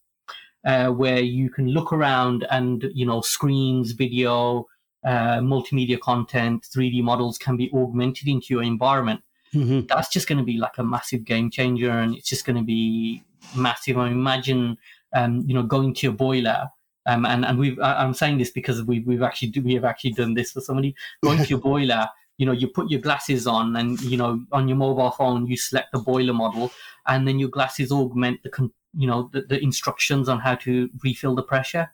uh, 0.65 0.89
where 0.89 1.19
you 1.19 1.49
can 1.49 1.67
look 1.69 1.93
around 1.93 2.45
and 2.49 2.89
you 2.93 3.05
know 3.05 3.21
screens, 3.21 3.91
video, 3.91 4.65
uh, 5.05 5.37
multimedia 5.39 5.99
content, 5.99 6.67
3D 6.75 7.03
models 7.03 7.37
can 7.37 7.55
be 7.55 7.71
augmented 7.73 8.27
into 8.27 8.47
your 8.49 8.63
environment. 8.63 9.21
Mm-hmm. 9.53 9.87
That's 9.87 10.09
just 10.09 10.27
going 10.27 10.39
to 10.39 10.43
be 10.43 10.57
like 10.57 10.77
a 10.77 10.83
massive 10.83 11.23
game 11.23 11.49
changer, 11.51 11.91
and 11.91 12.15
it's 12.15 12.29
just 12.29 12.45
going 12.45 12.57
to 12.57 12.63
be 12.63 13.23
massive. 13.55 13.97
I 13.97 14.09
mean, 14.09 14.17
imagine 14.17 14.77
um, 15.13 15.43
you 15.47 15.53
know 15.53 15.63
going 15.63 15.93
to 15.93 16.07
your 16.07 16.13
boiler 16.13 16.69
um, 17.07 17.25
and 17.25 17.45
and 17.45 17.57
we've 17.57 17.79
I'm 17.79 18.13
saying 18.13 18.37
this 18.37 18.51
because 18.51 18.83
we 18.83 18.99
we've 18.99 19.23
actually 19.23 19.59
we 19.61 19.73
have 19.73 19.85
actually 19.85 20.11
done 20.11 20.33
this 20.33 20.51
for 20.51 20.61
somebody 20.61 20.93
going 21.23 21.39
to 21.39 21.45
your 21.49 21.59
boiler. 21.59 22.07
You 22.37 22.45
know, 22.45 22.51
you 22.51 22.67
put 22.67 22.91
your 22.91 22.99
glasses 22.99 23.47
on, 23.47 23.75
and 23.77 23.99
you 24.01 24.17
know, 24.17 24.45
on 24.51 24.67
your 24.67 24.77
mobile 24.77 25.09
phone, 25.09 25.47
you 25.47 25.57
select 25.57 25.91
the 25.91 25.99
boiler 25.99 26.33
model, 26.33 26.71
and 27.07 27.27
then 27.27 27.39
your 27.39 27.49
glasses 27.49 27.91
augment 27.91 28.43
the 28.43 28.69
you 28.95 29.07
know 29.07 29.29
the, 29.33 29.41
the 29.41 29.59
instructions 29.63 30.29
on 30.29 30.39
how 30.39 30.55
to 30.55 30.89
refill 31.03 31.33
the 31.33 31.43
pressure. 31.43 31.89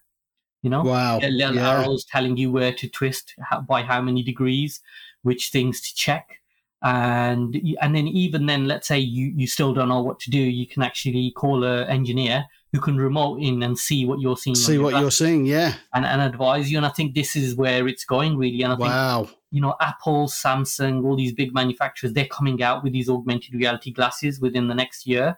You 0.64 0.70
know, 0.70 0.82
wow, 0.82 1.20
little 1.20 1.56
yeah. 1.56 1.80
arrows 1.80 2.06
telling 2.06 2.36
you 2.36 2.52
where 2.52 2.74
to 2.74 2.90
twist 2.90 3.36
how, 3.40 3.62
by 3.62 3.84
how 3.84 4.02
many 4.02 4.24
degrees, 4.24 4.82
which 5.22 5.50
things 5.50 5.80
to 5.82 5.96
check 5.96 6.42
and 6.84 7.56
and 7.82 7.96
then 7.96 8.08
even 8.08 8.46
then 8.46 8.68
let's 8.68 8.88
say 8.88 9.00
you 9.00 9.34
you 9.36 9.48
still 9.48 9.74
don't 9.74 9.88
know 9.88 10.02
what 10.02 10.20
to 10.20 10.30
do 10.30 10.38
you 10.38 10.68
can 10.68 10.84
actually 10.84 11.32
call 11.32 11.64
an 11.64 11.88
engineer 11.88 12.46
who 12.74 12.80
can 12.80 12.98
remote 12.98 13.40
in 13.40 13.62
and 13.62 13.78
see 13.78 14.04
what 14.04 14.20
you're 14.20 14.36
seeing. 14.36 14.56
See 14.56 14.80
what 14.80 15.00
you're 15.00 15.12
seeing, 15.12 15.46
yeah, 15.46 15.76
and, 15.94 16.06
and 16.06 16.22
advise 16.22 16.72
you. 16.72 16.78
And 16.78 16.86
I 16.86 16.90
think 16.90 17.14
this 17.14 17.36
is 17.36 17.56
where 17.56 17.88
it's 17.88 18.04
going 18.04 18.36
really. 18.36 18.64
And 18.64 18.74
I 18.74 18.76
wow. 18.76 19.24
think 19.24 19.38
you 19.52 19.62
know 19.62 19.76
Apple, 19.80 20.28
Samsung, 20.28 21.06
all 21.06 21.16
these 21.16 21.34
big 21.34 21.54
manufacturers, 21.54 22.14
they're 22.14 22.26
coming 22.26 22.64
out 22.64 22.84
with 22.84 22.92
these 22.92 23.10
augmented 23.10 23.54
reality 23.54 23.92
glasses 23.92 24.42
within 24.42 24.68
the 24.68 24.76
next 24.76 25.06
year. 25.06 25.38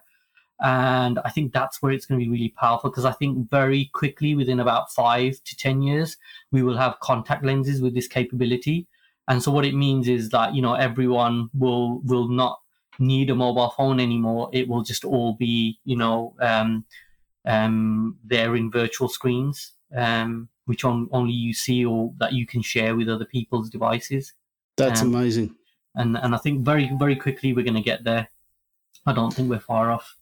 And 0.60 1.18
I 1.26 1.28
think 1.28 1.52
that's 1.52 1.82
where 1.82 1.92
it's 1.92 2.06
going 2.06 2.18
to 2.18 2.24
be 2.24 2.30
really 2.30 2.48
powerful 2.48 2.88
because 2.88 3.04
I 3.04 3.12
think 3.12 3.50
very 3.50 3.90
quickly, 3.92 4.34
within 4.34 4.58
about 4.58 4.90
five 4.90 5.38
to 5.44 5.54
10 5.54 5.82
years, 5.82 6.16
we 6.50 6.62
will 6.62 6.78
have 6.78 6.98
contact 7.00 7.44
lenses 7.44 7.82
with 7.82 7.94
this 7.94 8.08
capability. 8.08 8.86
And 9.28 9.42
so 9.42 9.50
what 9.50 9.64
it 9.64 9.74
means 9.74 10.08
is 10.08 10.30
that, 10.30 10.54
you 10.54 10.62
know, 10.62 10.74
everyone 10.74 11.50
will, 11.52 12.00
will 12.00 12.28
not 12.28 12.60
need 12.98 13.30
a 13.30 13.34
mobile 13.34 13.70
phone 13.70 14.00
anymore. 14.00 14.50
It 14.52 14.68
will 14.68 14.82
just 14.82 15.04
all 15.04 15.34
be, 15.34 15.78
you 15.84 15.96
know, 15.96 16.34
um, 16.40 16.86
um, 17.44 18.18
there 18.24 18.56
in 18.56 18.70
virtual 18.70 19.08
screens, 19.08 19.72
um, 19.94 20.48
which 20.64 20.84
on, 20.84 21.08
only 21.12 21.32
you 21.32 21.54
see 21.54 21.84
or 21.84 22.12
that 22.18 22.32
you 22.32 22.46
can 22.46 22.62
share 22.62 22.96
with 22.96 23.08
other 23.08 23.24
people's 23.24 23.70
devices. 23.70 24.32
That's 24.76 25.02
Um, 25.02 25.14
amazing. 25.14 25.56
And 25.94 26.16
and 26.16 26.34
I 26.34 26.38
think 26.38 26.64
very 26.64 26.90
very 26.98 27.16
quickly 27.16 27.52
we're 27.52 27.64
going 27.64 27.74
to 27.74 27.80
get 27.90 28.04
there. 28.04 28.28
I 29.06 29.12
don't 29.12 29.32
think 29.32 29.48
we're 29.48 29.60
far 29.60 29.90
off. 29.90 30.16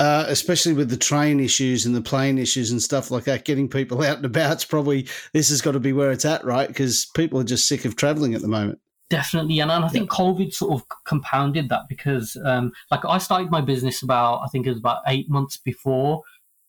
Uh, 0.00 0.24
especially 0.28 0.72
with 0.72 0.90
the 0.90 0.96
train 0.96 1.40
issues 1.40 1.84
and 1.84 1.94
the 1.94 2.00
plane 2.00 2.38
issues 2.38 2.70
and 2.70 2.80
stuff 2.80 3.10
like 3.10 3.24
that, 3.24 3.44
getting 3.44 3.68
people 3.68 4.00
out 4.04 4.18
and 4.18 4.26
about. 4.26 4.52
It's 4.52 4.64
probably 4.64 5.08
this 5.32 5.48
has 5.48 5.60
got 5.60 5.72
to 5.72 5.80
be 5.80 5.92
where 5.92 6.12
it's 6.12 6.24
at, 6.24 6.44
right? 6.44 6.68
Because 6.68 7.06
people 7.16 7.40
are 7.40 7.44
just 7.44 7.66
sick 7.66 7.84
of 7.84 7.96
traveling 7.96 8.34
at 8.34 8.40
the 8.40 8.48
moment. 8.48 8.78
Definitely, 9.10 9.60
and, 9.60 9.70
and 9.70 9.84
I 9.84 9.88
think 9.88 10.10
COVID 10.10 10.52
sort 10.52 10.72
of 10.74 10.86
compounded 11.06 11.70
that 11.70 11.88
because, 11.88 12.36
um, 12.44 12.72
like, 12.90 13.04
I 13.06 13.16
started 13.16 13.50
my 13.50 13.62
business 13.62 14.02
about 14.02 14.42
I 14.44 14.48
think 14.48 14.66
it 14.66 14.70
was 14.70 14.78
about 14.78 15.00
eight 15.06 15.30
months 15.30 15.56
before 15.56 16.22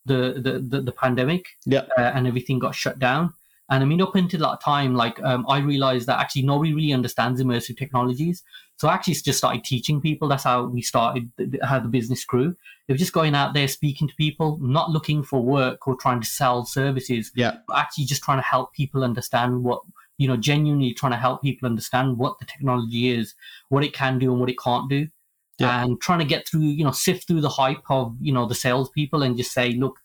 the 0.06 0.40
the 0.42 0.60
the, 0.60 0.82
the 0.82 0.92
pandemic, 0.92 1.46
Yeah, 1.66 1.86
uh, 1.98 2.12
and 2.16 2.28
everything 2.28 2.58
got 2.58 2.76
shut 2.76 2.98
down. 2.98 3.34
And 3.70 3.84
I 3.84 3.86
mean, 3.86 4.02
up 4.02 4.16
until 4.16 4.40
that 4.42 4.62
time, 4.62 4.96
like, 4.96 5.22
um, 5.22 5.46
I 5.48 5.60
realized 5.60 6.08
that 6.08 6.20
actually 6.20 6.42
nobody 6.44 6.74
really 6.74 6.94
understands 6.94 7.42
immersive 7.42 7.78
technologies. 7.78 8.44
So 8.78 8.88
I 8.88 8.94
actually 8.94 9.16
just 9.16 9.38
started 9.38 9.64
teaching 9.64 10.02
people. 10.02 10.28
That's 10.28 10.44
how 10.46 10.64
we 10.66 10.82
started, 10.82 11.30
how 11.64 11.80
the 11.80 11.90
business 11.90 12.24
grew. 12.26 12.56
They 12.88 12.94
were 12.94 12.98
just 12.98 13.14
going 13.14 13.36
out 13.36 13.54
there 13.54 13.68
speaking 13.68 14.08
to 14.08 14.16
people, 14.16 14.58
not 14.62 14.90
looking 14.90 15.22
for 15.22 15.42
work 15.44 15.88
or 15.88 15.96
trying 15.96 16.22
to 16.22 16.28
sell 16.28 16.66
services, 16.66 17.32
yeah, 17.36 17.58
but 17.68 17.78
actually 17.78 18.06
just 18.06 18.24
trying 18.24 18.40
to 18.40 18.44
help 18.46 18.74
people 18.74 19.04
understand 19.04 19.64
what 19.64 19.82
you 20.18 20.28
know 20.28 20.36
genuinely 20.36 20.94
trying 20.94 21.14
to 21.14 21.18
help 21.18 21.42
people 21.42 21.66
understand 21.66 22.18
what 22.18 22.38
the 22.40 22.46
technology 22.46 23.10
is 23.10 23.36
what 23.70 23.86
it 23.86 23.94
can 23.94 24.20
do 24.20 24.32
and 24.32 24.40
what 24.42 24.50
it 24.50 24.58
can't 24.60 24.90
do 24.90 25.08
Yeah. 25.60 25.84
and 25.84 26.02
trying 26.02 26.20
to 26.20 26.26
get 26.26 26.46
through 26.46 26.60
you 26.62 26.84
know 26.84 26.92
sift 26.92 27.26
through 27.26 27.40
the 27.40 27.48
hype 27.50 27.90
of 27.90 28.16
you 28.20 28.34
know 28.34 28.46
the 28.46 28.54
salespeople 28.54 29.24
and 29.24 29.38
just 29.38 29.54
say 29.54 29.72
look 29.72 29.98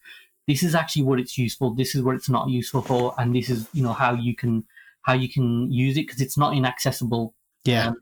this 0.47 0.62
is 0.62 0.74
actually 0.74 1.03
what 1.03 1.18
it's 1.18 1.38
useful 1.38 1.74
this 1.74 1.95
is 1.95 2.03
what 2.03 2.14
it's 2.14 2.28
not 2.28 2.49
useful 2.49 2.82
for 2.82 3.14
and 3.18 3.34
this 3.34 3.49
is 3.49 3.68
you 3.72 3.82
know 3.82 3.92
how 3.92 4.14
you 4.14 4.34
can 4.34 4.64
how 5.03 5.12
you 5.12 5.28
can 5.28 5.70
use 5.70 5.97
it 5.97 6.07
because 6.07 6.20
it's 6.20 6.38
not 6.38 6.55
inaccessible 6.55 7.34
yeah, 7.64 7.88
Um, 7.88 7.97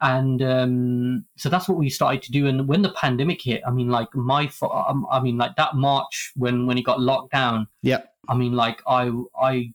and 0.00 0.42
um, 0.42 1.24
so 1.36 1.48
that's 1.48 1.68
what 1.68 1.78
we 1.78 1.88
started 1.88 2.22
to 2.22 2.32
do. 2.32 2.46
And 2.46 2.66
when 2.68 2.82
the 2.82 2.92
pandemic 2.92 3.42
hit, 3.42 3.62
I 3.66 3.70
mean, 3.70 3.88
like 3.88 4.14
my, 4.14 4.50
um, 4.62 5.06
I 5.10 5.20
mean, 5.20 5.38
like 5.38 5.56
that 5.56 5.76
March 5.76 6.32
when 6.36 6.66
when 6.66 6.76
it 6.76 6.82
got 6.82 7.00
locked 7.00 7.32
down. 7.32 7.68
yeah. 7.82 8.02
I 8.28 8.34
mean, 8.34 8.52
like 8.54 8.80
I, 8.86 9.12
I, 9.40 9.72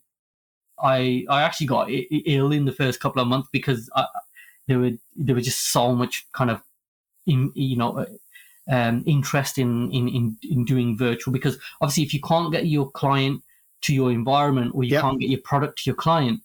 I, 0.82 1.24
I 1.28 1.42
actually 1.42 1.68
got 1.68 1.88
ill 1.90 2.52
in 2.52 2.64
the 2.64 2.72
first 2.72 3.00
couple 3.00 3.22
of 3.22 3.28
months 3.28 3.48
because 3.52 3.88
I, 3.94 4.06
there 4.66 4.78
were 4.78 4.92
there 5.16 5.34
was 5.34 5.44
just 5.44 5.70
so 5.72 5.94
much 5.94 6.26
kind 6.32 6.50
of, 6.50 6.60
in, 7.26 7.52
you 7.54 7.76
know, 7.76 7.98
uh, 7.98 8.06
um, 8.70 9.02
interest 9.06 9.58
in, 9.58 9.90
in 9.92 10.08
in 10.08 10.36
in 10.42 10.64
doing 10.64 10.96
virtual 10.96 11.32
because 11.32 11.58
obviously 11.80 12.04
if 12.04 12.14
you 12.14 12.20
can't 12.20 12.52
get 12.52 12.66
your 12.66 12.90
client 12.92 13.42
to 13.82 13.94
your 13.94 14.10
environment 14.12 14.72
or 14.74 14.84
you 14.84 14.92
Yep. 14.92 15.02
can't 15.02 15.20
get 15.20 15.30
your 15.30 15.40
product 15.42 15.78
to 15.78 15.90
your 15.90 15.96
client, 15.96 16.40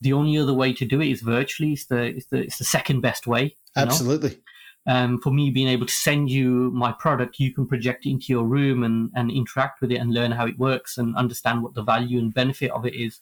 the 0.00 0.12
only 0.12 0.38
other 0.38 0.54
way 0.54 0.72
to 0.72 0.84
do 0.86 1.00
it 1.00 1.08
is 1.10 1.20
virtually. 1.22 1.72
It's 1.72 1.86
the 1.86 2.02
it's 2.16 2.26
the 2.26 2.38
it's 2.38 2.58
the 2.58 2.64
second 2.64 3.00
best 3.00 3.26
way. 3.26 3.42
you 3.44 3.50
know? 3.76 3.82
Absolutely. 3.82 4.38
um, 4.86 5.18
for 5.20 5.30
me 5.30 5.50
being 5.50 5.68
able 5.68 5.86
to 5.86 5.92
send 5.94 6.30
you 6.30 6.70
my 6.72 6.92
product, 6.92 7.38
you 7.38 7.52
can 7.52 7.66
project 7.66 8.06
it 8.06 8.10
into 8.10 8.26
your 8.32 8.44
room 8.44 8.84
and, 8.84 9.10
and 9.14 9.30
interact 9.30 9.80
with 9.82 9.90
it 9.92 9.96
and 9.96 10.14
learn 10.14 10.30
how 10.32 10.46
it 10.46 10.58
works 10.58 10.96
and 10.98 11.14
understand 11.16 11.62
what 11.62 11.74
the 11.74 11.82
value 11.82 12.18
and 12.18 12.32
benefit 12.32 12.70
of 12.70 12.86
it 12.86 12.94
is. 12.94 13.20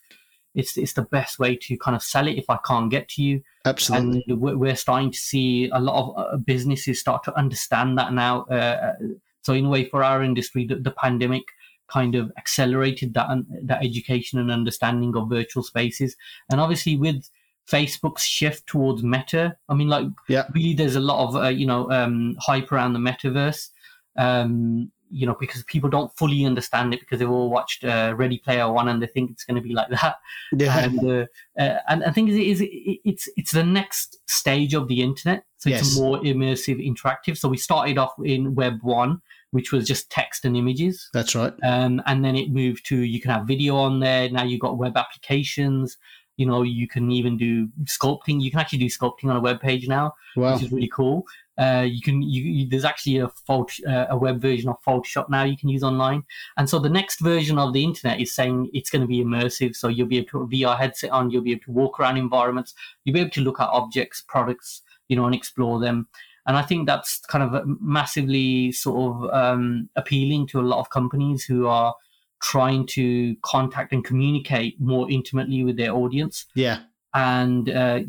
It's 0.57 0.77
it's 0.77 0.95
the 0.95 1.03
best 1.03 1.39
way 1.39 1.55
to 1.55 1.77
kind 1.77 1.95
of 1.95 2.03
sell 2.03 2.27
it 2.27 2.39
if 2.39 2.49
I 2.49 2.59
can't 2.67 2.91
get 2.91 3.09
to 3.11 3.23
you. 3.23 3.43
Absolutely. 3.65 4.25
And 4.29 4.41
we're, 4.41 4.75
starting 4.77 5.11
to 5.13 5.19
see 5.19 5.69
a 5.71 5.79
lot 5.81 5.97
of 6.01 6.17
uh, 6.17 6.37
businesses 6.39 6.99
start 6.99 7.23
to 7.25 7.39
understand 7.39 7.99
that 7.99 8.13
now. 8.13 8.45
Uh, 8.45 8.95
so 9.43 9.53
in 9.53 9.67
a 9.67 9.69
way, 9.69 9.85
for 9.85 10.03
our 10.03 10.23
industry, 10.23 10.67
the, 10.67 10.77
the 10.77 10.91
pandemic 10.91 11.45
kind 11.89 12.15
of 12.17 12.33
accelerated 12.37 13.15
that 13.15 13.29
that 13.63 13.85
education 13.85 14.39
and 14.39 14.51
understanding 14.51 15.15
of 15.17 15.29
virtual 15.29 15.63
spaces. 15.63 16.17
And 16.51 16.61
obviously, 16.61 16.97
with 16.97 17.29
Facebook's 17.71 18.25
shift 18.25 18.67
towards 18.67 19.03
Meta, 19.03 19.57
I 19.69 19.75
mean, 19.75 19.89
like 19.89 20.07
Yeah. 20.29 20.47
really, 20.55 20.75
there's 20.75 20.97
a 20.97 21.01
lot 21.01 21.29
of 21.29 21.37
uh, 21.37 21.49
you 21.49 21.67
know 21.67 21.91
um, 21.91 22.37
hype 22.41 22.73
around 22.73 22.95
the 22.95 22.99
metaverse. 22.99 23.69
Um, 24.17 24.91
you 25.11 25.27
know, 25.27 25.37
because 25.39 25.63
people 25.65 25.89
don't 25.91 26.15
fully 26.17 26.45
understand 26.45 26.93
it 26.95 27.01
because 27.01 27.19
they've 27.19 27.31
all 27.31 27.51
watched 27.51 27.85
uh, 27.85 28.15
Ready 28.17 28.39
Player 28.39 28.71
One 28.71 28.89
and 28.89 29.03
they 29.03 29.07
think 29.07 29.31
it's 29.31 29.45
going 29.45 29.55
to 29.57 29.61
be 29.61 29.73
like 29.75 29.89
that 29.91 30.17
yeah. 30.57 30.85
and 30.85 30.99
uh, 31.11 31.27
uh, 31.61 31.79
and 31.89 32.05
I 32.05 32.11
think 32.11 32.31
it 32.31 32.41
is 32.41 32.63
it's 32.65 33.29
it's 33.37 33.53
the 33.53 33.65
next 33.65 34.19
stage 34.27 34.75
of 34.75 34.89
the 34.89 35.03
internet. 35.03 35.45
So 35.59 35.71
Yes. 35.71 35.81
it's 35.83 35.99
more 35.99 36.19
immersive, 36.21 36.79
interactive. 36.87 37.37
So 37.39 37.49
we 37.49 37.57
started 37.57 37.99
off 37.99 38.13
in 38.25 38.55
Web 38.55 38.79
one, 38.83 39.21
which 39.53 39.73
was 39.73 39.87
just 39.87 40.11
text 40.11 40.45
and 40.45 40.57
images, 40.57 41.09
That's 41.15 41.35
right. 41.35 41.53
um, 41.63 42.03
and 42.07 42.25
then 42.25 42.37
it 42.37 42.51
moved 42.51 42.85
to 42.87 42.97
you 42.99 43.21
can 43.21 43.31
have 43.31 43.47
video 43.47 43.75
on 43.77 44.01
there. 44.01 44.29
Now 44.31 44.45
you've 44.45 44.61
got 44.61 44.77
web 44.79 44.97
applications. 44.97 45.97
You 46.37 46.45
know, 46.45 46.63
you 46.63 46.87
can 46.87 47.11
even 47.11 47.39
do 47.39 47.69
sculpting. 47.85 48.43
You 48.43 48.51
can 48.51 48.61
actually 48.61 48.81
do 48.81 48.87
sculpting 48.87 49.31
on 49.31 49.37
a 49.37 49.41
web 49.41 49.59
page 49.61 49.89
now, 49.89 50.13
Wow. 50.37 50.53
which 50.55 50.65
is 50.65 50.71
really 50.73 50.89
cool. 50.93 51.25
Uh, 51.59 51.87
you 51.89 52.03
can 52.03 52.21
you, 52.23 52.43
you 52.43 52.69
there's 52.69 52.85
actually 52.85 53.19
a 53.19 53.29
fault 53.47 53.73
uh, 53.89 54.07
a 54.11 54.17
web 54.17 54.41
version 54.41 54.69
of 54.69 54.77
Photoshop 54.87 55.29
now 55.31 55.43
you 55.45 55.57
can 55.57 55.69
use 55.69 55.83
online, 55.83 56.23
and 56.59 56.69
so 56.69 56.79
the 56.79 56.91
next 56.91 57.21
version 57.21 57.59
of 57.59 57.73
the 57.73 57.83
internet 57.83 58.21
is 58.21 58.33
saying 58.33 58.69
it's 58.75 58.91
going 58.91 59.03
to 59.03 59.09
be 59.09 59.25
immersive. 59.25 59.75
So 59.75 59.89
you'll 59.89 60.07
be 60.07 60.19
able 60.19 60.29
to 60.49 60.49
VR 60.57 60.77
headset 60.79 61.11
on, 61.11 61.31
you'll 61.31 61.43
be 61.43 61.53
able 61.53 61.65
to 61.65 61.73
walk 61.73 61.99
around 61.99 62.19
environments, 62.19 62.75
you'll 63.05 63.15
be 63.15 63.21
able 63.21 63.31
to 63.31 63.41
look 63.41 63.61
at 63.61 63.69
objects, 63.71 64.23
products, 64.27 64.83
you 65.09 65.17
know, 65.17 65.25
and 65.27 65.35
explore 65.35 65.81
them. 65.81 66.09
And 66.47 66.57
I 66.57 66.63
think 66.63 66.87
that's 66.87 67.19
kind 67.27 67.43
of 67.43 67.67
massively 67.81 68.71
sort 68.73 68.99
of 69.17 69.35
um, 69.35 69.89
appealing 69.97 70.47
to 70.49 70.61
a 70.61 70.63
lot 70.63 70.79
of 70.79 70.91
companies 70.91 71.43
who 71.45 71.67
are 71.67 71.95
trying 72.41 72.87
to 72.87 73.35
contact 73.43 73.93
and 73.93 74.05
communicate 74.05 74.81
more 74.81 75.11
intimately 75.11 75.65
with 75.65 75.77
their 75.77 75.93
audience 75.93 76.45
Yeah. 76.55 76.81
and 77.15 77.69
uh, 77.71 78.01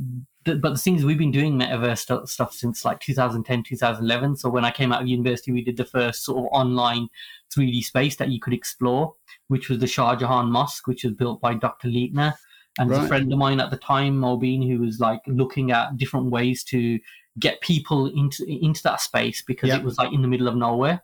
th- 0.47 0.61
but 0.61 0.71
the 0.73 0.77
thing 0.79 0.95
is 0.95 1.05
we've 1.05 1.17
been 1.17 1.31
doing 1.31 1.53
metaverse 1.59 1.99
stu- 1.99 2.25
stuff 2.25 2.53
since 2.53 2.83
like 2.83 2.99
2010 2.99 3.63
2011 3.63 4.35
so 4.35 4.49
when 4.49 4.65
i 4.65 4.71
came 4.71 4.91
out 4.91 5.01
of 5.01 5.07
university 5.07 5.51
we 5.51 5.63
did 5.63 5.77
the 5.77 5.85
first 5.85 6.23
sort 6.23 6.39
of 6.39 6.45
online 6.51 7.07
3d 7.55 7.83
space 7.83 8.15
that 8.15 8.29
you 8.29 8.39
could 8.39 8.53
explore 8.53 9.13
which 9.49 9.69
was 9.69 9.79
the 9.79 9.87
shah 9.87 10.15
jahan 10.15 10.51
mosque 10.51 10.87
which 10.87 11.03
was 11.03 11.13
built 11.13 11.39
by 11.41 11.53
dr 11.53 11.87
leitner 11.87 12.33
and 12.79 12.89
Right. 12.91 13.03
a 13.03 13.07
friend 13.07 13.31
of 13.33 13.39
mine 13.39 13.59
at 13.59 13.71
the 13.71 13.77
time 13.77 14.21
Mobeen, 14.21 14.67
who 14.67 14.77
was 14.85 14.99
like 14.99 15.21
looking 15.25 15.71
at 15.71 15.97
different 15.97 16.29
ways 16.29 16.63
to 16.65 16.99
get 17.39 17.59
people 17.61 18.05
into 18.07 18.45
into 18.47 18.83
that 18.83 19.01
space 19.01 19.43
because 19.45 19.69
Yeah. 19.69 19.77
it 19.77 19.83
was 19.83 19.97
like 19.97 20.13
in 20.13 20.21
the 20.21 20.27
middle 20.27 20.47
of 20.47 20.55
nowhere 20.55 21.01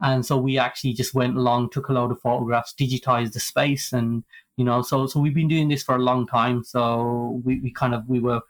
and 0.00 0.26
so 0.26 0.36
we 0.36 0.58
actually 0.58 0.92
just 0.92 1.14
went 1.14 1.36
along 1.36 1.70
took 1.70 1.88
a 1.88 1.92
load 1.92 2.10
of 2.10 2.20
photographs 2.20 2.74
digitized 2.78 3.32
the 3.32 3.40
space 3.40 3.92
and 3.92 4.24
you 4.56 4.64
know 4.64 4.82
so 4.82 5.06
so 5.06 5.20
we've 5.20 5.34
been 5.34 5.48
doing 5.48 5.68
this 5.68 5.82
for 5.82 5.96
a 5.96 5.98
long 5.98 6.26
time. 6.26 6.62
So 6.64 7.40
we, 7.44 7.60
we 7.60 7.70
kind 7.72 7.94
of 7.94 8.08
we 8.08 8.20
were 8.20 8.40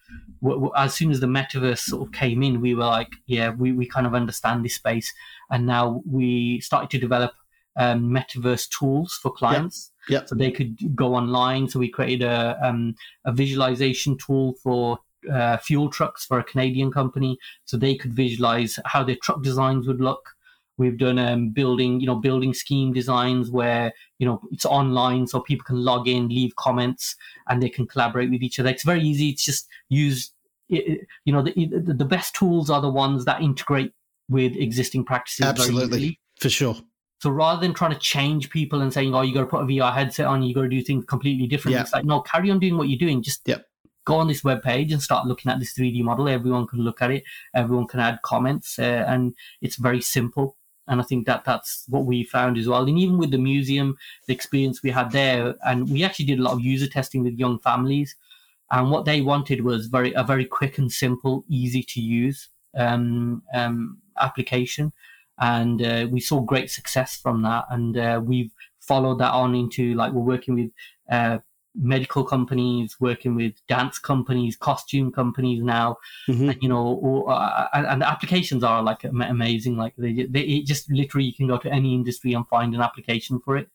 w- 0.43 0.61
w- 0.61 0.73
as 0.77 0.95
soon 0.95 1.11
as 1.11 1.21
the 1.21 1.27
metaverse 1.27 1.79
sort 1.79 2.07
of 2.07 2.13
came 2.13 2.43
in 2.43 2.61
we 2.61 2.75
were 2.75 2.85
like 2.85 3.09
yeah 3.27 3.51
we, 3.51 3.73
we 3.73 3.87
kind 3.87 4.07
of 4.07 4.15
understand 4.15 4.65
this 4.65 4.75
space. 4.75 5.13
And 5.51 5.67
now 5.67 6.03
we 6.07 6.61
started 6.61 6.91
to 6.91 6.99
develop 6.99 7.33
um, 7.77 8.11
metaverse 8.11 8.69
tools 8.69 9.19
for 9.23 9.33
clients. 9.33 9.91
Yep. 10.09 10.29
so 10.29 10.35
they 10.35 10.51
could 10.51 10.95
go 10.95 11.15
online. 11.15 11.69
So 11.69 11.79
we 11.79 11.89
created 11.89 12.27
a 12.27 12.59
um, 12.63 12.95
a 13.25 13.33
visualization 13.33 14.19
tool 14.19 14.55
for 14.63 14.99
uh, 15.33 15.57
fuel 15.57 15.89
trucks 15.89 16.27
for 16.27 16.39
a 16.39 16.45
Canadian 16.45 16.93
company. 16.93 17.39
So 17.65 17.79
they 17.79 17.95
could 17.95 18.13
visualize 18.13 18.79
how 18.85 19.03
their 19.05 19.17
truck 19.23 19.43
designs 19.43 19.87
would 19.87 20.01
look 20.01 20.34
We've 20.77 20.99
done 20.99 21.19
um, 21.19 21.51
building, 21.51 22.01
you 22.01 22.07
know, 22.07 22.17
building 22.17 22.53
scheme 22.53 22.93
designs 22.93 23.51
where 23.51 23.93
you 24.19 24.27
know 24.27 24.41
it's 24.51 24.65
online, 24.65 25.27
so 25.27 25.41
people 25.41 25.65
can 25.65 25.85
log 25.85 26.09
in, 26.09 26.29
leave 26.29 26.57
comments, 26.57 27.15
and 27.49 27.63
they 27.63 27.69
can 27.69 27.87
collaborate 27.87 28.31
with 28.31 28.43
each 28.43 28.59
other. 28.59 28.71
It's 28.71 28.83
very 28.83 29.03
easy. 29.03 29.31
It's 29.31 29.45
just 29.45 29.69
use, 29.89 30.33
you 30.69 31.07
know, 31.27 31.43
the, 31.43 31.53
the 31.81 32.05
best 32.05 32.35
tools 32.35 32.71
are 32.71 32.81
the 32.81 32.91
ones 32.91 33.25
that 33.27 33.41
integrate 33.41 33.93
with 34.29 34.57
existing 34.57 35.05
practices. 35.05 35.47
Absolutely. 35.47 36.19
For 36.41 36.49
sure. 36.49 36.77
So 37.21 37.31
rather 37.31 37.61
than 37.61 37.73
trying 37.73 37.93
to 37.93 37.99
change 37.99 38.51
people 38.51 38.81
and 38.83 38.93
saying, 38.93 39.15
"Oh, 39.15 39.23
you 39.23 39.33
got 39.33 39.41
to 39.43 39.47
put 39.47 39.63
a 39.63 39.67
VR 39.67 39.95
headset 39.95 40.27
on, 40.27 40.43
you 40.43 40.55
got 40.55 40.63
to 40.63 40.69
do 40.69 40.83
things 40.83 41.05
completely 41.07 41.47
different," 41.47 41.75
Yeah. 41.75 41.83
it's 41.83 41.93
like, 41.93 42.05
no, 42.05 42.21
carry 42.21 42.51
on 42.51 42.59
doing 42.59 42.77
what 42.77 42.89
you're 42.89 42.99
doing. 42.99 43.23
Just 43.23 43.43
Yep. 43.47 43.65
go 44.05 44.17
on 44.17 44.29
this 44.29 44.45
web 44.45 44.63
page 44.63 44.93
and 44.93 45.01
start 45.01 45.27
looking 45.27 45.51
at 45.51 45.59
this 45.61 45.73
3D 45.73 46.03
model. 46.03 46.29
Everyone 46.29 46.67
can 46.67 46.81
look 46.81 47.01
at 47.01 47.11
it. 47.11 47.23
Everyone 47.55 47.87
can 47.87 48.01
add 48.01 48.19
comments, 48.23 48.79
uh, 48.79 49.05
and 49.07 49.35
it's 49.63 49.77
very 49.77 50.01
simple. 50.03 50.57
And 50.87 51.01
I 51.01 51.05
think 51.05 51.27
that 51.27 51.45
that's 51.45 51.85
what 51.89 52.05
we 52.05 52.25
found 52.25 52.59
as 52.59 52.69
well. 52.69 52.87
And 52.87 52.99
even 52.99 53.19
with 53.19 53.31
the 53.31 53.39
museum, 53.39 53.97
the 54.27 54.35
experience 54.35 54.83
we 54.83 54.91
had 54.91 55.11
there, 55.13 55.55
and 55.67 55.89
we 55.89 56.05
actually 56.05 56.27
did 56.27 56.39
a 56.39 56.43
lot 56.43 56.53
of 56.53 56.61
user 56.61 56.87
testing 56.87 57.23
with 57.23 57.39
young 57.39 57.59
families. 57.59 58.17
And 58.71 58.91
what 58.91 59.05
they 59.05 59.21
wanted 59.21 59.63
was 59.63 59.87
very 59.87 60.13
a 60.13 60.23
very 60.25 60.45
quick 60.45 60.79
and 60.79 60.91
simple, 60.93 61.45
easy 61.49 61.83
to 61.83 62.01
use 62.01 62.49
um, 62.77 63.43
um, 63.55 63.99
application 64.21 64.93
and 65.39 65.83
uh, 65.83 66.07
we 66.11 66.21
saw 66.21 66.41
great 66.41 66.71
success 66.71 67.17
from 67.17 67.43
that 67.43 67.65
and 67.71 67.97
uh, 67.97 68.21
we've 68.23 68.53
followed 68.81 69.19
that 69.19 69.33
on 69.33 69.55
into 69.55 69.95
like 69.95 70.13
we're 70.13 70.23
working 70.23 70.55
with 70.55 70.71
uh, 71.11 71.39
medical 71.75 72.25
companies, 72.25 72.97
working 73.01 73.35
with 73.35 73.55
dance 73.69 73.99
companies, 73.99 74.57
costume 74.57 75.11
companies 75.11 75.63
now, 75.63 75.97
mm-hmm. 76.29 76.51
and 76.51 76.63
you 76.63 76.69
know, 76.69 76.87
or, 76.87 77.31
uh, 77.31 77.69
and 77.73 78.01
the 78.03 78.09
applications 78.09 78.63
are 78.63 78.83
like 78.83 79.05
amazing. 79.05 79.77
Like 79.77 79.95
they, 79.97 80.25
they 80.25 80.61
just 80.61 80.91
literally 80.91 81.27
you 81.27 81.35
can 81.35 81.49
go 81.49 81.59
to 81.59 81.73
any 81.73 81.95
industry 81.95 82.33
and 82.35 82.47
find 82.49 82.75
an 82.75 82.81
application 82.81 83.41
for 83.41 83.57
it. 83.57 83.69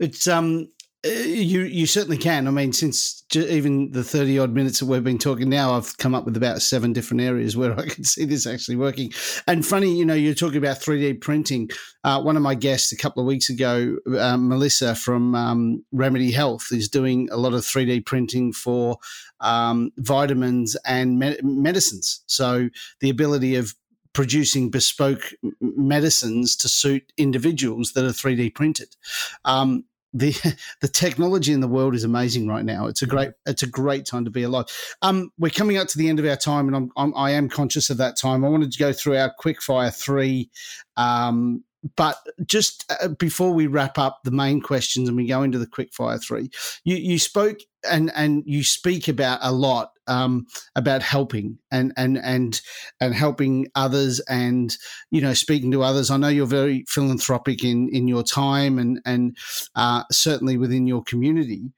It's 0.00 0.26
um 0.26 0.68
you 1.06 1.62
you 1.62 1.86
certainly 1.86 2.18
can. 2.18 2.46
I 2.46 2.50
mean, 2.50 2.72
since 2.72 3.24
even 3.34 3.90
the 3.92 4.04
thirty 4.04 4.38
odd 4.38 4.52
minutes 4.52 4.80
that 4.80 4.86
we've 4.86 5.04
been 5.04 5.18
talking 5.18 5.48
now, 5.48 5.72
I've 5.74 5.96
come 5.98 6.14
up 6.14 6.24
with 6.24 6.36
about 6.36 6.62
seven 6.62 6.92
different 6.92 7.22
areas 7.22 7.56
where 7.56 7.78
I 7.78 7.86
can 7.88 8.04
see 8.04 8.24
this 8.24 8.46
actually 8.46 8.76
working. 8.76 9.12
And 9.46 9.64
funny, 9.64 9.96
you 9.96 10.04
know, 10.04 10.14
you're 10.14 10.34
talking 10.34 10.58
about 10.58 10.80
three 10.80 11.00
D 11.00 11.14
printing. 11.14 11.70
Uh, 12.04 12.22
one 12.22 12.36
of 12.36 12.42
my 12.42 12.54
guests 12.54 12.92
a 12.92 12.96
couple 12.96 13.22
of 13.22 13.26
weeks 13.26 13.48
ago, 13.48 13.96
uh, 14.18 14.36
Melissa 14.36 14.94
from 14.94 15.34
um, 15.34 15.84
Remedy 15.92 16.30
Health, 16.30 16.68
is 16.70 16.88
doing 16.88 17.28
a 17.30 17.36
lot 17.36 17.54
of 17.54 17.64
three 17.64 17.84
D 17.84 18.00
printing 18.00 18.52
for 18.52 18.98
um, 19.40 19.90
vitamins 19.98 20.76
and 20.86 21.18
me- 21.18 21.38
medicines. 21.42 22.22
So 22.26 22.68
the 23.00 23.10
ability 23.10 23.56
of 23.56 23.74
producing 24.16 24.70
bespoke 24.70 25.34
medicines 25.60 26.56
to 26.56 26.70
suit 26.70 27.12
individuals 27.18 27.92
that 27.92 28.02
are 28.02 28.08
3D 28.08 28.54
printed. 28.54 28.96
Um, 29.44 29.84
the 30.18 30.56
the 30.80 30.88
technology 30.88 31.52
in 31.52 31.60
the 31.60 31.68
world 31.68 31.94
is 31.94 32.04
amazing 32.04 32.48
right 32.48 32.64
now. 32.64 32.86
It's 32.86 33.02
a 33.02 33.06
great 33.06 33.30
it's 33.46 33.62
a 33.62 33.68
great 33.68 34.06
time 34.06 34.24
to 34.24 34.30
be 34.30 34.42
alive. 34.42 34.66
Um, 35.02 35.30
we're 35.38 35.50
coming 35.50 35.76
up 35.78 35.88
to 35.88 35.98
the 35.98 36.08
end 36.08 36.18
of 36.18 36.26
our 36.26 36.36
time, 36.36 36.66
and 36.66 36.76
I'm, 36.76 36.90
I'm 36.96 37.14
I 37.16 37.32
am 37.32 37.48
conscious 37.48 37.90
of 37.90 37.98
that 37.98 38.16
time. 38.16 38.44
I 38.44 38.48
wanted 38.48 38.72
to 38.72 38.78
go 38.78 38.92
through 38.92 39.16
our 39.16 39.32
quick 39.38 39.62
fire 39.62 39.90
three 39.90 40.50
um, 40.96 41.62
but 41.94 42.16
just 42.46 42.90
uh, 43.00 43.08
before 43.08 43.52
we 43.52 43.66
wrap 43.66 43.98
up 43.98 44.20
the 44.24 44.30
main 44.30 44.60
questions 44.60 45.08
and 45.08 45.16
we 45.16 45.26
go 45.26 45.42
into 45.42 45.58
the 45.58 45.66
quick 45.66 45.94
fire 45.94 46.18
three, 46.18 46.50
you, 46.84 46.96
you 46.96 47.18
spoke 47.18 47.58
and 47.88 48.10
and 48.14 48.42
you 48.46 48.64
speak 48.64 49.08
about 49.08 49.38
a 49.42 49.52
lot 49.52 49.92
um, 50.06 50.46
about 50.74 51.02
helping 51.02 51.58
and 51.70 51.92
and 51.96 52.18
and 52.18 52.60
and 53.00 53.14
helping 53.14 53.68
others 53.74 54.20
and 54.28 54.76
you 55.10 55.20
know 55.20 55.34
speaking 55.34 55.70
to 55.72 55.82
others. 55.82 56.10
I 56.10 56.16
know 56.16 56.28
you're 56.28 56.46
very 56.46 56.84
philanthropic 56.88 57.64
in 57.64 57.88
in 57.90 58.08
your 58.08 58.22
time 58.22 58.78
and 58.78 59.00
and 59.04 59.36
uh, 59.74 60.04
certainly 60.10 60.56
within 60.56 60.86
your 60.86 61.02
community 61.02 61.72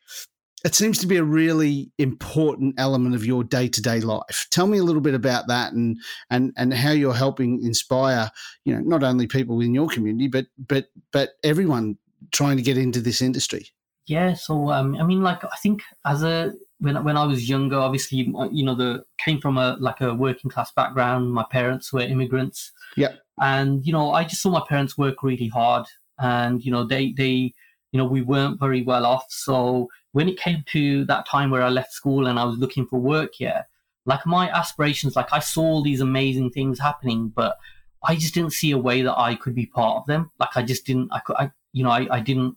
it 0.64 0.74
seems 0.74 0.98
to 0.98 1.06
be 1.06 1.16
a 1.16 1.24
really 1.24 1.90
important 1.98 2.74
element 2.78 3.14
of 3.14 3.24
your 3.24 3.44
day-to-day 3.44 4.00
life. 4.00 4.48
Tell 4.50 4.66
me 4.66 4.78
a 4.78 4.82
little 4.82 5.00
bit 5.00 5.14
about 5.14 5.46
that 5.48 5.72
and 5.72 5.96
and 6.30 6.52
and 6.56 6.74
how 6.74 6.90
you're 6.90 7.14
helping 7.14 7.62
inspire, 7.62 8.30
you 8.64 8.74
know, 8.74 8.80
not 8.80 9.04
only 9.04 9.26
people 9.26 9.60
in 9.60 9.74
your 9.74 9.88
community 9.88 10.28
but 10.28 10.46
but 10.58 10.86
but 11.12 11.30
everyone 11.44 11.96
trying 12.32 12.56
to 12.56 12.62
get 12.62 12.76
into 12.76 13.00
this 13.00 13.22
industry. 13.22 13.68
Yeah, 14.06 14.34
so 14.34 14.70
um, 14.70 14.96
I 14.96 15.04
mean, 15.04 15.22
like 15.22 15.44
I 15.44 15.56
think 15.62 15.82
as 16.04 16.22
a 16.22 16.54
when 16.80 17.02
when 17.04 17.16
I 17.16 17.24
was 17.24 17.48
younger, 17.48 17.76
obviously, 17.76 18.32
uh, 18.36 18.48
you 18.50 18.64
know, 18.64 18.74
the 18.74 19.04
came 19.18 19.40
from 19.40 19.58
a 19.58 19.76
like 19.80 20.00
a 20.00 20.14
working 20.14 20.50
class 20.50 20.72
background. 20.72 21.32
My 21.32 21.44
parents 21.50 21.92
were 21.92 22.00
immigrants. 22.00 22.72
Yeah, 22.96 23.14
and 23.40 23.84
you 23.86 23.92
know, 23.92 24.12
I 24.12 24.24
just 24.24 24.42
saw 24.42 24.50
my 24.50 24.62
parents 24.68 24.96
work 24.96 25.22
really 25.22 25.48
hard, 25.48 25.86
and 26.18 26.64
you 26.64 26.70
know, 26.70 26.84
they 26.84 27.12
they 27.12 27.54
you 27.92 27.98
know 27.98 28.04
we 28.04 28.22
weren't 28.22 28.60
very 28.60 28.82
well 28.82 29.06
off, 29.06 29.26
so 29.28 29.88
when 30.12 30.28
it 30.28 30.38
came 30.38 30.64
to 30.72 31.04
that 31.04 31.26
time 31.26 31.50
where 31.50 31.62
I 31.62 31.68
left 31.68 31.92
school 31.92 32.26
and 32.26 32.38
I 32.38 32.44
was 32.44 32.58
looking 32.58 32.86
for 32.86 32.98
work 32.98 33.34
here, 33.34 33.66
like 34.06 34.24
my 34.26 34.48
aspirations, 34.50 35.16
like 35.16 35.32
I 35.32 35.38
saw 35.38 35.62
all 35.62 35.82
these 35.82 36.00
amazing 36.00 36.50
things 36.50 36.80
happening, 36.80 37.28
but 37.28 37.56
I 38.02 38.14
just 38.16 38.34
didn't 38.34 38.52
see 38.52 38.70
a 38.70 38.78
way 38.78 39.02
that 39.02 39.18
I 39.18 39.34
could 39.34 39.54
be 39.54 39.66
part 39.66 39.98
of 39.98 40.06
them. 40.06 40.30
Like 40.40 40.56
I 40.56 40.62
just 40.62 40.86
didn't, 40.86 41.10
I 41.12 41.20
could, 41.20 41.36
I, 41.36 41.50
you 41.72 41.84
know, 41.84 41.90
I, 41.90 42.06
I 42.10 42.20
didn't 42.20 42.56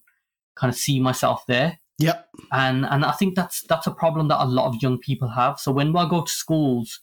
kind 0.55 0.71
of 0.71 0.77
see 0.77 0.99
myself 0.99 1.43
there. 1.47 1.79
Yep. 2.01 2.27
And 2.51 2.85
and 2.85 3.05
I 3.05 3.11
think 3.11 3.35
that's 3.35 3.61
that's 3.63 3.87
a 3.87 3.91
problem 3.91 4.27
that 4.29 4.43
a 4.43 4.45
lot 4.45 4.67
of 4.67 4.81
young 4.81 4.97
people 4.97 5.29
have. 5.29 5.59
So 5.59 5.71
when 5.71 5.95
I 5.95 6.07
go 6.09 6.21
to 6.21 6.31
schools, 6.31 6.99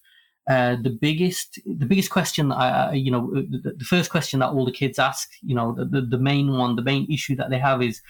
uh, 0.49 0.77
the 0.83 0.91
biggest 0.91 1.61
the 1.67 1.87
biggest 1.87 2.11
question 2.11 2.53
I, 2.53 2.93
you 2.95 3.11
know 3.11 3.31
the, 3.35 3.75
the, 3.77 3.85
first 3.85 4.11
question 4.11 4.41
that 4.41 4.51
all 4.51 4.65
the 4.65 4.73
kids 4.73 4.99
ask, 4.99 5.29
you 5.43 5.55
know, 5.55 5.75
the, 5.77 5.85
the, 5.85 6.01
the 6.03 6.19
main 6.19 6.53
one, 6.53 6.77
the 6.77 6.83
main 6.83 7.07
issue 7.11 7.37
that 7.37 7.51
they 7.51 7.59
have 7.59 7.83
is 7.83 8.01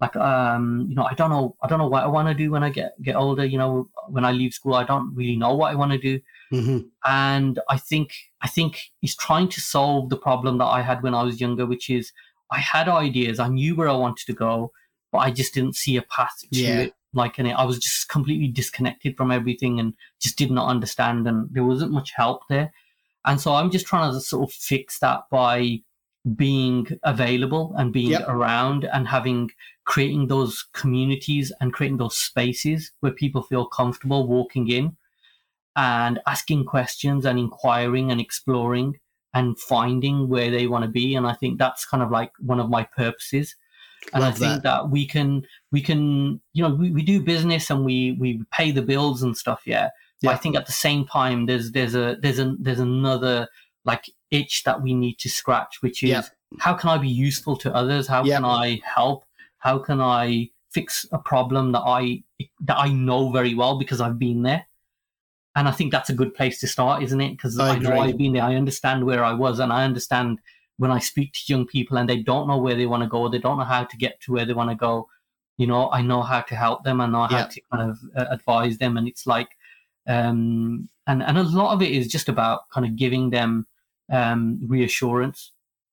like 0.00 0.16
um 0.16 0.86
you 0.88 0.94
know 0.94 1.04
i 1.04 1.14
don't 1.14 1.30
know 1.30 1.56
i 1.62 1.68
don't 1.68 1.78
know 1.78 1.88
what 1.88 2.02
i 2.02 2.06
want 2.06 2.26
to 2.26 2.34
do 2.34 2.50
when 2.50 2.62
i 2.62 2.70
get 2.70 3.00
get 3.02 3.16
older 3.16 3.44
you 3.44 3.58
know 3.58 3.88
when 4.08 4.24
i 4.24 4.32
leave 4.32 4.54
school 4.54 4.74
i 4.74 4.84
don't 4.84 5.14
really 5.14 5.36
know 5.36 5.54
what 5.54 5.70
i 5.70 5.74
want 5.74 5.92
to 5.92 5.98
do 5.98 6.18
mm-hmm. 6.52 6.78
and 7.04 7.60
i 7.68 7.76
think 7.76 8.14
i 8.40 8.48
think 8.48 8.80
he's 9.00 9.16
trying 9.16 9.48
to 9.48 9.60
solve 9.60 10.08
the 10.08 10.16
problem 10.16 10.58
that 10.58 10.64
i 10.64 10.80
had 10.80 11.02
when 11.02 11.14
i 11.14 11.22
was 11.22 11.40
younger 11.40 11.66
which 11.66 11.90
is 11.90 12.12
i 12.50 12.58
had 12.58 12.88
ideas 12.88 13.38
i 13.38 13.48
knew 13.48 13.76
where 13.76 13.88
i 13.88 13.96
wanted 13.96 14.24
to 14.26 14.32
go 14.32 14.72
but 15.12 15.18
i 15.18 15.30
just 15.30 15.54
didn't 15.54 15.76
see 15.76 15.96
a 15.96 16.02
path 16.02 16.44
to 16.52 16.60
yeah. 16.60 16.80
it 16.80 16.94
like 17.14 17.38
and 17.38 17.48
i 17.48 17.64
was 17.64 17.78
just 17.78 18.08
completely 18.08 18.48
disconnected 18.48 19.16
from 19.16 19.30
everything 19.30 19.80
and 19.80 19.94
just 20.20 20.36
did 20.36 20.50
not 20.50 20.68
understand 20.68 21.26
and 21.26 21.48
there 21.50 21.64
wasn't 21.64 21.90
much 21.90 22.12
help 22.14 22.42
there 22.48 22.72
and 23.24 23.40
so 23.40 23.54
i'm 23.54 23.70
just 23.70 23.86
trying 23.86 24.12
to 24.12 24.20
sort 24.20 24.48
of 24.48 24.54
fix 24.54 24.98
that 24.98 25.22
by 25.30 25.80
being 26.36 26.86
available 27.02 27.74
and 27.78 27.92
being 27.92 28.10
yep. 28.10 28.28
around 28.28 28.84
and 28.92 29.08
having 29.08 29.50
creating 29.86 30.26
those 30.26 30.66
communities 30.74 31.50
and 31.60 31.72
creating 31.72 31.96
those 31.96 32.16
spaces 32.16 32.92
where 33.00 33.12
people 33.12 33.42
feel 33.42 33.64
comfortable 33.64 34.26
walking 34.26 34.68
in 34.68 34.96
and 35.76 36.20
asking 36.26 36.64
questions 36.64 37.24
and 37.24 37.38
inquiring 37.38 38.10
and 38.10 38.20
exploring 38.20 38.98
and 39.32 39.58
finding 39.58 40.28
where 40.28 40.50
they 40.50 40.66
want 40.66 40.84
to 40.84 40.90
be 40.90 41.14
and 41.14 41.26
i 41.26 41.32
think 41.32 41.58
that's 41.58 41.86
kind 41.86 42.02
of 42.02 42.10
like 42.10 42.32
one 42.38 42.60
of 42.60 42.68
my 42.68 42.84
purposes 42.84 43.56
and 44.12 44.22
Love 44.22 44.34
i 44.34 44.36
think 44.36 44.52
that. 44.54 44.62
that. 44.62 44.90
we 44.90 45.06
can 45.06 45.44
we 45.72 45.80
can 45.80 46.40
you 46.52 46.62
know 46.62 46.74
we, 46.74 46.90
we 46.90 47.02
do 47.02 47.22
business 47.22 47.70
and 47.70 47.84
we 47.84 48.16
we 48.18 48.42
pay 48.50 48.70
the 48.70 48.82
bills 48.82 49.22
and 49.22 49.36
stuff 49.36 49.62
yeah, 49.66 49.90
yeah. 50.22 50.30
i 50.30 50.36
think 50.36 50.56
at 50.56 50.66
the 50.66 50.72
same 50.72 51.04
time 51.04 51.46
there's 51.46 51.72
there's 51.72 51.94
a 51.94 52.16
there's 52.20 52.38
a 52.38 52.56
there's 52.58 52.80
another 52.80 53.46
like 53.84 54.04
itch 54.30 54.64
that 54.64 54.82
we 54.82 54.94
need 54.94 55.18
to 55.18 55.28
scratch, 55.28 55.78
which 55.80 56.02
is 56.02 56.10
yeah. 56.10 56.22
how 56.58 56.74
can 56.74 56.90
I 56.90 56.98
be 56.98 57.08
useful 57.08 57.56
to 57.56 57.74
others? 57.74 58.06
How 58.06 58.24
yeah. 58.24 58.36
can 58.36 58.44
I 58.44 58.80
help? 58.84 59.24
How 59.58 59.78
can 59.78 60.00
I 60.00 60.50
fix 60.72 61.04
a 61.12 61.18
problem 61.18 61.72
that 61.72 61.80
I 61.80 62.22
that 62.60 62.78
I 62.78 62.88
know 62.88 63.30
very 63.30 63.54
well 63.54 63.78
because 63.78 64.00
I've 64.00 64.18
been 64.18 64.42
there? 64.42 64.66
And 65.56 65.66
I 65.66 65.72
think 65.72 65.90
that's 65.90 66.10
a 66.10 66.14
good 66.14 66.34
place 66.34 66.60
to 66.60 66.68
start, 66.68 67.02
isn't 67.02 67.20
it? 67.20 67.32
Because 67.32 67.58
I, 67.58 67.70
I 67.70 67.78
know 67.78 67.98
I've 67.98 68.16
been 68.16 68.34
there. 68.34 68.44
I 68.44 68.54
understand 68.54 69.04
where 69.04 69.24
I 69.24 69.32
was, 69.32 69.58
and 69.58 69.72
I 69.72 69.84
understand 69.84 70.38
when 70.80 70.90
I 70.90 70.98
speak 70.98 71.34
to 71.34 71.40
young 71.46 71.66
people 71.66 71.98
and 71.98 72.08
they 72.08 72.22
don't 72.22 72.48
know 72.48 72.56
where 72.56 72.74
they 72.74 72.86
want 72.86 73.02
to 73.02 73.08
go, 73.08 73.28
they 73.28 73.38
don't 73.38 73.58
know 73.58 73.64
how 73.64 73.84
to 73.84 73.96
get 73.98 74.18
to 74.22 74.32
where 74.32 74.46
they 74.46 74.54
want 74.54 74.70
to 74.70 74.74
go. 74.74 75.08
You 75.58 75.66
know, 75.66 75.90
I 75.90 76.00
know 76.00 76.22
how 76.22 76.40
to 76.40 76.56
help 76.56 76.84
them. 76.84 77.02
I 77.02 77.06
know 77.06 77.24
how 77.24 77.40
yeah. 77.40 77.46
to 77.48 77.60
kind 77.70 77.90
of 77.90 77.98
uh, 78.16 78.24
advise 78.30 78.78
them, 78.78 78.96
and 78.96 79.06
it's 79.06 79.26
like, 79.26 79.50
um, 80.06 80.88
and 81.06 81.22
and 81.22 81.36
a 81.36 81.42
lot 81.42 81.74
of 81.74 81.82
it 81.82 81.92
is 81.92 82.08
just 82.08 82.30
about 82.30 82.70
kind 82.70 82.86
of 82.86 82.96
giving 82.96 83.28
them 83.28 83.66
um, 84.10 84.58
reassurance 84.66 85.52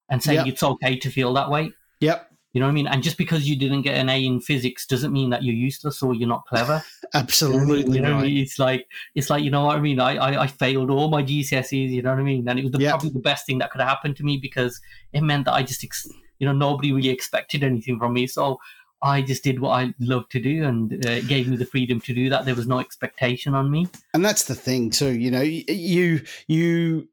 and 0.09 0.23
saying 0.23 0.45
yep. 0.45 0.47
it's 0.47 0.63
okay 0.63 0.95
to 0.99 1.09
feel 1.09 1.33
that 1.33 1.49
way. 1.49 1.73
Yep. 1.99 2.26
You 2.58 2.62
know 2.62 2.66
what 2.66 2.72
I 2.72 2.74
mean? 2.74 2.88
And 2.88 3.03
just 3.03 3.20
because 3.20 3.47
you 3.47 3.55
didn't 3.55 3.84
get 3.84 3.99
an 3.99 4.10
A 4.10 4.26
in 4.26 4.41
physics 4.41 4.88
doesn't 4.88 5.14
mean 5.14 5.30
that 5.30 5.43
you're 5.43 5.53
useless 5.53 6.01
or 6.01 6.16
you're 6.16 6.28
not 6.28 6.47
clever. 6.47 6.84
Absolutely. 7.14 7.97
You 7.97 8.01
know, 8.01 8.14
right. 8.14 8.24
I 8.24 8.24
mean? 8.24 8.38
It's 8.38 8.58
like 8.58 8.88
it's 9.14 9.30
like 9.30 9.43
you 9.43 9.51
know 9.51 9.66
what 9.66 9.78
I 9.78 9.80
mean. 9.80 9.99
I, 9.99 10.16
I, 10.16 10.41
I 10.41 10.47
failed 10.47 10.89
all 10.89 11.08
my 11.08 11.22
GCSEs. 11.22 11.91
You 11.91 12.01
know 12.01 12.10
what 12.10 12.20
I 12.20 12.24
mean? 12.24 12.49
And 12.49 12.58
it 12.58 12.64
was 12.64 12.72
the, 12.72 12.80
yep. 12.80 12.93
probably 12.93 13.12
the 13.12 13.20
best 13.20 13.45
thing 13.45 13.60
that 13.60 13.70
could 13.70 13.80
have 13.80 13.89
happened 13.91 14.16
to 14.16 14.24
me 14.24 14.39
because 14.41 14.82
it 15.14 15.22
meant 15.22 15.45
that 15.45 15.53
I 15.53 15.62
just 15.62 15.84
ex- 15.84 16.10
you 16.39 16.47
know 16.47 16.51
nobody 16.51 16.91
really 16.91 17.10
expected 17.10 17.64
anything 17.64 17.99
from 17.99 18.14
me. 18.14 18.26
So 18.26 18.58
I 19.03 19.22
just 19.22 19.43
did 19.43 19.60
what 19.60 19.80
I 19.80 19.93
love 19.99 20.28
to 20.30 20.39
do, 20.39 20.64
and 20.64 20.91
uh, 21.05 21.10
it 21.12 21.28
gave 21.28 21.47
me 21.47 21.58
the 21.58 21.66
freedom 21.68 22.01
to 22.01 22.14
do 22.16 22.28
that. 22.32 22.45
There 22.45 22.55
was 22.55 22.66
no 22.66 22.80
expectation 22.80 23.53
on 23.53 23.70
me. 23.70 23.88
And 24.16 24.26
that's 24.26 24.45
the 24.45 24.55
thing 24.55 24.89
too. 24.89 25.12
You 25.12 25.30
know, 25.30 25.41
you 25.41 26.22
you 26.47 27.08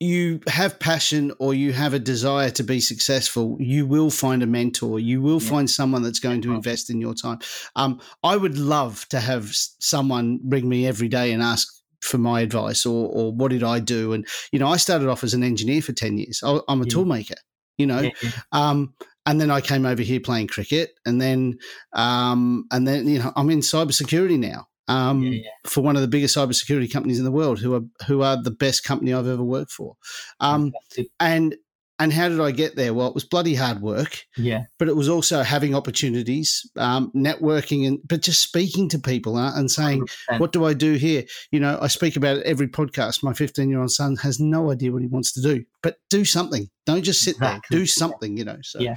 you 0.00 0.40
have 0.46 0.78
passion 0.78 1.32
or 1.38 1.54
you 1.54 1.72
have 1.72 1.92
a 1.92 1.98
desire 1.98 2.50
to 2.50 2.62
be 2.62 2.80
successful, 2.80 3.56
you 3.58 3.86
will 3.86 4.10
find 4.10 4.42
a 4.42 4.46
mentor. 4.46 5.00
You 5.00 5.20
will 5.20 5.42
yeah. 5.42 5.48
find 5.48 5.68
someone 5.70 6.02
that's 6.02 6.20
going 6.20 6.40
to 6.42 6.54
invest 6.54 6.88
in 6.88 7.00
your 7.00 7.14
time. 7.14 7.40
Um, 7.74 8.00
I 8.22 8.36
would 8.36 8.58
love 8.58 9.06
to 9.08 9.18
have 9.18 9.50
someone 9.52 10.40
ring 10.44 10.68
me 10.68 10.86
every 10.86 11.08
day 11.08 11.32
and 11.32 11.42
ask 11.42 11.68
for 12.00 12.18
my 12.18 12.42
advice 12.42 12.86
or, 12.86 13.08
or 13.08 13.32
what 13.32 13.50
did 13.50 13.64
I 13.64 13.80
do? 13.80 14.12
And, 14.12 14.26
you 14.52 14.60
know, 14.60 14.68
I 14.68 14.76
started 14.76 15.08
off 15.08 15.24
as 15.24 15.34
an 15.34 15.42
engineer 15.42 15.82
for 15.82 15.92
10 15.92 16.18
years. 16.18 16.42
I, 16.44 16.60
am 16.68 16.80
a 16.80 16.84
yeah. 16.84 16.94
toolmaker, 16.94 17.38
you 17.76 17.86
know. 17.86 18.00
Yeah. 18.00 18.30
Um, 18.52 18.94
and 19.26 19.40
then 19.40 19.50
I 19.50 19.60
came 19.60 19.84
over 19.84 20.00
here 20.00 20.20
playing 20.20 20.46
cricket, 20.46 20.94
and 21.04 21.20
then, 21.20 21.58
um, 21.92 22.64
and 22.70 22.88
then 22.88 23.06
you 23.06 23.18
know, 23.18 23.30
I'm 23.36 23.50
in 23.50 23.58
cybersecurity 23.58 24.38
now 24.38 24.68
um, 24.88 25.22
yeah, 25.22 25.30
yeah. 25.30 25.50
for 25.66 25.82
one 25.82 25.96
of 25.96 26.02
the 26.02 26.08
biggest 26.08 26.36
cybersecurity 26.36 26.90
companies 26.92 27.18
in 27.18 27.24
the 27.24 27.30
world, 27.30 27.60
who 27.60 27.74
are 27.74 27.82
who 28.06 28.22
are 28.22 28.42
the 28.42 28.50
best 28.50 28.84
company 28.84 29.12
I've 29.12 29.26
ever 29.26 29.44
worked 29.44 29.70
for. 29.70 29.96
Um, 30.40 30.72
and 31.20 31.56
and 32.00 32.12
how 32.12 32.28
did 32.28 32.40
I 32.40 32.50
get 32.52 32.76
there? 32.76 32.94
Well, 32.94 33.08
it 33.08 33.14
was 33.14 33.24
bloody 33.24 33.54
hard 33.54 33.80
work. 33.80 34.24
Yeah. 34.36 34.64
But 34.78 34.88
it 34.88 34.96
was 34.96 35.08
also 35.08 35.42
having 35.42 35.74
opportunities, 35.74 36.68
um, 36.76 37.10
networking, 37.14 37.86
and 37.86 37.98
but 38.06 38.22
just 38.22 38.40
speaking 38.42 38.88
to 38.90 38.98
people 38.98 39.36
uh, 39.36 39.52
and 39.58 39.70
saying, 39.70 40.06
100%. 40.30 40.38
"What 40.40 40.52
do 40.52 40.64
I 40.64 40.74
do 40.74 40.94
here?" 40.94 41.24
You 41.50 41.60
know, 41.60 41.78
I 41.80 41.88
speak 41.88 42.16
about 42.16 42.38
it 42.38 42.46
every 42.46 42.68
podcast. 42.68 43.22
My 43.22 43.32
15 43.32 43.68
year 43.68 43.80
old 43.80 43.90
son 43.90 44.16
has 44.16 44.38
no 44.40 44.70
idea 44.70 44.92
what 44.92 45.02
he 45.02 45.08
wants 45.08 45.32
to 45.32 45.42
do, 45.42 45.64
but 45.82 45.96
do 46.10 46.24
something. 46.24 46.68
Don't 46.86 47.02
just 47.02 47.22
sit 47.22 47.36
Exactly. 47.36 47.60
there. 47.70 47.80
Do 47.80 47.86
something. 47.86 48.36
You 48.36 48.44
know. 48.44 48.58
So 48.62 48.80
Yeah. 48.80 48.96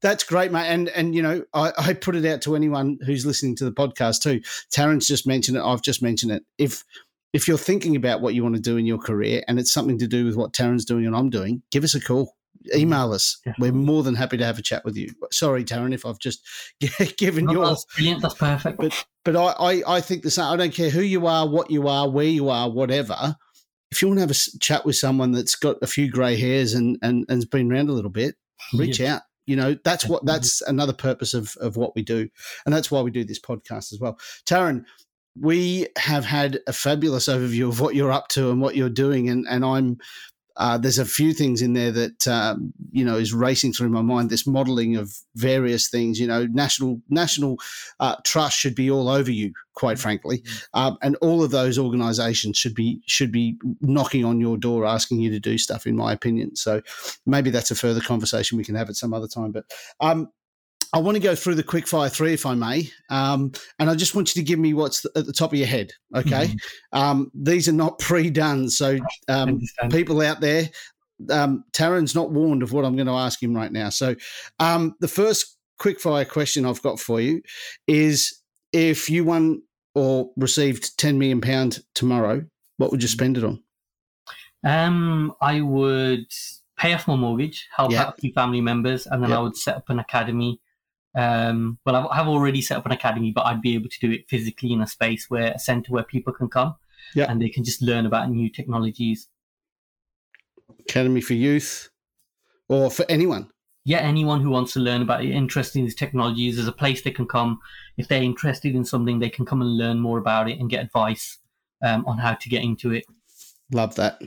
that's 0.00 0.24
great, 0.24 0.50
mate. 0.52 0.68
And 0.68 0.88
and 0.90 1.14
you 1.14 1.22
know, 1.22 1.44
I, 1.54 1.72
I 1.78 1.92
put 1.94 2.16
it 2.16 2.24
out 2.26 2.42
to 2.42 2.56
anyone 2.56 2.98
who's 3.04 3.26
listening 3.26 3.56
to 3.56 3.64
the 3.64 3.72
podcast 3.72 4.22
too. 4.22 4.40
Taran's 4.72 5.06
just 5.06 5.26
mentioned 5.26 5.56
it. 5.56 5.62
I've 5.62 5.82
just 5.82 6.02
mentioned 6.02 6.32
it. 6.32 6.44
If 6.56 6.84
if 7.34 7.46
you're 7.46 7.58
thinking 7.58 7.94
about 7.94 8.22
what 8.22 8.32
you 8.34 8.42
want 8.42 8.54
to 8.54 8.60
do 8.60 8.78
in 8.78 8.86
your 8.86 8.96
career 8.96 9.44
and 9.46 9.58
it's 9.60 9.70
something 9.70 9.98
to 9.98 10.06
do 10.08 10.24
with 10.24 10.34
what 10.34 10.54
Taran's 10.54 10.86
doing 10.86 11.06
and 11.06 11.14
I'm 11.14 11.28
doing, 11.28 11.62
give 11.70 11.84
us 11.84 11.94
a 11.94 12.00
call. 12.00 12.34
Mm. 12.72 12.78
Email 12.78 13.12
us. 13.12 13.38
We're 13.58 13.72
more 13.72 14.02
than 14.02 14.14
happy 14.14 14.36
to 14.36 14.44
have 14.44 14.58
a 14.58 14.62
chat 14.62 14.84
with 14.84 14.96
you. 14.96 15.10
Sorry, 15.30 15.64
Taran, 15.64 15.92
if 15.94 16.04
I've 16.06 16.18
just 16.18 16.46
given 17.16 17.46
No, 17.46 17.52
your 17.52 17.66
that's 17.66 17.84
brilliant. 17.94 18.22
That's 18.22 18.34
perfect. 18.34 18.78
but 18.78 19.04
but 19.24 19.36
I, 19.36 19.52
I 19.80 19.96
I 19.96 20.00
think 20.00 20.22
the 20.22 20.30
same. 20.30 20.46
I 20.46 20.56
don't 20.56 20.74
care 20.74 20.90
who 20.90 21.02
you 21.02 21.26
are, 21.26 21.46
what 21.48 21.70
you 21.70 21.88
are, 21.88 22.08
where 22.08 22.26
you 22.26 22.48
are, 22.48 22.70
whatever. 22.70 23.36
If 23.90 24.02
you 24.02 24.08
want 24.08 24.18
to 24.18 24.22
have 24.22 24.30
a 24.30 24.58
chat 24.60 24.84
with 24.84 24.96
someone 24.96 25.32
that's 25.32 25.54
got 25.54 25.76
a 25.82 25.86
few 25.86 26.10
grey 26.10 26.36
hairs 26.36 26.74
and 26.74 26.98
and 27.02 27.24
and's 27.28 27.44
been 27.46 27.72
around 27.72 27.88
a 27.88 27.92
little 27.94 28.10
bit, 28.10 28.34
reach 28.74 29.00
Yeah. 29.00 29.16
out. 29.16 29.22
You 29.46 29.56
know, 29.56 29.76
that's 29.82 30.04
what 30.06 30.26
that's 30.26 30.60
another 30.62 30.92
purpose 30.92 31.32
of 31.32 31.56
of 31.60 31.76
what 31.76 31.94
we 31.96 32.02
do, 32.02 32.28
and 32.66 32.74
that's 32.74 32.90
why 32.90 33.00
we 33.00 33.10
do 33.10 33.24
this 33.24 33.40
podcast 33.40 33.92
as 33.94 33.98
well. 33.98 34.18
Taran, 34.44 34.84
we 35.40 35.86
have 35.96 36.24
had 36.26 36.60
a 36.66 36.72
fabulous 36.74 37.28
overview 37.28 37.68
of 37.68 37.80
what 37.80 37.94
you're 37.94 38.12
up 38.12 38.28
to 38.28 38.50
and 38.50 38.60
what 38.60 38.76
you're 38.76 38.90
doing, 38.90 39.30
and 39.30 39.46
and 39.48 39.64
I'm. 39.64 39.96
Uh, 40.58 40.76
there's 40.76 40.98
a 40.98 41.06
few 41.06 41.32
things 41.32 41.62
in 41.62 41.72
there 41.72 41.92
that 41.92 42.28
um, 42.28 42.72
you 42.90 43.04
know 43.04 43.16
is 43.16 43.32
racing 43.32 43.72
through 43.72 43.88
my 43.88 44.02
mind. 44.02 44.28
This 44.28 44.46
modelling 44.46 44.96
of 44.96 45.16
various 45.36 45.88
things, 45.88 46.18
you 46.18 46.26
know, 46.26 46.46
national 46.46 47.00
national 47.08 47.58
uh, 48.00 48.16
trust 48.24 48.58
should 48.58 48.74
be 48.74 48.90
all 48.90 49.08
over 49.08 49.30
you, 49.30 49.52
quite 49.74 49.98
frankly, 49.98 50.42
um, 50.74 50.98
and 51.00 51.16
all 51.16 51.42
of 51.42 51.50
those 51.50 51.78
organisations 51.78 52.56
should 52.56 52.74
be 52.74 53.00
should 53.06 53.32
be 53.32 53.56
knocking 53.80 54.24
on 54.24 54.40
your 54.40 54.56
door, 54.56 54.84
asking 54.84 55.20
you 55.20 55.30
to 55.30 55.40
do 55.40 55.56
stuff. 55.58 55.86
In 55.86 55.96
my 55.96 56.12
opinion, 56.12 56.56
so 56.56 56.82
maybe 57.24 57.50
that's 57.50 57.70
a 57.70 57.76
further 57.76 58.00
conversation 58.00 58.58
we 58.58 58.64
can 58.64 58.74
have 58.74 58.88
at 58.88 58.96
some 58.96 59.14
other 59.14 59.28
time. 59.28 59.52
But 59.52 59.64
um, 60.00 60.28
I 60.92 60.98
want 60.98 61.16
to 61.16 61.22
go 61.22 61.34
through 61.34 61.56
the 61.56 61.62
quick 61.62 61.86
fire 61.86 62.08
three, 62.08 62.32
if 62.32 62.46
I 62.46 62.54
may, 62.54 62.90
um, 63.10 63.52
and 63.78 63.90
I 63.90 63.94
just 63.94 64.14
want 64.14 64.34
you 64.34 64.40
to 64.42 64.46
give 64.46 64.58
me 64.58 64.72
what's 64.74 65.04
at 65.04 65.26
the 65.26 65.32
top 65.32 65.52
of 65.52 65.58
your 65.58 65.68
head. 65.68 65.92
Okay, 66.14 66.46
Mhm. 66.46 66.58
um, 66.92 67.30
these 67.34 67.68
are 67.68 67.72
not 67.72 67.98
pre-done, 67.98 68.70
so 68.70 68.98
um, 69.28 69.60
people 69.90 70.20
out 70.22 70.40
there, 70.40 70.70
um, 71.30 71.64
Taran's 71.72 72.14
not 72.14 72.30
warned 72.30 72.62
of 72.62 72.72
what 72.72 72.84
I'm 72.84 72.96
going 72.96 73.06
to 73.06 73.12
ask 73.12 73.42
him 73.42 73.54
right 73.54 73.70
now. 73.72 73.90
So, 73.90 74.14
um, 74.60 74.94
the 75.00 75.08
first 75.08 75.56
quickfire 75.80 76.26
question 76.28 76.64
I've 76.64 76.82
got 76.82 76.98
for 76.98 77.20
you 77.20 77.42
is: 77.86 78.40
If 78.72 79.10
you 79.10 79.24
won 79.24 79.62
or 79.94 80.30
received 80.36 80.96
10 80.98 81.18
million 81.18 81.40
pound 81.40 81.80
tomorrow, 81.94 82.44
what 82.78 82.90
would 82.92 83.02
you 83.02 83.08
spend 83.08 83.36
it 83.36 83.44
on? 83.44 83.62
Um, 84.64 85.34
I 85.40 85.60
would 85.60 86.26
pay 86.76 86.92
off 86.94 87.08
my 87.08 87.16
mortgage, 87.16 87.68
help 87.76 87.90
Yeah. 87.92 88.02
out 88.02 88.14
a 88.16 88.20
few 88.20 88.32
family 88.32 88.60
members, 88.60 89.06
and 89.06 89.22
then 89.22 89.30
Yeah. 89.30 89.38
I 89.38 89.40
would 89.42 89.56
set 89.56 89.76
up 89.76 89.90
an 89.90 89.98
academy. 89.98 90.60
Um, 91.14 91.78
well, 91.84 91.96
I've, 91.96 92.20
I've 92.20 92.28
already 92.28 92.60
set 92.62 92.76
up 92.78 92.86
an 92.86 92.92
academy, 92.92 93.32
but 93.32 93.46
I'd 93.46 93.62
be 93.62 93.74
able 93.74 93.88
to 93.88 94.00
do 94.00 94.10
it 94.12 94.28
physically 94.28 94.72
in 94.72 94.80
a 94.82 94.86
space 94.86 95.28
where 95.28 95.52
a 95.52 95.58
center 95.58 95.92
where 95.92 96.04
people 96.04 96.32
can 96.32 96.48
come 96.48 96.76
Yeah. 97.14 97.30
and 97.30 97.40
they 97.40 97.48
can 97.48 97.64
just 97.64 97.82
learn 97.82 98.06
about 98.06 98.30
new 98.30 98.48
technologies. 98.50 99.28
Academy 100.80 101.20
for 101.20 101.34
youth, 101.34 101.88
or 102.68 102.90
for 102.90 103.04
anyone? 103.08 103.50
Yeah, 103.84 103.98
anyone 103.98 104.42
who 104.42 104.50
wants 104.50 104.74
to 104.74 104.80
learn 104.80 105.00
about 105.00 105.24
it, 105.24 105.30
interested 105.30 105.78
in 105.78 105.86
these 105.86 105.94
technologies, 105.94 106.56
there's 106.56 106.68
a 106.68 106.72
place 106.72 107.02
they 107.02 107.10
can 107.10 107.26
come. 107.26 107.58
If 107.96 108.08
they're 108.08 108.22
interested 108.22 108.74
in 108.74 108.84
something, 108.84 109.18
they 109.18 109.30
can 109.30 109.46
come 109.46 109.62
and 109.62 109.78
learn 109.78 109.98
more 109.98 110.18
about 110.18 110.48
it 110.50 110.58
and 110.60 110.68
get 110.68 110.84
advice 110.84 111.38
um, 111.82 112.04
on 112.06 112.18
how 112.18 112.34
to 112.34 112.48
get 112.50 112.62
into 112.62 112.92
it. 112.92 113.04
Love 113.72 113.94
that. 113.96 114.20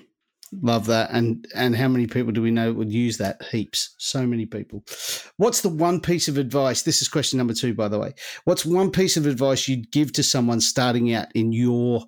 Love 0.59 0.85
that. 0.87 1.09
And 1.11 1.47
and 1.55 1.75
how 1.75 1.87
many 1.87 2.07
people 2.07 2.33
do 2.33 2.41
we 2.41 2.51
know 2.51 2.73
would 2.73 2.91
use 2.91 3.17
that? 3.17 3.41
Heaps. 3.51 3.95
So 3.97 4.27
many 4.27 4.45
people. 4.45 4.83
What's 5.37 5.61
the 5.61 5.69
one 5.69 6.01
piece 6.01 6.27
of 6.27 6.37
advice? 6.37 6.81
This 6.81 7.01
is 7.01 7.07
question 7.07 7.37
number 7.37 7.53
two, 7.53 7.73
by 7.73 7.87
the 7.87 7.99
way. 7.99 8.13
What's 8.43 8.65
one 8.65 8.91
piece 8.91 9.15
of 9.15 9.25
advice 9.25 9.67
you'd 9.69 9.91
give 9.91 10.11
to 10.13 10.23
someone 10.23 10.59
starting 10.59 11.13
out 11.13 11.27
in 11.33 11.53
your 11.53 12.03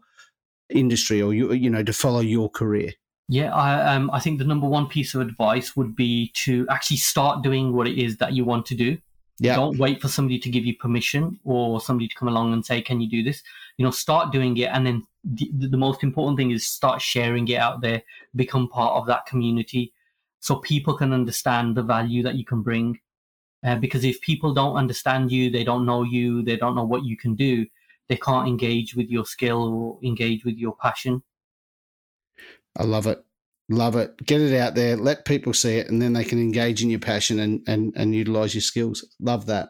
industry 0.70 1.22
or 1.22 1.34
you 1.34 1.54
you 1.54 1.70
know 1.70 1.84
to 1.84 1.94
follow 1.94 2.20
your 2.20 2.50
career? 2.50 2.92
Yeah, 3.30 3.54
I 3.54 3.96
um 3.96 4.12
I 4.12 4.20
think 4.20 4.40
the 4.40 4.46
number 4.46 4.68
one 4.68 4.88
piece 4.88 5.16
of 5.16 5.22
advice 5.22 5.78
would 5.78 5.96
be 5.96 6.34
to 6.44 6.68
actually 6.70 6.98
start 6.98 7.44
doing 7.44 7.74
what 7.74 7.88
it 7.88 7.98
is 7.98 8.18
that 8.18 8.34
you 8.34 8.44
want 8.44 8.66
to 8.68 8.76
do. 8.76 8.98
Yeah. 9.40 9.56
Don't 9.56 9.78
wait 9.78 10.02
for 10.02 10.10
somebody 10.10 10.38
to 10.40 10.50
give 10.50 10.66
you 10.66 10.76
permission 10.78 11.40
or 11.46 11.80
somebody 11.80 12.08
to 12.10 12.16
come 12.16 12.28
along 12.28 12.52
and 12.52 12.66
say, 12.66 12.82
"Can 12.82 13.00
you 13.00 13.10
do 13.10 13.24
this?" 13.24 13.42
You 13.78 13.86
know, 13.86 13.92
start 13.92 14.32
doing 14.32 14.58
it, 14.58 14.70
and 14.70 14.86
then 14.86 15.04
the, 15.24 15.50
the 15.54 15.78
most 15.78 16.04
important 16.04 16.38
thing 16.38 16.52
is 16.52 16.66
start 16.66 17.02
sharing 17.02 17.48
it 17.48 17.58
out 17.58 17.82
there, 17.82 18.04
become 18.36 18.70
part 18.70 18.94
of 18.94 19.08
that 19.08 19.26
community, 19.26 19.94
so 20.40 20.58
people 20.58 20.94
can 20.96 21.14
understand 21.14 21.76
the 21.76 21.84
value 21.84 22.24
that 22.24 22.36
you 22.36 22.46
can 22.46 22.62
bring. 22.62 23.00
Uh, 23.66 23.76
because 23.78 24.04
if 24.04 24.20
people 24.22 24.54
don't 24.54 24.76
understand 24.76 25.32
you, 25.32 25.50
they 25.50 25.64
don't 25.64 25.86
know 25.86 26.04
you, 26.04 26.44
they 26.44 26.58
don't 26.58 26.76
know 26.76 26.84
what 26.84 27.06
you 27.06 27.16
can 27.16 27.34
do, 27.34 27.66
they 28.10 28.18
can't 28.18 28.48
engage 28.48 28.96
with 28.96 29.10
your 29.10 29.26
skill 29.26 29.74
or 29.74 30.00
engage 30.04 30.44
with 30.44 30.58
your 30.58 30.76
passion. 30.76 31.24
I 32.78 32.84
love 32.84 33.08
it. 33.08 33.24
Love 33.70 33.96
it. 33.96 34.18
Get 34.26 34.42
it 34.42 34.60
out 34.60 34.76
there. 34.76 34.98
Let 34.98 35.26
people 35.26 35.54
see 35.54 35.78
it, 35.78 35.90
and 35.90 36.02
then 36.02 36.14
they 36.14 36.26
can 36.26 36.40
engage 36.40 36.84
in 36.84 36.90
your 36.90 37.00
passion 37.00 37.40
and 37.40 37.64
and 37.66 37.94
and 37.96 38.14
utilize 38.14 38.54
your 38.54 38.62
skills. 38.62 39.08
Love 39.20 39.46
that. 39.46 39.70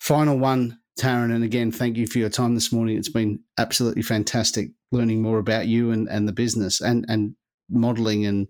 Final 0.00 0.38
one, 0.38 0.78
Taran, 0.98 1.34
and 1.34 1.44
again, 1.44 1.70
thank 1.70 1.96
you 1.96 2.06
for 2.06 2.18
your 2.18 2.30
time 2.30 2.54
this 2.54 2.72
morning. 2.72 2.96
It's 2.96 3.08
been 3.10 3.40
absolutely 3.58 4.02
fantastic 4.02 4.70
learning 4.92 5.20
more 5.20 5.38
about 5.38 5.66
you 5.66 5.90
and 5.90 6.08
and 6.08 6.26
the 6.26 6.32
business 6.32 6.80
and 6.80 7.04
and 7.08 7.34
modeling 7.68 8.24
and 8.24 8.48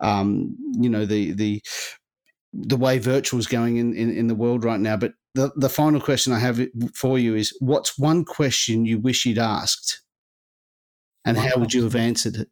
um 0.00 0.56
you 0.80 0.88
know 0.88 1.04
the 1.04 1.32
the 1.32 1.62
the 2.54 2.76
way 2.76 2.98
virtual 2.98 3.38
is 3.38 3.46
going 3.46 3.76
in, 3.76 3.94
in 3.94 4.10
in 4.10 4.26
the 4.26 4.34
world 4.34 4.64
right 4.64 4.80
now. 4.80 4.96
But 4.96 5.12
the 5.34 5.52
the 5.56 5.68
final 5.68 6.00
question 6.00 6.32
I 6.32 6.38
have 6.38 6.60
for 6.94 7.18
you 7.18 7.34
is: 7.34 7.56
What's 7.60 7.98
one 7.98 8.24
question 8.24 8.86
you 8.86 8.98
wish 8.98 9.26
you'd 9.26 9.38
asked, 9.38 10.02
and 11.24 11.36
One 11.36 11.46
how 11.46 11.58
would 11.58 11.74
you 11.74 11.84
have 11.84 11.96
answered 11.96 12.36
it? 12.36 12.48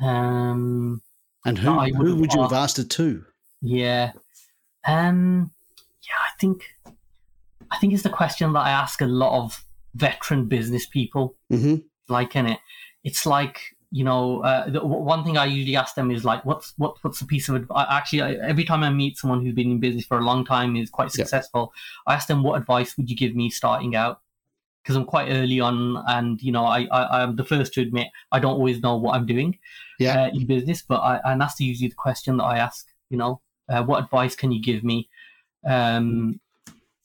Um, 0.00 1.02
And 1.44 1.58
who, 1.58 1.76
would 1.76 1.94
who 1.94 2.16
would 2.16 2.32
you 2.32 2.42
have 2.42 2.52
asked- 2.52 2.78
asked 2.78 2.78
it 2.78 2.90
to? 2.90 3.24
Yeah. 3.60 4.12
Um 4.86 5.50
yeah, 6.02 6.14
I 6.18 6.30
think 6.40 6.64
I 7.70 7.78
think 7.78 7.92
it's 7.92 8.02
the 8.02 8.10
question 8.10 8.52
that 8.52 8.60
I 8.60 8.70
ask 8.70 9.00
a 9.00 9.06
lot 9.06 9.42
of 9.42 9.64
veteran 9.94 10.46
business 10.46 10.86
people 10.86 11.36
hmm 11.50 11.76
like 12.08 12.34
in 12.34 12.46
it. 12.46 12.58
It's 13.04 13.24
like, 13.24 13.60
you 13.92 14.02
know, 14.02 14.42
uh, 14.42 14.68
the, 14.68 14.84
one 14.84 15.22
thing 15.22 15.36
I 15.38 15.44
usually 15.44 15.76
ask 15.76 15.94
them 15.94 16.10
is 16.10 16.24
like 16.24 16.44
what's 16.44 16.74
what 16.76 16.96
what's 17.02 17.20
the 17.20 17.26
piece 17.26 17.48
of 17.48 17.54
advice 17.54 17.86
actually 17.88 18.22
I, 18.22 18.32
every 18.48 18.64
time 18.64 18.82
I 18.82 18.90
meet 18.90 19.16
someone 19.16 19.44
who's 19.44 19.54
been 19.54 19.70
in 19.70 19.78
business 19.80 20.06
for 20.06 20.18
a 20.18 20.24
long 20.24 20.44
time 20.44 20.74
is 20.76 20.90
quite 20.90 21.06
Yeah. 21.06 21.22
successful, 21.22 21.72
I 22.06 22.14
ask 22.14 22.26
them 22.26 22.42
what 22.42 22.60
advice 22.60 22.96
would 22.96 23.08
you 23.08 23.16
give 23.16 23.34
me 23.36 23.48
starting 23.50 23.94
out? 23.94 24.20
Because 24.82 24.96
I'm 24.96 25.04
quite 25.04 25.28
early 25.30 25.60
on, 25.60 26.02
and 26.08 26.40
you 26.42 26.50
know, 26.52 26.64
I, 26.64 26.88
I 26.90 27.22
I'm 27.22 27.36
the 27.36 27.44
first 27.44 27.74
to 27.74 27.80
admit 27.80 28.08
I 28.32 28.40
don't 28.40 28.54
always 28.54 28.80
know 28.80 28.96
what 28.96 29.14
I'm 29.14 29.26
doing 29.26 29.58
Yeah. 29.98 30.22
uh, 30.24 30.28
in 30.32 30.46
business, 30.46 30.82
but 30.82 31.00
I, 31.00 31.20
and 31.24 31.40
that's 31.40 31.60
usually 31.60 31.90
the 31.90 31.94
question 32.06 32.38
that 32.38 32.44
I 32.44 32.58
ask. 32.58 32.86
You 33.10 33.18
know, 33.18 33.40
uh, 33.68 33.82
what 33.84 34.02
advice 34.02 34.34
can 34.34 34.50
you 34.52 34.60
give 34.60 34.82
me? 34.82 35.08
Um, 35.66 36.40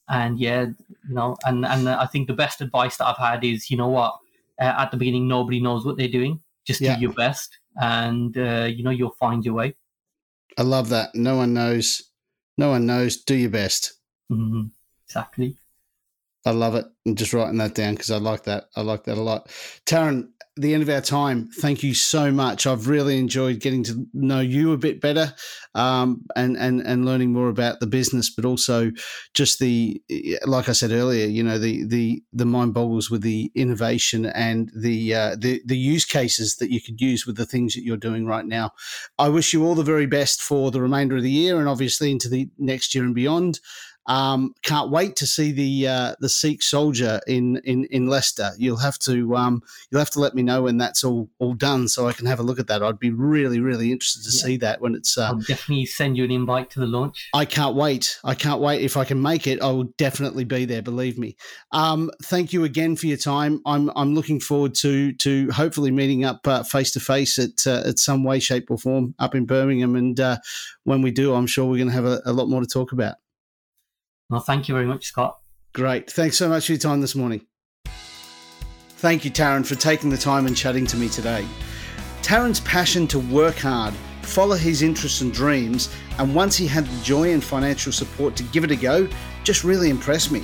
and 0.09 0.39
yeah, 0.39 0.65
you 1.07 1.13
know, 1.15 1.35
and 1.45 1.65
and 1.65 1.87
I 1.89 2.05
think 2.05 2.27
the 2.27 2.33
best 2.33 2.61
advice 2.61 2.97
that 2.97 3.07
I've 3.07 3.17
had 3.17 3.43
is, 3.43 3.69
you 3.71 3.77
know 3.77 3.87
what, 3.89 4.17
uh, 4.61 4.73
at 4.77 4.91
the 4.91 4.97
beginning 4.97 5.27
nobody 5.27 5.59
knows 5.59 5.85
what 5.85 5.97
they're 5.97 6.07
doing. 6.07 6.41
Just 6.65 6.81
Yeah. 6.81 6.95
do 6.95 7.01
your 7.01 7.13
best, 7.13 7.57
and 7.81 8.37
uh, 8.37 8.65
you 8.69 8.83
know 8.83 8.91
you'll 8.91 9.15
find 9.19 9.43
your 9.45 9.53
way. 9.55 9.75
I 10.57 10.61
love 10.63 10.89
that. 10.89 11.13
No 11.15 11.35
one 11.37 11.53
knows. 11.53 12.03
No 12.57 12.69
one 12.69 12.85
knows. 12.85 13.17
Do 13.17 13.35
your 13.35 13.49
best. 13.49 13.93
Mhm. 14.31 14.71
Exactly. 15.07 15.57
I 16.45 16.51
love 16.51 16.75
it. 16.75 16.85
I'm 17.05 17.15
just 17.15 17.33
writing 17.33 17.57
that 17.57 17.73
down 17.75 17.95
because 17.95 18.11
I 18.11 18.17
like 18.17 18.43
that. 18.43 18.69
I 18.75 18.81
like 18.81 19.03
that 19.05 19.17
a 19.17 19.21
lot. 19.21 19.47
Taran, 19.85 20.29
the 20.57 20.73
end 20.73 20.83
of 20.83 20.89
our 20.89 21.01
time. 21.01 21.49
Thank 21.59 21.83
you 21.83 21.93
so 21.93 22.31
much. 22.31 22.65
I've 22.65 22.87
really 22.87 23.19
enjoyed 23.19 23.59
getting 23.59 23.83
to 23.83 24.05
know 24.13 24.39
you 24.39 24.71
a 24.71 24.77
bit 24.77 25.01
better, 25.01 25.33
um, 25.73 26.25
and 26.35 26.55
and 26.55 26.81
and 26.81 27.05
learning 27.05 27.33
more 27.33 27.49
about 27.49 27.81
the 27.81 27.87
business, 27.87 28.29
but 28.29 28.45
also 28.45 28.91
just 29.33 29.59
the 29.59 30.01
like 30.45 30.69
I 30.69 30.71
said 30.71 30.91
earlier. 30.91 31.27
You 31.27 31.43
know, 31.43 31.59
the 31.59 31.85
the 31.85 32.23
the 32.31 32.45
mind 32.45 32.73
boggles 32.73 33.11
with 33.11 33.21
the 33.21 33.51
innovation 33.53 34.25
and 34.27 34.71
the 34.75 35.13
uh, 35.13 35.35
the 35.37 35.61
the 35.65 35.77
use 35.77 36.05
cases 36.05 36.55
that 36.57 36.71
you 36.71 36.81
could 36.81 37.01
use 37.01 37.25
with 37.25 37.35
the 37.35 37.45
things 37.45 37.73
that 37.73 37.83
you're 37.83 37.97
doing 37.97 38.25
right 38.25 38.45
now. 38.45 38.71
I 39.19 39.29
wish 39.29 39.51
you 39.51 39.65
all 39.65 39.75
the 39.75 39.83
very 39.83 40.05
best 40.05 40.41
for 40.41 40.71
the 40.71 40.81
remainder 40.81 41.17
of 41.17 41.23
the 41.23 41.31
year 41.31 41.59
and 41.59 41.67
obviously 41.67 42.11
into 42.11 42.29
the 42.29 42.49
next 42.57 42.95
year 42.95 43.03
and 43.03 43.15
beyond. 43.15 43.59
Um, 44.07 44.53
can't 44.63 44.91
wait 44.91 45.15
to 45.17 45.27
see 45.27 45.51
the 45.51 45.87
uh, 45.87 46.15
the 46.19 46.29
Sikh 46.29 46.61
soldier 46.61 47.19
in, 47.27 47.57
in, 47.63 47.85
in 47.85 48.07
Leicester. 48.07 48.51
You'll 48.57 48.77
have 48.77 48.99
to 48.99 49.35
um, 49.35 49.61
you'll 49.89 49.99
have 49.99 50.11
to 50.11 50.19
let 50.19 50.35
me 50.35 50.43
know 50.43 50.63
when 50.63 50.77
that's 50.77 51.03
all 51.03 51.29
all 51.39 51.53
done 51.53 51.87
so 51.87 52.07
I 52.07 52.13
can 52.13 52.25
have 52.25 52.39
a 52.39 52.43
look 52.43 52.59
at 52.59 52.67
that. 52.67 52.83
I'd 52.83 52.99
be 52.99 53.11
really 53.11 53.59
really 53.59 53.91
interested 53.91 54.23
to 54.23 54.35
yeah. 54.35 54.43
see 54.43 54.57
that 54.57 54.81
when 54.81 54.95
it's. 54.95 55.17
Uh, 55.17 55.27
I'll 55.27 55.39
definitely 55.39 55.85
send 55.85 56.17
you 56.17 56.23
an 56.23 56.31
invite 56.31 56.69
to 56.71 56.79
the 56.79 56.87
launch. 56.87 57.29
I 57.33 57.45
can't 57.45 57.75
wait. 57.75 58.19
I 58.23 58.35
can't 58.35 58.61
wait. 58.61 58.81
If 58.81 58.97
I 58.97 59.05
can 59.05 59.21
make 59.21 59.47
it, 59.47 59.61
I 59.61 59.71
will 59.71 59.91
definitely 59.97 60.43
be 60.43 60.65
there. 60.65 60.81
Believe 60.81 61.17
me. 61.17 61.35
Um, 61.71 62.11
thank 62.23 62.53
you 62.53 62.63
again 62.63 62.95
for 62.95 63.07
your 63.07 63.17
time. 63.17 63.61
I'm 63.65 63.91
I'm 63.95 64.13
looking 64.13 64.39
forward 64.39 64.75
to 64.75 65.13
to 65.13 65.49
hopefully 65.51 65.91
meeting 65.91 66.25
up 66.25 66.45
face 66.67 66.91
to 66.91 66.99
face 66.99 67.39
at 67.39 67.65
uh, 67.65 67.83
at 67.85 67.99
some 67.99 68.23
way, 68.23 68.39
shape, 68.39 68.69
or 68.69 68.77
form 68.77 69.15
up 69.19 69.35
in 69.35 69.45
Birmingham. 69.45 69.95
And 69.95 70.19
uh, 70.19 70.37
when 70.83 71.01
we 71.01 71.11
do, 71.11 71.33
I'm 71.33 71.47
sure 71.47 71.65
we're 71.65 71.77
going 71.77 71.89
to 71.89 71.93
have 71.93 72.05
a, 72.05 72.21
a 72.25 72.33
lot 72.33 72.49
more 72.49 72.61
to 72.61 72.67
talk 72.67 72.91
about. 72.91 73.15
Well, 74.29 74.41
thank 74.41 74.67
you 74.67 74.75
very 74.75 74.87
much, 74.87 75.05
Scott. 75.05 75.39
Great. 75.73 76.09
Thanks 76.09 76.37
so 76.37 76.49
much 76.49 76.65
for 76.65 76.71
your 76.71 76.79
time 76.79 77.01
this 77.01 77.15
morning. 77.15 77.45
Thank 78.97 79.25
you, 79.25 79.31
Taran, 79.31 79.65
for 79.65 79.75
taking 79.75 80.09
the 80.09 80.17
time 80.17 80.47
and 80.47 80.55
chatting 80.55 80.87
to 80.87 80.97
me 80.97 81.09
today. 81.09 81.45
Taran's 82.21 82.61
passion 82.61 83.07
to 83.09 83.19
work 83.19 83.57
hard, 83.57 83.93
follow 84.23 84.55
his 84.55 84.81
interests 84.81 85.21
and 85.21 85.31
dreams, 85.31 85.93
and 86.17 86.33
once 86.33 86.55
he 86.55 86.65
had 86.65 86.85
the 86.85 87.03
joy 87.03 87.33
and 87.33 87.43
financial 87.43 87.91
support 87.91 88.35
to 88.37 88.43
give 88.43 88.63
it 88.63 88.71
a 88.71 88.75
go, 88.75 89.07
just 89.43 89.63
really 89.63 89.89
impressed 89.89 90.31
me. 90.31 90.43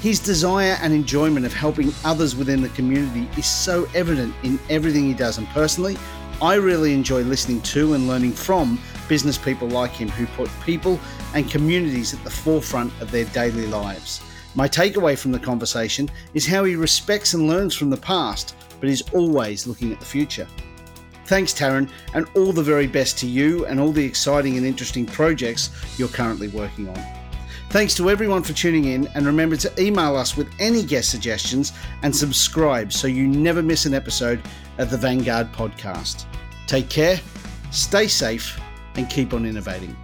His 0.00 0.18
desire 0.18 0.76
and 0.82 0.92
enjoyment 0.92 1.46
of 1.46 1.52
helping 1.52 1.92
others 2.04 2.34
within 2.34 2.60
the 2.60 2.70
community 2.70 3.28
is 3.38 3.46
so 3.46 3.86
evident 3.94 4.34
in 4.42 4.58
everything 4.68 5.04
he 5.04 5.14
does, 5.14 5.38
and 5.38 5.46
personally, 5.48 5.96
I 6.40 6.54
really 6.54 6.92
enjoy 6.92 7.22
listening 7.22 7.60
to 7.60 7.94
and 7.94 8.08
learning 8.08 8.32
from 8.32 8.80
business 9.12 9.36
people 9.36 9.68
like 9.68 9.90
him 9.90 10.08
who 10.08 10.24
put 10.28 10.48
people 10.64 10.98
and 11.34 11.50
communities 11.50 12.14
at 12.14 12.24
the 12.24 12.30
forefront 12.30 12.90
of 13.02 13.10
their 13.10 13.26
daily 13.26 13.66
lives. 13.66 14.22
My 14.54 14.66
takeaway 14.66 15.18
from 15.18 15.32
the 15.32 15.38
conversation 15.38 16.08
is 16.32 16.46
how 16.46 16.64
he 16.64 16.76
respects 16.76 17.34
and 17.34 17.46
learns 17.46 17.74
from 17.74 17.90
the 17.90 17.96
past, 17.98 18.56
but 18.80 18.88
is 18.88 19.04
always 19.12 19.66
looking 19.66 19.92
at 19.92 20.00
the 20.00 20.06
future. 20.06 20.48
Thanks, 21.26 21.52
Taran, 21.52 21.90
and 22.14 22.26
all 22.34 22.54
the 22.54 22.62
very 22.62 22.86
best 22.86 23.18
to 23.18 23.26
you 23.26 23.66
and 23.66 23.78
all 23.78 23.92
the 23.92 24.02
exciting 24.02 24.56
and 24.56 24.64
interesting 24.64 25.04
projects 25.04 25.68
you're 25.98 26.08
currently 26.08 26.48
working 26.48 26.88
on. 26.88 27.04
Thanks 27.68 27.94
to 27.96 28.08
everyone 28.08 28.42
for 28.42 28.54
tuning 28.54 28.86
in, 28.86 29.08
and 29.08 29.26
remember 29.26 29.56
to 29.56 29.78
email 29.78 30.16
us 30.16 30.38
with 30.38 30.48
any 30.58 30.82
guest 30.82 31.10
suggestions 31.10 31.74
and 32.02 32.16
subscribe 32.16 32.94
so 32.94 33.08
you 33.08 33.28
never 33.28 33.62
miss 33.62 33.84
an 33.84 33.92
episode 33.92 34.40
of 34.78 34.88
the 34.88 34.96
Vanguard 34.96 35.52
podcast. 35.52 36.24
Take 36.66 36.88
care, 36.88 37.20
stay 37.70 38.08
safe, 38.08 38.58
and 38.96 39.08
keep 39.08 39.32
on 39.32 39.46
innovating. 39.46 39.96